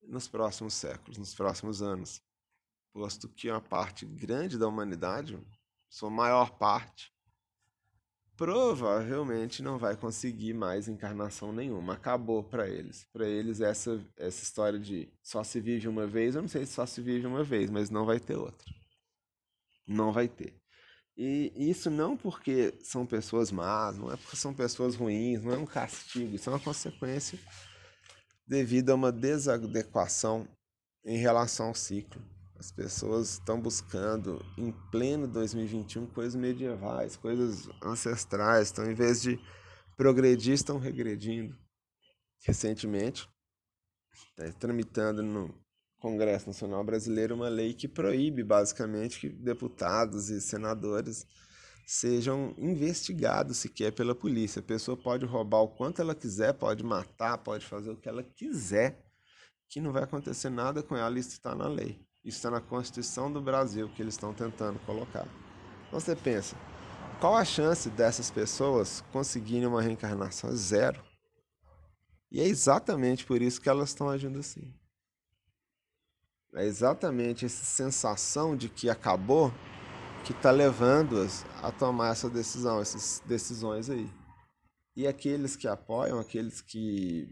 nos 0.02 0.26
próximos 0.26 0.74
séculos, 0.74 1.16
nos 1.16 1.32
próximos 1.32 1.80
anos. 1.80 2.20
Posto 2.92 3.28
que 3.28 3.48
uma 3.48 3.60
parte 3.60 4.04
grande 4.04 4.58
da 4.58 4.66
humanidade, 4.66 5.38
sua 5.88 6.10
maior 6.10 6.50
parte, 6.58 7.12
provavelmente 8.40 9.62
não 9.62 9.76
vai 9.76 9.94
conseguir 9.94 10.54
mais 10.54 10.88
encarnação 10.88 11.52
nenhuma. 11.52 11.92
Acabou 11.92 12.42
para 12.42 12.66
eles. 12.66 13.06
Para 13.12 13.28
eles, 13.28 13.60
essa, 13.60 14.02
essa 14.16 14.42
história 14.42 14.78
de 14.78 15.12
só 15.22 15.44
se 15.44 15.60
vive 15.60 15.86
uma 15.86 16.06
vez, 16.06 16.34
eu 16.34 16.40
não 16.40 16.48
sei 16.48 16.64
se 16.64 16.72
só 16.72 16.86
se 16.86 17.02
vive 17.02 17.26
uma 17.26 17.44
vez, 17.44 17.68
mas 17.68 17.90
não 17.90 18.06
vai 18.06 18.18
ter 18.18 18.36
outra. 18.36 18.66
Não 19.86 20.10
vai 20.10 20.26
ter. 20.26 20.54
E 21.14 21.52
isso 21.54 21.90
não 21.90 22.16
porque 22.16 22.72
são 22.82 23.04
pessoas 23.04 23.52
más, 23.52 23.98
não 23.98 24.10
é 24.10 24.16
porque 24.16 24.36
são 24.36 24.54
pessoas 24.54 24.94
ruins, 24.94 25.42
não 25.42 25.52
é 25.52 25.58
um 25.58 25.66
castigo, 25.66 26.34
isso 26.34 26.48
é 26.48 26.52
uma 26.54 26.60
consequência 26.60 27.38
devido 28.46 28.88
a 28.88 28.94
uma 28.94 29.12
desadequação 29.12 30.48
em 31.04 31.18
relação 31.18 31.66
ao 31.66 31.74
ciclo. 31.74 32.22
As 32.60 32.70
pessoas 32.70 33.30
estão 33.30 33.58
buscando, 33.58 34.44
em 34.58 34.70
pleno 34.90 35.26
2021, 35.26 36.06
coisas 36.08 36.34
medievais, 36.34 37.16
coisas 37.16 37.66
ancestrais. 37.82 38.70
Então, 38.70 38.84
em 38.84 38.92
vez 38.92 39.22
de 39.22 39.40
progredir, 39.96 40.52
estão 40.52 40.78
regredindo. 40.78 41.56
Recentemente, 42.44 43.26
está 44.12 44.52
tramitando 44.58 45.22
no 45.22 45.58
Congresso 45.98 46.48
Nacional 46.48 46.84
Brasileiro 46.84 47.34
uma 47.34 47.48
lei 47.48 47.72
que 47.72 47.88
proíbe, 47.88 48.44
basicamente, 48.44 49.20
que 49.20 49.30
deputados 49.30 50.28
e 50.28 50.38
senadores 50.38 51.26
sejam 51.86 52.54
investigados 52.58 53.56
sequer 53.56 53.90
pela 53.92 54.14
polícia. 54.14 54.60
A 54.60 54.62
pessoa 54.62 54.98
pode 54.98 55.24
roubar 55.24 55.62
o 55.62 55.74
quanto 55.74 56.02
ela 56.02 56.14
quiser, 56.14 56.52
pode 56.52 56.84
matar, 56.84 57.38
pode 57.38 57.64
fazer 57.64 57.90
o 57.90 57.96
que 57.96 58.08
ela 58.08 58.22
quiser, 58.22 59.02
que 59.66 59.80
não 59.80 59.94
vai 59.94 60.02
acontecer 60.02 60.50
nada 60.50 60.82
com 60.82 60.94
ela, 60.94 61.18
isso 61.18 61.30
está 61.30 61.54
na 61.54 61.66
lei. 61.66 62.09
Isso 62.24 62.38
está 62.38 62.50
na 62.50 62.60
Constituição 62.60 63.32
do 63.32 63.40
Brasil 63.40 63.88
que 63.88 64.02
eles 64.02 64.14
estão 64.14 64.34
tentando 64.34 64.78
colocar. 64.80 65.26
Então 65.88 65.98
você 65.98 66.14
pensa, 66.14 66.54
qual 67.18 67.34
a 67.34 67.44
chance 67.44 67.88
dessas 67.90 68.30
pessoas 68.30 69.02
conseguirem 69.12 69.66
uma 69.66 69.82
reencarnação? 69.82 70.54
Zero. 70.54 71.02
E 72.30 72.40
é 72.40 72.46
exatamente 72.46 73.24
por 73.24 73.42
isso 73.42 73.60
que 73.60 73.68
elas 73.68 73.90
estão 73.90 74.08
agindo 74.08 74.38
assim. 74.38 74.72
É 76.54 76.64
exatamente 76.64 77.44
essa 77.44 77.64
sensação 77.64 78.56
de 78.56 78.68
que 78.68 78.90
acabou 78.90 79.52
que 80.24 80.32
está 80.32 80.50
levando-as 80.50 81.44
a 81.62 81.70
tomar 81.70 82.12
essa 82.12 82.28
decisão, 82.28 82.80
essas 82.80 83.22
decisões 83.24 83.88
aí. 83.88 84.10
E 84.94 85.06
aqueles 85.06 85.56
que 85.56 85.66
apoiam, 85.66 86.18
aqueles 86.18 86.60
que 86.60 87.28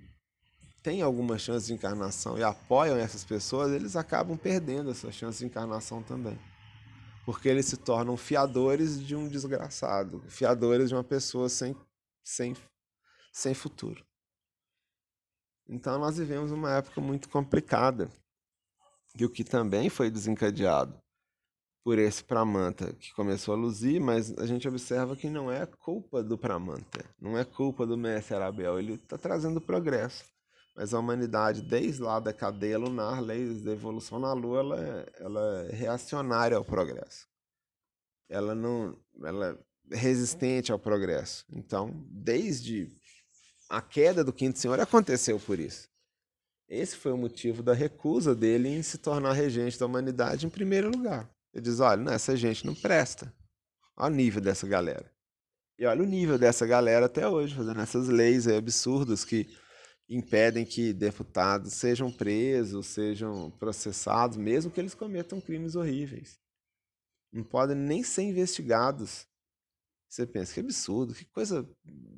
têm 0.89 1.03
alguma 1.03 1.36
chance 1.36 1.66
de 1.66 1.74
encarnação 1.74 2.39
e 2.39 2.43
apoiam 2.43 2.97
essas 2.97 3.22
pessoas, 3.22 3.72
eles 3.72 3.95
acabam 3.95 4.39
perdendo 4.39 4.91
essa 4.91 5.12
chance 5.12 5.39
de 5.39 5.45
encarnação 5.45 6.03
também. 6.03 6.39
Porque 7.26 7.47
eles 7.47 7.66
se 7.66 7.76
tornam 7.76 8.16
fiadores 8.16 8.99
de 8.99 9.14
um 9.14 9.28
desgraçado, 9.28 10.24
fiadores 10.28 10.89
de 10.89 10.95
uma 10.95 11.05
pessoa 11.05 11.51
sem, 11.51 11.76
sem, 12.24 12.57
sem 13.30 13.53
futuro. 13.53 14.03
Então 15.68 15.99
nós 15.99 16.16
vivemos 16.16 16.51
uma 16.53 16.76
época 16.76 17.03
muito 17.03 17.28
complicada. 17.28 18.11
E 19.14 19.26
o 19.26 19.30
que 19.30 19.45
também 19.45 19.91
foi 19.91 20.11
desencadeado 20.11 20.99
por 21.84 21.99
esse 21.99 22.24
Pramanta 22.24 22.95
que 22.95 23.12
começou 23.12 23.53
a 23.53 23.59
luzir, 23.59 24.01
mas 24.01 24.32
a 24.39 24.47
gente 24.47 24.66
observa 24.66 25.14
que 25.14 25.28
não 25.28 25.53
é 25.53 25.66
culpa 25.66 26.22
do 26.22 26.39
Pramanta, 26.39 27.05
não 27.20 27.36
é 27.36 27.45
culpa 27.45 27.86
do 27.86 27.99
mestre 27.99 28.36
Arabel, 28.36 28.78
ele 28.78 28.95
está 28.95 29.18
trazendo 29.18 29.61
progresso. 29.61 30.38
Mas 30.79 30.95
a 30.95 31.01
humanidade, 31.01 31.61
desde 31.61 32.01
lá 32.01 32.20
da 32.20 32.33
cadeia 32.33 32.79
lunar, 32.79 33.20
leis 33.20 33.62
da 33.62 33.72
evolução 33.72 34.20
na 34.20 34.33
Lua, 34.33 34.61
ela, 34.61 34.81
é, 34.81 35.07
ela 35.18 35.66
é 35.68 35.74
reacionária 35.74 36.57
ao 36.57 36.64
progresso. 36.64 37.26
Ela 38.29 38.55
não, 38.55 38.97
ela 39.24 39.59
é 39.91 39.97
resistente 39.97 40.70
ao 40.70 40.79
progresso. 40.79 41.45
Então, 41.51 41.91
desde 42.09 42.97
a 43.68 43.83
queda 43.83 44.22
do 44.22 44.33
quinto 44.33 44.57
senhor 44.57 44.79
aconteceu 44.79 45.41
por 45.41 45.59
isso. 45.59 45.89
Esse 46.68 46.97
foi 46.97 47.11
o 47.11 47.18
motivo 47.18 47.61
da 47.61 47.74
recusa 47.74 48.33
dele 48.33 48.68
em 48.68 48.81
se 48.81 48.99
tornar 48.99 49.33
regente 49.33 49.81
da 49.81 49.87
humanidade 49.87 50.47
em 50.47 50.51
primeiro 50.51 50.91
lugar. 50.91 51.29
Ele 51.53 51.64
diz: 51.64 51.81
olha, 51.81 52.05
não, 52.05 52.12
essa 52.12 52.37
gente 52.37 52.64
não 52.64 52.76
presta. 52.76 53.35
Olha 53.97 54.12
o 54.12 54.16
nível 54.16 54.41
dessa 54.41 54.64
galera. 54.64 55.11
E 55.76 55.85
olha 55.85 56.05
o 56.05 56.07
nível 56.07 56.39
dessa 56.39 56.64
galera 56.64 57.07
até 57.07 57.26
hoje, 57.26 57.53
fazendo 57.53 57.81
essas 57.81 58.07
leis 58.07 58.47
absurdas 58.47 59.24
que 59.24 59.49
impedem 60.09 60.64
que 60.64 60.92
deputados 60.92 61.74
sejam 61.74 62.11
presos, 62.11 62.86
sejam 62.86 63.50
processados, 63.50 64.36
mesmo 64.36 64.70
que 64.70 64.80
eles 64.80 64.94
cometam 64.94 65.40
crimes 65.40 65.76
horríveis. 65.76 66.40
Não 67.30 67.44
podem 67.44 67.76
nem 67.76 68.02
ser 68.02 68.22
investigados. 68.22 69.26
Você 70.09 70.26
pensa 70.26 70.54
que 70.54 70.61
absurdo, 70.61 71.14
que 71.14 71.26
coisa, 71.26 71.68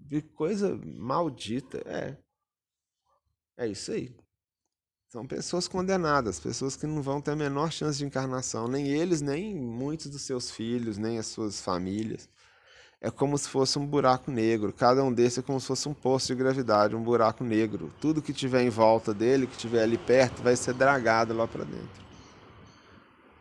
que 0.09 0.22
coisa 0.22 0.76
maldita. 0.76 1.78
É. 1.84 2.16
É 3.57 3.66
isso 3.66 3.91
aí. 3.91 4.16
São 5.09 5.26
pessoas 5.26 5.66
condenadas, 5.66 6.38
pessoas 6.38 6.76
que 6.76 6.86
não 6.86 7.03
vão 7.03 7.20
ter 7.20 7.32
a 7.32 7.36
menor 7.36 7.72
chance 7.72 7.99
de 7.99 8.05
encarnação, 8.05 8.68
nem 8.68 8.86
eles, 8.86 9.20
nem 9.20 9.53
muitos 9.53 10.09
dos 10.09 10.22
seus 10.22 10.53
filhos, 10.53 10.97
nem 10.97 11.18
as 11.18 11.26
suas 11.26 11.61
famílias 11.61 12.28
é 13.01 13.11
como 13.11 13.39
se 13.39 13.49
fosse 13.49 13.79
um 13.79 13.87
buraco 13.87 14.31
negro. 14.31 14.73
Cada 14.73 15.03
um 15.03 15.13
desses 15.13 15.39
é 15.39 15.43
como 15.43 15.59
se 15.59 15.67
fosse 15.67 15.89
um 15.89 15.95
poço 15.95 16.27
de 16.27 16.35
gravidade, 16.35 16.95
um 16.95 17.03
buraco 17.03 17.43
negro. 17.43 17.91
Tudo 18.01 18.21
que 18.21 18.33
tiver 18.33 18.63
em 18.63 18.69
volta 18.69 19.15
dele, 19.15 19.47
que 19.47 19.57
tiver 19.57 19.83
ali 19.83 19.97
perto, 19.97 20.43
vai 20.43 20.55
ser 20.55 20.75
dragado 20.75 21.33
lá 21.33 21.49
para 21.49 21.65
dentro. 21.65 22.11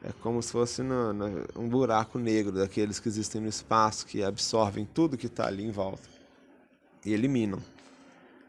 É 0.01 0.13
como 0.21 0.41
se 0.41 0.51
fosse 0.51 0.81
no, 0.81 1.11
no, 1.11 1.45
um 1.57 1.67
buraco 1.67 2.17
negro 2.17 2.53
daqueles 2.53 2.99
que 2.99 3.09
existem 3.09 3.41
no 3.41 3.49
espaço, 3.49 4.05
que 4.05 4.23
absorvem 4.23 4.85
tudo 4.85 5.17
que 5.17 5.25
está 5.25 5.47
ali 5.47 5.65
em 5.65 5.71
volta 5.71 6.07
e 7.05 7.11
eliminam. 7.13 7.59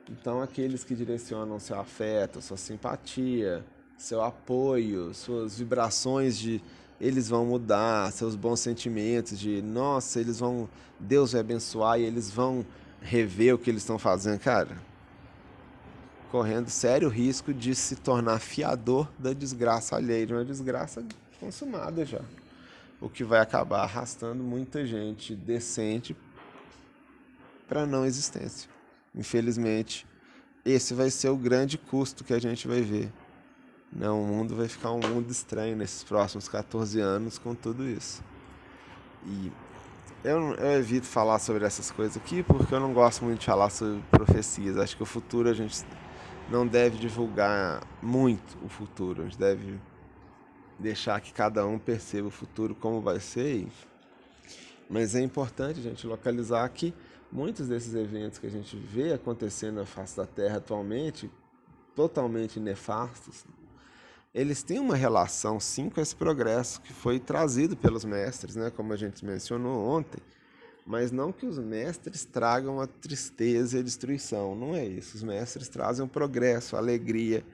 Então, 0.09 0.41
aqueles 0.41 0.85
que 0.85 0.95
direcionam 0.95 1.59
seu 1.59 1.79
afeto, 1.79 2.41
sua 2.41 2.57
simpatia, 2.57 3.65
seu 3.99 4.23
apoio, 4.23 5.13
suas 5.13 5.59
vibrações 5.59 6.39
de 6.39 6.63
eles 7.01 7.29
vão 7.29 7.47
mudar, 7.47 8.13
seus 8.13 8.37
bons 8.37 8.61
sentimentos 8.61 9.39
de, 9.39 9.63
nossa, 9.63 10.21
eles 10.21 10.39
vão, 10.39 10.69
Deus 10.99 11.33
vai 11.33 11.41
abençoar 11.41 11.99
e 11.99 12.05
eles 12.05 12.31
vão 12.31 12.65
rever 13.01 13.55
o 13.55 13.59
que 13.59 13.71
eles 13.71 13.83
estão 13.83 13.99
fazendo, 13.99 14.39
cara. 14.39 14.77
Correndo 16.31 16.69
sério 16.69 17.09
risco 17.09 17.55
de 17.55 17.75
se 17.75 17.97
tornar 17.97 18.39
fiador 18.39 19.09
da 19.19 19.33
desgraça 19.33 19.97
alheia, 19.97 20.27
de 20.27 20.35
uma 20.35 20.45
desgraça 20.45 21.03
consumada 21.41 22.05
já. 22.05 22.21
O 23.01 23.09
que 23.09 23.25
vai 23.25 23.41
acabar 23.41 23.83
arrastando 23.83 24.45
muita 24.45 24.85
gente 24.85 25.35
decente 25.35 26.15
para 27.67 27.87
não 27.87 28.05
existência. 28.05 28.69
Infelizmente, 29.15 30.07
esse 30.65 30.93
vai 30.93 31.11
ser 31.11 31.31
o 31.31 31.37
grande 31.37 31.79
custo 31.79 32.23
que 32.23 32.35
a 32.35 32.39
gente 32.39 32.69
vai 32.69 32.83
ver 32.83 33.11
não, 33.93 34.23
o 34.23 34.27
mundo 34.27 34.55
vai 34.55 34.69
ficar 34.69 34.93
um 34.93 35.01
mundo 35.01 35.31
estranho 35.31 35.77
nesses 35.77 36.05
próximos 36.05 36.49
14 36.49 37.01
anos 37.01 37.39
com 37.39 37.55
tudo 37.55 37.89
isso. 37.89 38.23
E 39.27 39.53
eu, 40.23 40.55
eu, 40.55 40.73
evito 40.79 41.07
falar 41.07 41.41
sobre 41.41 41.65
essas 41.65 41.91
coisas 41.91 42.17
aqui 42.17 42.43
porque 42.43 42.73
eu 42.73 42.81
não 42.81 42.93
gosto 42.93 43.25
muito 43.25 43.41
de 43.41 43.47
falar 43.47 43.69
sobre 43.69 44.01
profecias. 44.11 44.77
Acho 44.77 44.97
que 44.97 45.03
o 45.03 45.07
futuro 45.07 45.49
a 45.49 45.53
gente 45.53 45.85
não 46.49 46.67
deve 46.67 46.99
divulgar 46.99 47.83
muito 48.01 48.57
o 48.65 48.69
futuro. 48.69 49.23
A 49.23 49.25
gente 49.25 49.39
deve 49.39 49.81
deixar 50.79 51.21
que 51.21 51.33
cada 51.33 51.67
um 51.67 51.79
perceba 51.79 52.29
o 52.29 52.31
futuro 52.31 52.77
como 52.77 53.01
vai 53.01 53.19
ser. 53.19 53.67
Mas 54.89 55.17
é 55.17 55.21
importante 55.21 55.81
a 55.81 55.83
gente 55.83 56.07
localizar 56.07 56.69
que 56.69 56.95
muitos 57.31 57.67
desses 57.67 57.95
eventos 57.95 58.39
que 58.39 58.47
a 58.47 58.51
gente 58.51 58.77
vê 58.77 59.13
acontecendo 59.13 59.77
na 59.77 59.87
face 59.87 60.17
da 60.17 60.27
Terra 60.27 60.59
atualmente, 60.59 61.31
totalmente 61.95 62.59
nefastos, 62.59 63.45
eles 64.33 64.63
têm 64.63 64.79
uma 64.79 64.95
relação 64.95 65.59
sim 65.59 65.91
com 65.91 66.01
esse 66.01 66.15
progresso 66.15 66.81
que 66.81 66.93
foi 66.93 67.19
trazido 67.19 67.77
pelos 67.77 68.05
mestres, 68.05 68.57
né, 68.57 68.71
como 68.71 68.93
a 68.93 68.97
gente 68.97 69.25
mencionou 69.25 69.89
ontem, 69.89 70.21
mas 70.87 71.11
não 71.11 71.33
que 71.33 71.47
os 71.47 71.59
mestres 71.59 72.25
tragam 72.25 72.81
a 72.81 72.87
tristeza 72.87 73.77
e 73.77 73.81
a 73.81 73.83
destruição, 73.83 74.55
não 74.55 74.75
é 74.75 74.85
isso. 74.85 75.17
Os 75.17 75.23
mestres 75.23 75.69
trazem 75.69 76.05
o 76.05 76.09
progresso, 76.09 76.75
a 76.75 76.79
alegria, 76.79 77.45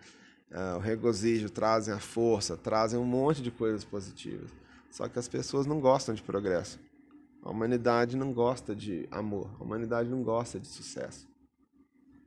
uh, 0.51 0.77
o 0.77 0.81
regozijo, 0.81 1.51
trazem 1.51 1.93
a 1.93 1.99
força, 1.99 2.57
trazem 2.57 2.99
um 2.99 3.05
monte 3.05 3.43
de 3.43 3.51
coisas 3.51 3.85
positivas. 3.85 4.51
Só 4.91 5.09
que 5.09 5.19
as 5.19 5.29
pessoas 5.29 5.67
não 5.67 5.81
gostam 5.81 6.15
de 6.15 6.23
progresso. 6.23 6.79
A 7.43 7.51
humanidade 7.51 8.17
não 8.17 8.33
gosta 8.33 8.75
de 8.75 9.07
amor, 9.11 9.51
a 9.61 9.63
humanidade 9.63 10.09
não 10.09 10.23
gosta 10.23 10.59
de 10.59 10.67
sucesso. 10.67 11.29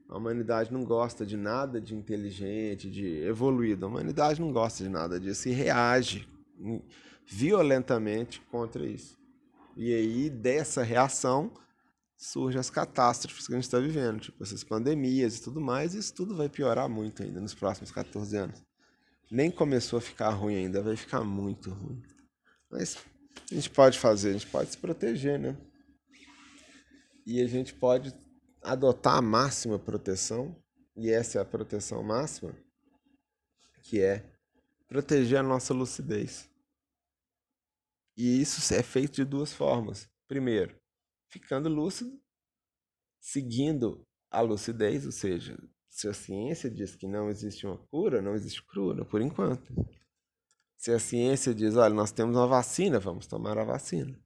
A 0.10 0.18
humanidade 0.18 0.74
não 0.74 0.84
gosta 0.84 1.24
de 1.24 1.38
nada 1.38 1.80
de 1.80 1.96
inteligente, 1.96 2.90
de 2.90 3.22
evoluído. 3.24 3.86
A 3.86 3.90
humanidade 3.90 4.42
não 4.42 4.52
gosta 4.52 4.84
de 4.84 4.90
nada 4.90 5.20
disso 5.20 5.48
e 5.48 5.52
reage 5.52 6.28
violentamente 7.28 8.42
contra 8.50 8.84
isso. 8.84 9.16
E 9.78 9.94
aí, 9.94 10.30
dessa 10.30 10.82
reação, 10.82 11.54
surgem 12.18 12.60
as 12.60 12.72
catástrofes 12.72 13.46
que 13.46 13.54
a 13.54 13.56
gente 13.56 13.66
está 13.66 13.80
vivendo, 13.80 14.20
tipo 14.20 14.44
essas 14.44 14.64
pandemias 14.64 15.38
e 15.38 15.44
tudo 15.44 15.62
mais, 15.62 15.94
e 15.94 16.00
isso 16.00 16.14
tudo 16.14 16.36
vai 16.36 16.50
piorar 16.50 16.90
muito 16.90 17.22
ainda 17.22 17.40
nos 17.40 17.54
próximos 17.54 17.92
14 17.92 18.36
anos. 18.36 18.66
Nem 19.32 19.52
começou 19.52 20.00
a 20.00 20.02
ficar 20.02 20.32
ruim 20.32 20.56
ainda, 20.56 20.82
vai 20.82 20.96
ficar 20.96 21.24
muito 21.24 21.70
ruim. 21.70 22.02
Mas 22.72 22.98
a 23.52 23.54
gente 23.54 23.70
pode 23.70 24.00
fazer, 24.00 24.32
a 24.32 24.34
gente 24.34 24.48
pode 24.48 24.72
se 24.72 24.78
proteger, 24.78 25.40
né? 25.40 25.56
E 27.28 27.40
a 27.42 27.48
gente 27.48 27.76
pode 27.76 28.12
adotar 28.62 29.18
a 29.18 29.22
máxima 29.22 29.80
proteção, 29.80 30.56
e 30.96 31.10
essa 31.10 31.38
é 31.38 31.42
a 31.42 31.46
proteção 31.46 32.04
máxima, 32.04 32.54
que 33.84 34.02
é 34.02 34.24
proteger 34.88 35.40
a 35.40 35.44
nossa 35.44 35.74
lucidez. 35.74 36.50
E 38.18 38.42
isso 38.42 38.74
é 38.74 38.84
feito 38.84 39.14
de 39.14 39.26
duas 39.26 39.54
formas. 39.54 40.10
Primeiro, 40.28 40.76
ficando 41.30 41.70
lúcido, 41.70 42.20
seguindo 43.20 44.06
a 44.30 44.42
lucidez, 44.42 45.06
ou 45.06 45.12
seja, 45.12 45.58
se 45.88 46.08
a 46.08 46.14
ciência 46.14 46.70
diz 46.70 46.96
que 46.96 47.08
não 47.08 47.30
existe 47.30 47.66
uma 47.66 47.78
cura, 47.78 48.22
não 48.22 48.36
existe 48.36 48.62
cura, 48.64 49.06
por 49.06 49.22
enquanto. 49.22 49.74
Se 50.78 50.92
a 50.92 51.00
ciência 51.00 51.54
diz, 51.54 51.76
olha, 51.76 51.94
nós 51.94 52.12
temos 52.12 52.36
uma 52.36 52.48
vacina, 52.48 53.00
vamos 53.00 53.28
tomar 53.28 53.58
a 53.58 53.64
vacina. 53.64 54.18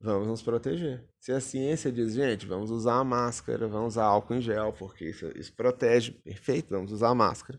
Vamos 0.00 0.28
nos 0.28 0.42
proteger. 0.42 1.08
Se 1.18 1.32
a 1.32 1.40
ciência 1.40 1.90
diz, 1.90 2.12
gente, 2.12 2.46
vamos 2.46 2.70
usar 2.70 3.00
a 3.00 3.04
máscara, 3.04 3.66
vamos 3.66 3.94
usar 3.94 4.04
álcool 4.04 4.34
em 4.34 4.40
gel, 4.40 4.72
porque 4.72 5.08
isso, 5.08 5.26
isso 5.36 5.54
protege, 5.54 6.12
perfeito, 6.12 6.68
vamos 6.70 6.92
usar 6.92 7.08
a 7.08 7.14
máscara, 7.14 7.58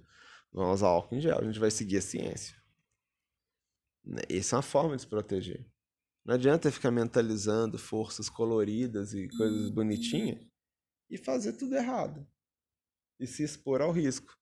vamos 0.51 0.75
usar 0.75 0.87
álcool 0.87 1.15
em 1.15 1.21
gel, 1.21 1.39
a 1.39 1.43
gente 1.43 1.59
vai 1.59 1.71
seguir 1.71 1.97
a 1.97 2.01
ciência. 2.01 2.55
Essa 4.29 4.55
é 4.55 4.57
uma 4.57 4.61
forma 4.61 4.95
de 4.95 5.01
se 5.01 5.07
proteger. 5.07 5.65
Não 6.23 6.35
adianta 6.35 6.71
ficar 6.71 6.91
mentalizando 6.91 7.77
forças 7.77 8.29
coloridas 8.29 9.13
e 9.13 9.27
coisas 9.29 9.69
bonitinhas 9.69 10.45
e 11.09 11.17
fazer 11.17 11.53
tudo 11.53 11.75
errado. 11.75 12.27
E 13.19 13.25
se 13.25 13.43
expor 13.43 13.81
ao 13.81 13.91
risco. 13.91 14.37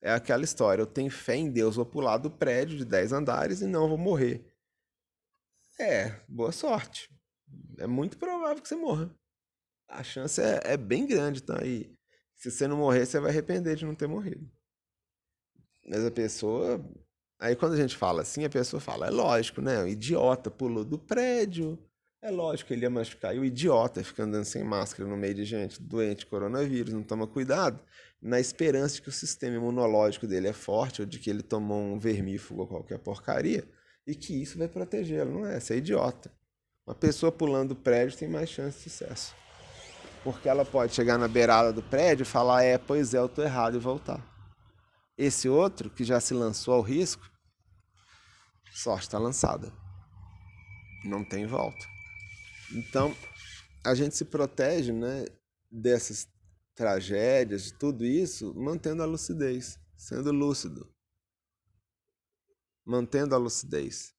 É 0.00 0.12
aquela 0.12 0.42
história, 0.42 0.82
eu 0.82 0.86
tenho 0.86 1.10
fé 1.10 1.36
em 1.36 1.50
Deus, 1.50 1.76
vou 1.76 1.86
pular 1.86 2.18
do 2.18 2.28
prédio 2.30 2.76
de 2.76 2.84
10 2.84 3.12
andares 3.12 3.60
e 3.60 3.66
não 3.66 3.88
vou 3.88 3.96
morrer. 3.96 4.51
É, 5.80 6.20
boa 6.28 6.52
sorte. 6.52 7.10
É 7.78 7.86
muito 7.86 8.18
provável 8.18 8.62
que 8.62 8.68
você 8.68 8.76
morra. 8.76 9.14
A 9.88 10.02
chance 10.02 10.40
é, 10.40 10.60
é 10.64 10.76
bem 10.76 11.06
grande, 11.06 11.42
tá? 11.42 11.64
E 11.64 11.94
se 12.36 12.50
você 12.50 12.66
não 12.66 12.76
morrer, 12.76 13.06
você 13.06 13.20
vai 13.20 13.30
arrepender 13.30 13.76
de 13.76 13.84
não 13.84 13.94
ter 13.94 14.06
morrido. 14.06 14.50
Mas 15.84 16.04
a 16.04 16.10
pessoa 16.10 16.80
Aí 17.42 17.56
quando 17.56 17.72
a 17.72 17.76
gente 17.76 17.96
fala 17.96 18.22
assim, 18.22 18.44
a 18.44 18.48
pessoa 18.48 18.80
fala, 18.80 19.08
é 19.08 19.10
lógico, 19.10 19.60
né? 19.60 19.82
O 19.82 19.88
idiota 19.88 20.48
pulou 20.48 20.84
do 20.84 20.96
prédio. 20.96 21.76
É 22.22 22.30
lógico 22.30 22.68
que 22.68 22.74
ele 22.74 22.82
ia 22.82 22.90
machucar. 22.90 23.34
E 23.34 23.40
o 23.40 23.44
idiota 23.44 24.04
fica 24.04 24.22
andando 24.22 24.44
sem 24.44 24.62
máscara 24.62 25.08
no 25.08 25.16
meio 25.16 25.34
de 25.34 25.44
gente 25.44 25.82
doente, 25.82 26.24
coronavírus, 26.24 26.94
não 26.94 27.02
toma 27.02 27.26
cuidado, 27.26 27.80
na 28.22 28.38
esperança 28.38 28.94
de 28.94 29.02
que 29.02 29.08
o 29.08 29.12
sistema 29.12 29.56
imunológico 29.56 30.24
dele 30.24 30.46
é 30.46 30.52
forte 30.52 31.02
ou 31.02 31.06
de 31.06 31.18
que 31.18 31.28
ele 31.28 31.42
tomou 31.42 31.82
um 31.82 31.98
vermífugo 31.98 32.60
ou 32.60 32.68
qualquer 32.68 33.00
porcaria 33.00 33.68
e 34.06 34.14
que 34.14 34.42
isso 34.42 34.58
vai 34.58 34.68
protegê-lo. 34.68 35.40
Não 35.40 35.46
é? 35.46 35.60
Você 35.60 35.74
é 35.74 35.76
idiota. 35.78 36.32
Uma 36.86 36.94
pessoa 36.94 37.30
pulando 37.30 37.70
do 37.70 37.76
prédio 37.76 38.18
tem 38.18 38.28
mais 38.28 38.50
chance 38.50 38.78
de 38.78 38.90
sucesso. 38.90 39.34
Porque 40.24 40.48
ela 40.48 40.64
pode 40.64 40.94
chegar 40.94 41.18
na 41.18 41.28
beirada 41.28 41.72
do 41.72 41.82
prédio 41.82 42.22
e 42.22 42.26
falar, 42.26 42.62
é, 42.62 42.78
pois 42.78 43.14
é, 43.14 43.18
eu 43.18 43.28
tô 43.28 43.42
errado 43.42 43.76
e 43.76 43.80
voltar. 43.80 44.24
Esse 45.16 45.48
outro, 45.48 45.90
que 45.90 46.04
já 46.04 46.20
se 46.20 46.34
lançou 46.34 46.74
ao 46.74 46.80
risco, 46.80 47.28
sorte 48.72 49.02
está 49.02 49.18
lançada. 49.18 49.72
Não 51.04 51.24
tem 51.24 51.46
volta. 51.46 51.84
Então, 52.72 53.14
a 53.84 53.94
gente 53.94 54.16
se 54.16 54.24
protege 54.24 54.92
né, 54.92 55.24
dessas 55.70 56.28
tragédias, 56.74 57.64
de 57.64 57.74
tudo 57.74 58.04
isso, 58.04 58.54
mantendo 58.54 59.02
a 59.02 59.06
lucidez, 59.06 59.78
sendo 59.96 60.32
lúcido. 60.32 60.88
Mantendo 62.84 63.34
a 63.34 63.38
lucidez. 63.38 64.12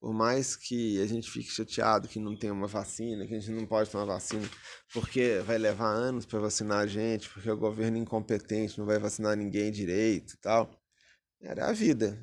Por 0.00 0.12
mais 0.12 0.54
que 0.54 1.00
a 1.00 1.06
gente 1.06 1.30
fique 1.30 1.50
chateado 1.50 2.06
que 2.06 2.20
não 2.20 2.36
tem 2.36 2.50
uma 2.50 2.66
vacina, 2.66 3.26
que 3.26 3.34
a 3.34 3.40
gente 3.40 3.50
não 3.50 3.66
pode 3.66 3.90
tomar 3.90 4.04
vacina, 4.04 4.48
porque 4.92 5.40
vai 5.44 5.58
levar 5.58 5.88
anos 5.88 6.26
para 6.26 6.38
vacinar 6.38 6.80
a 6.80 6.86
gente, 6.86 7.28
porque 7.30 7.50
o 7.50 7.56
governo 7.56 7.96
é 7.96 8.00
incompetente 8.00 8.78
não 8.78 8.86
vai 8.86 8.98
vacinar 8.98 9.36
ninguém 9.36 9.72
direito 9.72 10.34
e 10.34 10.36
tal. 10.36 10.70
Era 11.40 11.68
a 11.68 11.72
vida. 11.72 12.22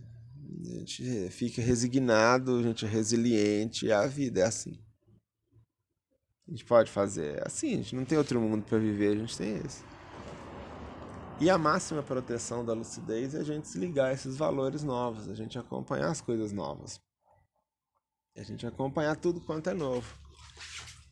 A 0.66 0.80
gente 0.80 1.30
fica 1.32 1.62
resignado, 1.62 2.60
a 2.60 2.64
gente 2.64 2.86
é 2.86 2.88
resiliente, 2.88 3.92
a 3.92 4.06
vida 4.08 4.42
é 4.42 4.44
assim. 4.44 4.80
A 6.48 6.52
gente 6.52 6.66
pode 6.66 6.92
fazer 6.92 7.40
é 7.40 7.44
assim, 7.46 7.74
a 7.74 7.78
gente 7.78 7.96
não 7.96 8.06
tem 8.06 8.18
outro 8.18 8.40
mundo 8.40 8.64
para 8.64 8.78
viver, 8.78 9.14
a 9.14 9.16
gente 9.16 9.38
tem 9.38 9.58
esse. 9.58 9.84
E 11.42 11.50
a 11.50 11.58
máxima 11.58 12.04
proteção 12.04 12.64
da 12.64 12.74
lucidez 12.74 13.34
é 13.34 13.40
a 13.40 13.44
gente 13.44 13.68
se 13.68 13.78
ligar 13.78 14.10
a 14.10 14.14
esses 14.14 14.38
valores 14.38 14.84
novos, 14.84 15.28
a 15.28 15.34
gente 15.34 15.58
acompanhar 15.58 16.10
as 16.10 16.22
coisas 16.22 16.52
novas. 16.52 17.02
A 18.36 18.44
gente 18.44 18.66
acompanhar 18.66 19.16
tudo 19.16 19.42
quanto 19.42 19.70
é 19.70 19.74
novo. 19.74 20.08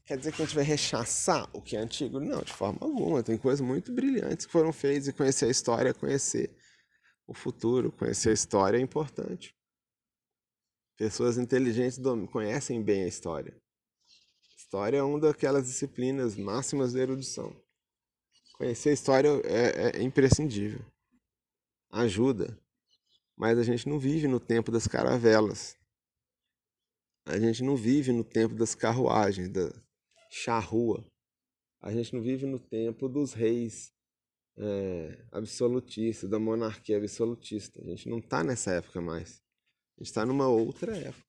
Quer 0.05 0.17
dizer 0.17 0.31
que 0.31 0.41
a 0.41 0.45
gente 0.45 0.55
vai 0.55 0.63
rechaçar 0.63 1.49
o 1.53 1.61
que 1.61 1.75
é 1.75 1.79
antigo? 1.79 2.19
Não, 2.19 2.41
de 2.41 2.53
forma 2.53 2.79
alguma. 2.81 3.23
Tem 3.23 3.37
coisas 3.37 3.61
muito 3.61 3.93
brilhantes 3.93 4.45
que 4.45 4.51
foram 4.51 4.71
feitas 4.71 5.07
e 5.07 5.13
conhecer 5.13 5.45
a 5.45 5.49
história, 5.49 5.93
conhecer 5.93 6.55
o 7.27 7.33
futuro, 7.33 7.91
conhecer 7.91 8.29
a 8.29 8.33
história 8.33 8.77
é 8.77 8.81
importante. 8.81 9.55
Pessoas 10.97 11.37
inteligentes 11.37 11.99
conhecem 12.31 12.83
bem 12.83 13.03
a 13.03 13.07
história. 13.07 13.55
História 14.57 14.97
é 14.97 15.03
uma 15.03 15.19
daquelas 15.19 15.65
disciplinas 15.65 16.35
máximas 16.35 16.93
da 16.93 16.99
erudição. 16.99 17.55
Conhecer 18.61 18.89
a 18.89 18.93
história 18.93 19.27
é, 19.43 19.97
é 19.97 20.03
imprescindível. 20.03 20.85
Ajuda. 21.89 22.55
Mas 23.35 23.57
a 23.57 23.63
gente 23.63 23.89
não 23.89 23.97
vive 23.97 24.27
no 24.27 24.39
tempo 24.39 24.71
das 24.71 24.85
caravelas. 24.85 25.75
A 27.25 27.39
gente 27.39 27.63
não 27.63 27.75
vive 27.75 28.11
no 28.11 28.23
tempo 28.23 28.53
das 28.53 28.75
carruagens, 28.75 29.49
da 29.49 29.73
charrua. 30.29 31.03
A 31.81 31.91
gente 31.91 32.13
não 32.13 32.21
vive 32.21 32.45
no 32.45 32.59
tempo 32.59 33.09
dos 33.09 33.33
reis 33.33 33.91
é, 34.55 35.25
absolutista, 35.31 36.27
da 36.27 36.37
monarquia 36.37 36.97
absolutista. 36.97 37.81
A 37.81 37.85
gente 37.85 38.07
não 38.07 38.19
está 38.19 38.43
nessa 38.43 38.73
época 38.73 39.01
mais. 39.01 39.41
A 39.97 40.03
gente 40.03 40.09
está 40.09 40.23
numa 40.23 40.47
outra 40.47 40.95
época. 40.95 41.25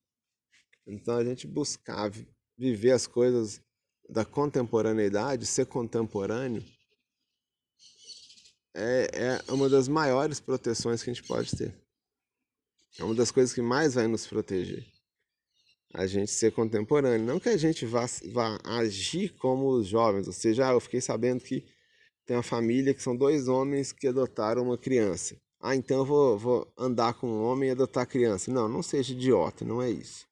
Então 0.87 1.17
a 1.17 1.25
gente 1.25 1.47
buscar 1.47 2.11
viver 2.59 2.91
as 2.91 3.07
coisas 3.07 3.59
da 4.07 4.23
contemporaneidade, 4.23 5.47
ser 5.47 5.65
contemporâneo, 5.65 6.63
é, 8.75 9.41
é 9.49 9.53
uma 9.53 9.69
das 9.69 9.89
maiores 9.89 10.41
proteções 10.41 11.03
que 11.03 11.11
a 11.11 11.13
gente 11.13 11.27
pode 11.27 11.57
ter. 11.57 11.75
É 12.99 13.05
uma 13.05 13.15
das 13.15 13.31
coisas 13.31 13.55
que 13.55 13.63
mais 13.63 13.95
vai 13.95 14.07
nos 14.07 14.27
proteger. 14.27 14.87
A 15.95 16.07
gente 16.07 16.31
ser 16.31 16.53
contemporâneo. 16.53 17.27
Não 17.27 17.41
que 17.41 17.49
a 17.49 17.57
gente 17.57 17.85
vá, 17.85 18.07
vá 18.33 18.59
agir 18.65 19.35
como 19.37 19.69
os 19.69 19.87
jovens, 19.87 20.27
ou 20.27 20.33
seja, 20.33 20.69
ah, 20.69 20.73
eu 20.73 20.81
fiquei 20.81 21.01
sabendo 21.01 21.43
que 21.43 21.67
tem 22.25 22.37
uma 22.37 22.43
família 22.43 22.95
que 22.95 23.03
são 23.03 23.17
dois 23.17 23.49
homens 23.49 23.93
que 23.93 24.09
adotaram 24.09 24.63
uma 24.63 24.79
criança. 24.79 25.37
Ah, 25.61 25.77
então 25.77 25.99
eu 25.99 26.05
vou, 26.05 26.39
vou 26.39 26.73
andar 26.77 27.15
com 27.15 27.27
um 27.29 27.43
homem 27.43 27.69
e 27.69 27.73
adotar 27.73 28.07
criança. 28.07 28.51
Não, 28.51 28.69
não 28.69 28.83
seja 28.83 29.13
idiota, 29.13 29.65
não 29.65 29.81
é 29.83 29.91
isso. 29.91 30.27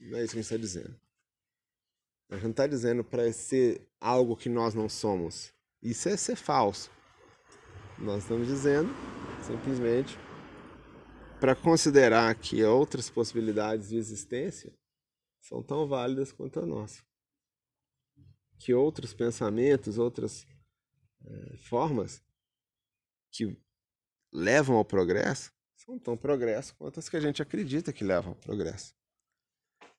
Não 0.00 0.18
é 0.18 0.24
isso 0.24 0.32
que 0.32 0.38
a 0.38 0.42
gente 0.42 0.52
está 0.52 0.56
dizendo. 0.56 0.94
A 2.30 2.34
gente 2.34 2.44
não 2.44 2.50
está 2.50 2.66
dizendo 2.66 3.04
para 3.04 3.32
ser 3.32 3.80
algo 4.00 4.36
que 4.36 4.48
nós 4.48 4.74
não 4.74 4.88
somos. 4.88 5.52
Isso 5.82 6.08
é 6.08 6.16
ser 6.16 6.36
falso. 6.36 6.90
Nós 7.98 8.22
estamos 8.22 8.48
dizendo 8.48 8.88
simplesmente 9.46 10.18
para 11.40 11.54
considerar 11.54 12.34
que 12.34 12.64
outras 12.64 13.08
possibilidades 13.08 13.90
de 13.90 13.96
existência 13.96 14.72
são 15.40 15.62
tão 15.62 15.86
válidas 15.86 16.32
quanto 16.32 16.58
a 16.58 16.66
nossa. 16.66 17.02
Que 18.58 18.72
outros 18.72 19.12
pensamentos, 19.12 19.98
outras 19.98 20.46
é, 21.24 21.56
formas 21.58 22.22
que 23.30 23.56
levam 24.32 24.76
ao 24.76 24.84
progresso 24.84 25.52
são 25.76 25.98
tão 25.98 26.16
progresso 26.16 26.74
quanto 26.76 26.98
as 26.98 27.08
que 27.08 27.16
a 27.16 27.20
gente 27.20 27.42
acredita 27.42 27.92
que 27.92 28.04
levam 28.04 28.32
ao 28.32 28.38
progresso. 28.38 28.94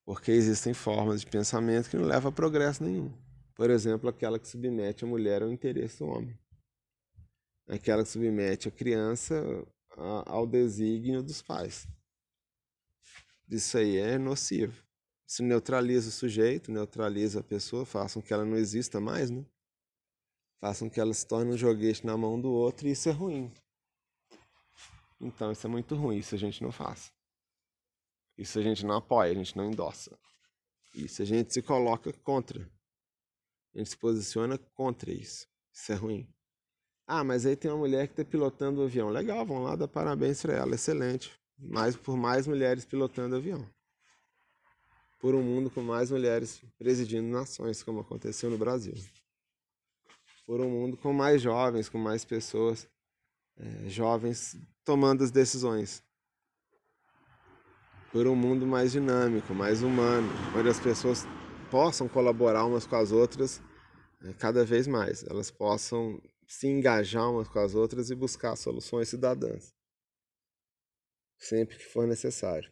Porque 0.04 0.32
existem 0.32 0.74
formas 0.74 1.22
de 1.22 1.28
pensamento 1.28 1.90
que 1.90 1.98
não 1.98 2.06
levam 2.06 2.30
a 2.30 2.34
progresso 2.34 2.84
nenhum. 2.84 3.14
Por 3.56 3.70
exemplo, 3.70 4.10
aquela 4.10 4.38
que 4.38 4.48
submete 4.48 5.06
a 5.06 5.08
mulher 5.08 5.42
ao 5.42 5.52
interesse 5.52 6.00
do 6.00 6.08
homem. 6.08 6.38
Aquela 7.68 8.04
que 8.04 8.10
submete 8.10 8.68
a 8.68 8.72
criança 8.72 9.44
ao 10.26 10.46
desígnio 10.46 11.24
dos 11.24 11.42
pais. 11.42 11.88
Isso 13.50 13.78
aí 13.78 13.98
é 13.98 14.18
nocivo. 14.18 14.84
Isso 15.28 15.44
neutraliza 15.44 16.10
o 16.10 16.12
sujeito, 16.12 16.72
neutraliza 16.72 17.40
a 17.40 17.44
pessoa, 17.44 17.86
façam 17.86 18.22
que 18.22 18.34
ela 18.34 18.46
não 18.46 18.56
exista 18.56 19.00
mais, 19.00 19.32
né? 19.32 19.44
Façam 20.60 20.90
que 20.90 21.00
ela 21.00 21.14
se 21.14 21.28
torne 21.28 21.52
um 21.52 21.58
joguete 21.58 22.06
na 22.06 22.16
mão 22.16 22.40
do 22.40 22.52
outro 22.52 22.88
e 22.88 22.92
isso 22.92 23.10
é 23.10 23.12
ruim. 23.12 23.52
Então 25.20 25.52
isso 25.52 25.66
é 25.66 25.70
muito 25.70 25.96
ruim, 25.96 26.18
isso 26.18 26.36
a 26.36 26.38
gente 26.38 26.62
não 26.62 26.72
faz. 26.72 27.12
Isso 28.38 28.60
a 28.60 28.62
gente 28.62 28.86
não 28.86 28.96
apoia, 28.96 29.32
a 29.32 29.36
gente 29.36 29.56
não 29.56 29.66
endossa. 29.66 30.18
Isso 30.94 31.22
a 31.22 31.26
gente 31.26 31.54
se 31.54 31.62
coloca 31.62 32.12
contra. 32.14 32.62
A 33.74 33.78
gente 33.78 33.90
se 33.90 33.98
posiciona 33.98 34.58
contra 34.58 35.12
isso. 35.12 35.48
Isso 35.74 35.92
é 35.92 35.96
ruim. 35.96 36.35
Ah, 37.08 37.24
mas 37.24 37.46
aí 37.46 37.56
tem 37.56 37.70
uma 37.70 37.78
mulher 37.78 38.08
que 38.08 38.14
está 38.14 38.26
pilotando 38.26 38.82
o 38.82 38.86
avião. 38.86 39.10
Legal, 39.10 39.46
vamos 39.46 39.64
lá 39.64 39.76
dar 39.76 39.88
parabéns 39.88 40.42
para 40.42 40.54
ela. 40.54 40.74
Excelente. 40.74 41.32
Mais, 41.58 41.96
por 41.96 42.18
mais 42.18 42.48
mulheres 42.48 42.84
pilotando 42.84 43.36
avião. 43.36 43.68
Por 45.20 45.36
um 45.36 45.42
mundo 45.42 45.70
com 45.70 45.82
mais 45.82 46.10
mulheres 46.10 46.62
presidindo 46.78 47.28
nações, 47.28 47.84
como 47.84 48.00
aconteceu 48.00 48.50
no 48.50 48.58
Brasil. 48.58 48.94
Por 50.48 50.62
um 50.62 50.70
mundo 50.70 50.98
com 50.98 51.14
mais 51.14 51.42
jovens, 51.42 51.90
com 51.90 51.98
mais 51.98 52.26
pessoas 52.26 52.88
é, 53.58 53.90
jovens 53.90 54.58
tomando 54.84 55.24
as 55.24 55.32
decisões. 55.32 56.04
Por 58.12 58.28
um 58.28 58.36
mundo 58.36 58.66
mais 58.66 58.92
dinâmico, 58.92 59.54
mais 59.54 59.84
humano, 59.84 60.28
onde 60.58 60.70
as 60.70 60.80
pessoas 60.80 61.28
possam 61.70 62.08
colaborar 62.08 62.66
umas 62.66 62.86
com 62.88 62.96
as 62.96 63.12
outras 63.12 63.62
é, 64.24 64.34
cada 64.34 64.64
vez 64.66 64.88
mais. 64.88 65.24
Elas 65.24 65.52
possam 65.52 66.22
se 66.48 66.68
engajar 66.68 67.30
umas 67.32 67.48
com 67.48 67.60
as 67.60 67.76
outras 67.76 68.10
e 68.10 68.16
buscar 68.16 68.56
soluções 68.56 69.10
cidadãs. 69.10 69.74
Sempre 71.38 71.78
que 71.78 71.86
for 71.86 72.08
necessário. 72.08 72.72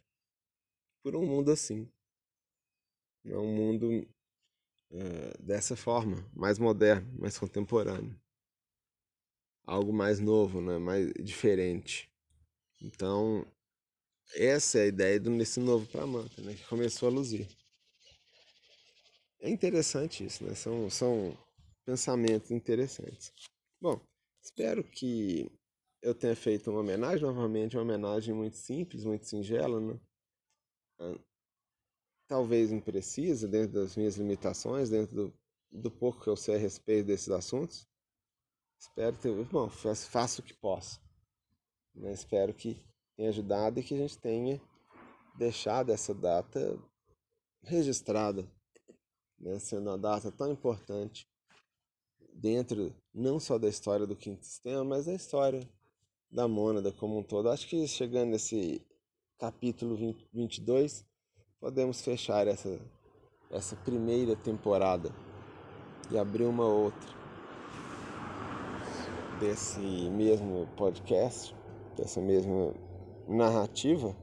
Por 1.02 1.14
um 1.16 1.26
mundo 1.26 1.50
assim. 1.50 1.90
Não 3.24 3.44
um 3.44 3.54
mundo 3.54 4.08
é, 4.90 5.42
dessa 5.42 5.76
forma, 5.76 6.28
mais 6.34 6.58
moderno, 6.58 7.10
mais 7.18 7.38
contemporâneo 7.38 8.18
algo 9.66 9.92
mais 9.92 10.20
novo, 10.20 10.60
né? 10.60 10.78
mais 10.78 11.12
diferente. 11.14 12.10
Então, 12.80 13.46
essa 14.34 14.78
é 14.78 14.82
a 14.82 14.86
ideia 14.86 15.20
do 15.20 15.30
Nesse 15.30 15.60
Novo 15.60 15.86
para 15.86 16.06
Manta, 16.06 16.42
né? 16.42 16.54
que 16.54 16.64
começou 16.66 17.08
a 17.08 17.12
luzir. 17.12 17.48
É 19.40 19.48
interessante 19.48 20.24
isso, 20.24 20.44
né? 20.44 20.54
são, 20.54 20.88
são 20.88 21.36
pensamentos 21.84 22.50
interessantes. 22.50 23.32
Bom, 23.84 24.00
espero 24.42 24.82
que 24.82 25.52
eu 26.00 26.14
tenha 26.14 26.34
feito 26.34 26.70
uma 26.70 26.80
homenagem, 26.80 27.20
novamente, 27.20 27.76
uma 27.76 27.82
homenagem 27.82 28.34
muito 28.34 28.56
simples, 28.56 29.04
muito 29.04 29.26
singela, 29.26 29.78
né? 29.78 30.00
Ah, 30.98 31.18
talvez 32.26 32.72
imprecisa, 32.72 33.46
dentro 33.46 33.74
das 33.74 33.94
minhas 33.94 34.16
limitações, 34.16 34.88
dentro 34.88 35.14
do, 35.14 35.38
do 35.70 35.90
pouco 35.90 36.22
que 36.22 36.30
eu 36.30 36.34
sei 36.34 36.54
a 36.54 36.58
respeito 36.58 37.08
desses 37.08 37.28
assuntos. 37.28 37.86
Espero 38.80 39.18
ter. 39.18 39.44
Bom, 39.48 39.68
faço, 39.68 40.40
o 40.40 40.44
que 40.44 40.54
posso. 40.54 40.98
Né? 41.94 42.10
Espero 42.10 42.54
que 42.54 42.82
tenha 43.14 43.28
ajudado 43.28 43.80
e 43.80 43.82
que 43.82 43.92
a 43.92 43.98
gente 43.98 44.16
tenha 44.16 44.62
deixado 45.36 45.92
essa 45.92 46.14
data 46.14 46.82
registrada, 47.62 48.50
né? 49.38 49.58
sendo 49.58 49.90
uma 49.90 49.98
data 49.98 50.32
tão 50.32 50.50
importante 50.50 51.28
dentro 52.34 52.92
não 53.14 53.38
só 53.38 53.58
da 53.58 53.68
história 53.68 54.06
do 54.06 54.16
quinto 54.16 54.44
sistema, 54.44 54.84
mas 54.84 55.06
da 55.06 55.14
história 55.14 55.66
da 56.30 56.48
mônada 56.48 56.90
como 56.92 57.18
um 57.18 57.22
todo. 57.22 57.48
Acho 57.48 57.68
que 57.68 57.86
chegando 57.86 58.30
nesse 58.30 58.82
capítulo 59.38 59.94
20, 59.94 60.26
22, 60.32 61.04
podemos 61.60 62.00
fechar 62.00 62.46
essa, 62.48 62.78
essa 63.50 63.76
primeira 63.76 64.34
temporada 64.34 65.14
e 66.10 66.18
abrir 66.18 66.44
uma 66.44 66.66
outra 66.66 67.08
desse 69.38 69.78
mesmo 69.78 70.68
podcast, 70.76 71.54
dessa 71.96 72.20
mesma 72.20 72.74
narrativa, 73.28 74.16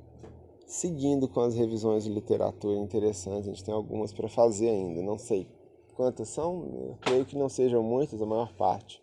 seguindo 0.68 1.28
com 1.28 1.41
as 1.41 1.55
revisões 1.55 2.03
de 2.03 2.09
literatura 2.09 2.78
interessantes. 2.78 3.47
A 3.47 3.51
gente 3.51 3.64
tem 3.64 3.74
algumas 3.74 4.14
para 4.14 4.28
fazer 4.28 4.70
ainda, 4.70 5.01
não 5.01 5.18
sei 5.18 5.47
quantas 5.92 6.30
são, 6.30 6.64
eu 6.74 6.98
creio 7.02 7.26
que 7.26 7.38
não 7.38 7.50
sejam 7.50 7.84
muitas, 7.84 8.22
a 8.22 8.26
maior 8.26 8.54
parte 8.54 9.02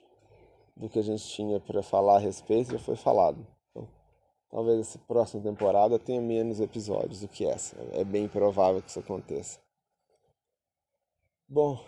do 0.76 0.89
que 0.89 0.99
a 0.99 1.03
gente 1.03 1.26
tinha 1.26 1.59
para 1.61 1.82
falar 1.82 2.16
a 2.16 2.20
respeito 2.20 2.72
já 2.72 2.78
foi 2.78 2.97
falado. 2.97 3.47
Então, 3.70 3.89
talvez 4.51 4.80
essa 4.80 4.99
próxima 4.99 5.43
temporada 5.43 5.99
tenha 5.99 6.20
menos 6.20 6.61
episódios 6.61 7.20
do 7.20 7.28
que 7.28 7.45
essa. 7.45 7.76
É 7.93 8.05
bem 8.05 8.28
provável 8.28 8.82
que 8.82 8.91
isso 8.91 9.01
aconteça. 9.01 9.61
Bom, 11.49 11.82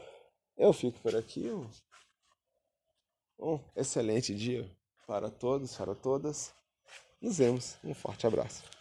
eu 0.57 0.72
fico 0.72 0.98
por 1.01 1.14
aqui. 1.14 1.51
Um 3.38 3.59
excelente 3.76 4.34
dia 4.34 4.70
para 5.07 5.30
todos, 5.30 5.76
para 5.76 5.94
todas. 5.94 6.55
Nos 7.20 7.38
vemos. 7.38 7.78
Um 7.84 7.94
forte 7.94 8.26
abraço. 8.26 8.80